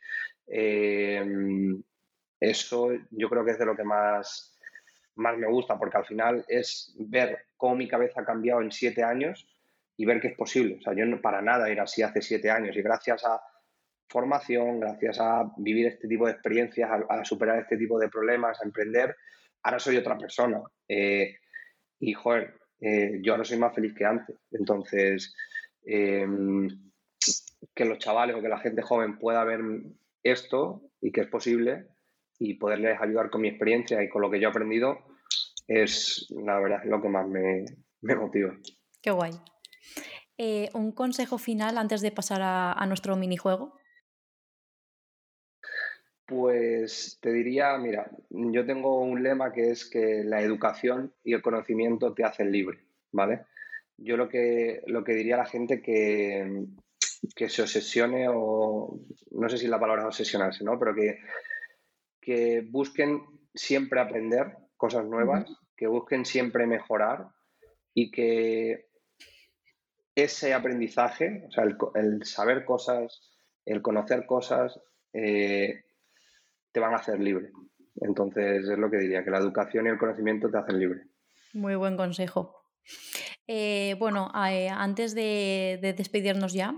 Eh, 0.48 1.24
eso 2.40 2.90
yo 3.12 3.30
creo 3.30 3.46
que 3.46 3.52
es 3.52 3.60
de 3.60 3.66
lo 3.66 3.76
que 3.76 3.84
más, 3.86 4.60
más 5.16 5.38
me 5.38 5.48
gusta, 5.48 5.78
porque 5.78 5.98
al 5.98 6.06
final 6.06 6.44
es 6.48 6.94
ver 7.00 7.46
cómo 7.56 7.76
mi 7.76 7.88
cabeza 7.88 8.22
ha 8.22 8.26
cambiado 8.26 8.62
en 8.62 8.72
siete 8.72 9.04
años 9.04 9.48
y 9.96 10.06
ver 10.06 10.20
que 10.20 10.30
es 10.30 10.36
posible. 10.36 10.78
O 10.80 10.82
sea, 10.82 10.94
yo 10.94 11.06
no, 11.06 11.22
para 11.22 11.42
nada 11.42 11.70
era 11.70 11.84
así 11.84 12.02
hace 12.02 12.22
siete 12.22 12.50
años 12.50 12.76
y 12.76 12.82
gracias 12.82 13.24
a 13.24 13.42
formación, 14.10 14.80
gracias 14.80 15.20
a 15.22 15.50
vivir 15.58 15.88
este 15.88 16.08
tipo 16.08 16.26
de 16.26 16.34
experiencias, 16.34 16.90
a, 17.08 17.24
superar 17.24 17.60
este 17.60 17.78
tipo 17.78 17.98
de 17.98 18.10
problemas, 18.10 18.60
a 18.60 18.66
emprender, 18.66 19.16
ahora 19.64 19.80
soy 19.80 19.96
otra 19.96 20.18
persona. 20.18 20.62
Eh, 20.88 21.38
y, 22.00 22.14
joder, 22.14 22.61
eh, 22.82 23.20
yo 23.22 23.34
ahora 23.34 23.46
soy 23.46 23.58
más 23.58 23.74
feliz 23.74 23.94
que 23.94 24.06
antes. 24.06 24.36
Entonces, 24.52 25.34
em, 25.86 26.68
que 27.76 27.86
los 27.86 28.00
chavales 28.00 28.36
o 28.36 28.42
que 28.42 28.50
la 28.50 28.60
gente 28.60 28.82
joven 28.82 29.20
pueda 29.20 29.44
ver 29.44 29.62
esto 30.24 30.82
y 31.00 31.12
que 31.12 31.22
es 31.22 31.28
posible 31.28 31.88
y 32.40 32.56
poderles 32.56 33.00
ayudar 33.00 33.30
con 33.30 33.42
mi 33.42 33.50
experiencia 33.50 34.04
y 34.04 34.10
con 34.10 34.22
lo 34.22 34.32
que 34.32 34.40
yo 34.40 34.48
he 34.48 34.52
aprendido 34.52 34.98
es 35.68 36.28
la 36.32 36.60
verdad 36.60 36.82
lo 36.86 37.02
que 37.02 37.10
más 37.10 37.28
me, 37.28 37.66
motiva. 38.16 38.58
Qué 39.02 39.12
guay. 39.12 39.32
Eh, 40.38 40.70
un 40.74 40.92
consejo 40.92 41.38
final 41.38 41.78
antes 41.78 42.02
de 42.02 42.12
pasar 42.12 42.42
a 42.42 42.86
nuestro 42.88 43.16
minijuego. 43.16 43.80
Pues 46.32 47.18
te 47.22 47.30
diría, 47.34 47.78
mira, 47.78 48.10
yo 48.30 48.66
tengo 48.66 49.02
un 49.02 49.22
lema 49.22 49.52
que 49.52 49.72
es 49.72 49.84
que 49.84 50.24
la 50.24 50.42
educación 50.42 51.14
y 51.26 51.34
el 51.34 51.42
conocimiento 51.42 52.14
te 52.14 52.24
hacen 52.24 52.54
libre, 52.54 52.80
¿vale? 53.12 53.48
Yo 53.98 54.16
lo 54.16 54.30
que, 54.30 54.82
lo 54.88 55.04
que 55.04 55.14
diría 55.14 55.36
a 55.36 55.40
la 55.40 55.46
gente 55.46 55.82
que, 55.82 56.68
que 57.36 57.50
se 57.50 57.64
obsesione 57.64 58.28
o, 58.30 58.98
no 59.32 59.50
sé 59.50 59.58
si 59.58 59.68
la 59.68 59.78
palabra 59.78 60.04
es 60.04 60.08
obsesionarse, 60.08 60.64
¿no? 60.64 60.80
Pero 60.80 60.96
que, 60.96 61.20
que 62.22 62.62
busquen 62.62 63.24
siempre 63.54 64.00
aprender 64.00 64.56
cosas 64.78 65.04
nuevas, 65.04 65.52
que 65.76 65.88
busquen 65.88 66.24
siempre 66.26 66.66
mejorar 66.66 67.28
y 67.94 68.10
que 68.10 68.88
ese 70.16 70.54
aprendizaje, 70.54 71.44
o 71.50 71.52
sea, 71.52 71.66
el, 71.96 72.24
saber 72.24 72.64
cosas, 72.64 73.22
el 73.66 73.82
conocer 73.82 74.26
cosas, 74.26 74.80
eh, 75.12 75.84
te 76.72 76.80
van 76.80 76.94
a 76.94 76.98
hacer 76.98 77.20
libre. 77.20 77.52
Entonces 77.96 78.68
es 78.68 78.78
lo 78.78 78.90
que 78.90 78.98
diría, 78.98 79.24
que 79.24 79.32
la 79.32 79.40
educación 79.40 79.86
y 79.86 79.90
el 79.90 79.98
conocimiento 79.98 80.50
te 80.50 80.58
hacen 80.58 80.80
libre. 80.80 81.02
Muy 81.54 81.76
buen 81.76 81.98
consejo. 81.98 82.64
Eh, 83.48 83.96
bueno, 84.00 84.32
eh, 84.50 84.70
antes 84.70 85.14
de, 85.14 85.94
despedirnos 85.98 86.54
ya, 86.54 86.76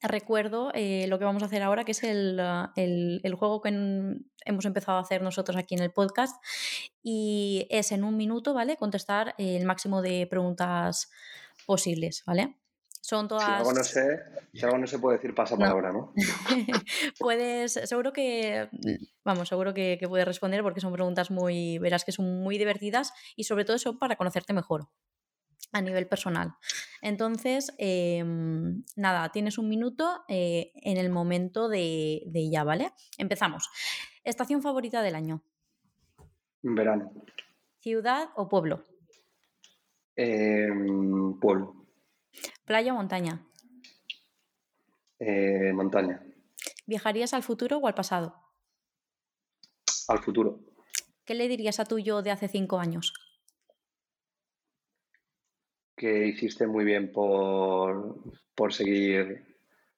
recuerdo 0.00 0.70
eh, 0.74 1.06
lo 1.08 1.18
que 1.18 1.24
vamos 1.24 1.42
a 1.42 1.46
hacer 1.46 1.62
ahora, 1.62 1.84
que 1.84 1.92
es 1.92 2.04
el, 2.04 2.40
el, 2.76 3.34
juego 3.34 3.60
que 3.60 3.70
hemos 3.70 4.64
empezado 4.64 4.98
a 4.98 5.02
hacer 5.02 5.22
nosotros 5.22 5.56
aquí 5.56 5.74
en 5.74 5.82
el 5.82 5.92
podcast. 5.92 6.36
Y 7.02 7.66
es 7.70 7.92
en 7.92 8.04
un 8.04 8.16
minuto, 8.16 8.54
¿vale? 8.54 8.76
Contestar 8.76 9.34
el 9.38 9.66
máximo 9.66 10.02
de 10.02 10.26
preguntas 10.28 11.10
posibles, 11.66 12.22
¿vale? 12.26 12.61
Son 13.02 13.26
todas. 13.26 13.44
Si 13.44 13.50
algo 13.50 13.72
no 13.72 13.82
sé, 13.82 14.22
si 14.54 14.64
algo 14.64 14.78
no 14.78 14.86
se 14.86 14.98
puede 15.00 15.16
decir, 15.16 15.34
pasa 15.34 15.56
palabra, 15.56 15.92
¿no? 15.92 16.14
puedes, 17.18 17.72
seguro 17.72 18.12
que, 18.12 18.68
vamos, 19.24 19.48
seguro 19.48 19.74
que, 19.74 19.98
puedes 20.08 20.24
responder 20.24 20.62
porque 20.62 20.80
son 20.80 20.92
preguntas 20.92 21.32
muy, 21.32 21.78
verás 21.78 22.04
que 22.04 22.12
son 22.12 22.42
muy 22.42 22.58
divertidas 22.58 23.12
y 23.34 23.42
sobre 23.42 23.64
todo 23.64 23.76
son 23.78 23.98
para 23.98 24.14
conocerte 24.14 24.52
mejor 24.52 24.88
a 25.72 25.82
nivel 25.82 26.06
personal. 26.06 26.54
Entonces, 27.00 27.74
em, 27.78 28.84
nada, 28.94 29.30
tienes 29.30 29.58
un 29.58 29.68
minuto 29.68 30.22
eh, 30.28 30.70
en 30.76 30.96
el 30.96 31.10
momento 31.10 31.68
de, 31.68 32.22
de 32.26 32.50
ya, 32.50 32.62
¿vale? 32.62 32.92
Empezamos. 33.18 33.68
Estación 34.22 34.62
favorita 34.62 35.02
del 35.02 35.16
año. 35.16 35.42
Verano. 36.62 37.12
Ciudad 37.80 38.28
o 38.36 38.48
pueblo. 38.48 38.84
Em, 40.14 41.40
pueblo. 41.40 41.81
¿Playa 42.72 42.94
o 42.94 42.96
montaña? 42.96 43.34
Eh, 45.18 45.74
montaña. 45.74 46.24
¿Viajarías 46.86 47.34
al 47.34 47.42
futuro 47.42 47.76
o 47.76 47.86
al 47.86 47.92
pasado? 47.92 48.34
Al 50.08 50.20
futuro. 50.20 50.58
¿Qué 51.26 51.34
le 51.34 51.48
dirías 51.48 51.80
a 51.80 51.84
tu 51.84 51.98
yo 51.98 52.22
de 52.22 52.30
hace 52.30 52.48
cinco 52.48 52.78
años? 52.78 53.12
Que 55.94 56.28
hiciste 56.28 56.66
muy 56.66 56.86
bien 56.86 57.12
por, 57.12 58.24
por 58.54 58.72
seguir 58.72 59.44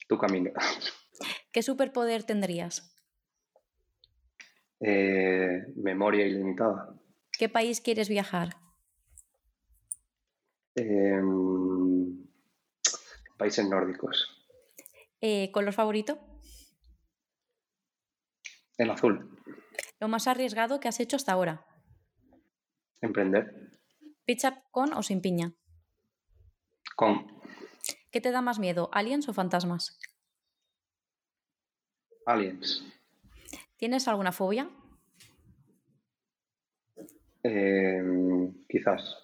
tu 0.08 0.18
camino. 0.18 0.50
¿Qué 1.52 1.62
superpoder 1.62 2.24
tendrías? 2.24 2.92
Eh, 4.80 5.62
memoria 5.76 6.26
ilimitada. 6.26 6.92
¿Qué 7.38 7.48
país 7.48 7.80
quieres 7.80 8.08
viajar? 8.08 8.56
Em, 10.74 11.53
países 13.36 13.68
nórdicos. 13.68 14.44
Eh, 15.20 15.50
¿Color 15.52 15.72
favorito? 15.72 16.18
El 18.76 18.90
azul. 18.90 19.40
¿Lo 20.00 20.08
más 20.08 20.26
arriesgado 20.26 20.80
que 20.80 20.88
has 20.88 21.00
hecho 21.00 21.16
hasta 21.16 21.32
ahora? 21.32 21.64
Emprender. 23.00 23.78
¿Pizza 24.24 24.62
con 24.70 24.92
o 24.92 25.02
sin 25.02 25.20
piña? 25.20 25.52
Con. 26.96 27.26
¿Qué 28.10 28.20
te 28.20 28.30
da 28.30 28.40
más 28.40 28.58
miedo, 28.58 28.88
aliens 28.92 29.28
o 29.28 29.32
fantasmas? 29.34 29.98
Aliens. 32.26 32.84
¿Tienes 33.76 34.08
alguna 34.08 34.32
fobia? 34.32 34.70
Em, 37.42 38.54
quizás. 38.68 39.23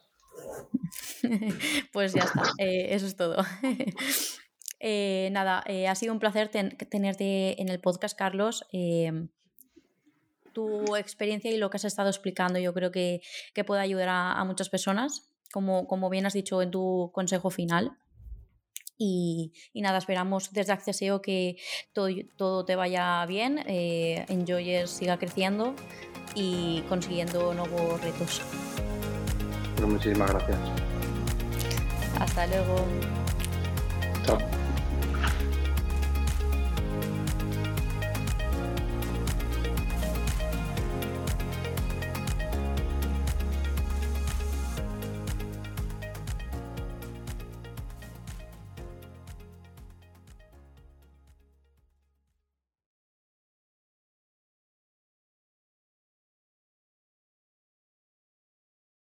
pues 1.93 2.13
ya 2.13 2.23
está, 2.23 2.43
eh, 2.59 2.89
eso 2.95 3.07
es 3.07 3.17
todo. 3.17 3.45
Eh, 4.83 5.29
nada, 5.31 5.63
eh, 5.67 5.89
ha 5.89 5.95
sido 5.95 6.15
un 6.15 6.19
placer 6.19 6.49
tenerte 6.49 7.61
en 7.61 7.69
el 7.69 7.81
podcast, 7.81 8.17
Carlos. 8.17 8.65
Em, 8.73 9.29
tu 10.55 10.97
experiencia 10.97 11.51
y 11.51 11.59
lo 11.59 11.69
que 11.69 11.77
has 11.77 11.85
estado 11.85 12.09
explicando 12.09 12.59
yo 12.59 12.73
creo 12.73 12.91
que, 12.91 13.21
puede 13.67 13.83
ayudar 13.83 14.09
a, 14.09 14.43
muchas 14.47 14.71
personas, 14.71 15.35
como, 15.53 15.87
como, 15.87 16.09
bien 16.09 16.25
has 16.25 16.33
dicho 16.33 16.63
en 16.63 16.71
tu 16.71 17.11
consejo 17.13 17.51
final. 17.51 17.99
Y, 18.97 19.53
nada, 19.75 19.99
esperamos 19.99 20.51
desde 20.51 20.73
Acceseo 20.73 21.21
que 21.21 21.59
todo, 21.93 22.09
todo 22.39 22.65
te 22.65 22.75
vaya 22.75 23.27
bien, 23.27 23.63
Enjoyers 23.67 24.93
siga 24.93 25.19
creciendo 25.19 25.75
y 26.35 26.81
consiguiendo 26.89 27.53
nuevos 27.53 28.01
retos. 28.01 28.41
Muchísimas 29.91 30.31
gracias. 30.31 30.59
Hasta 32.19 32.47
luego. 32.47 32.77
Chao. 34.25 34.39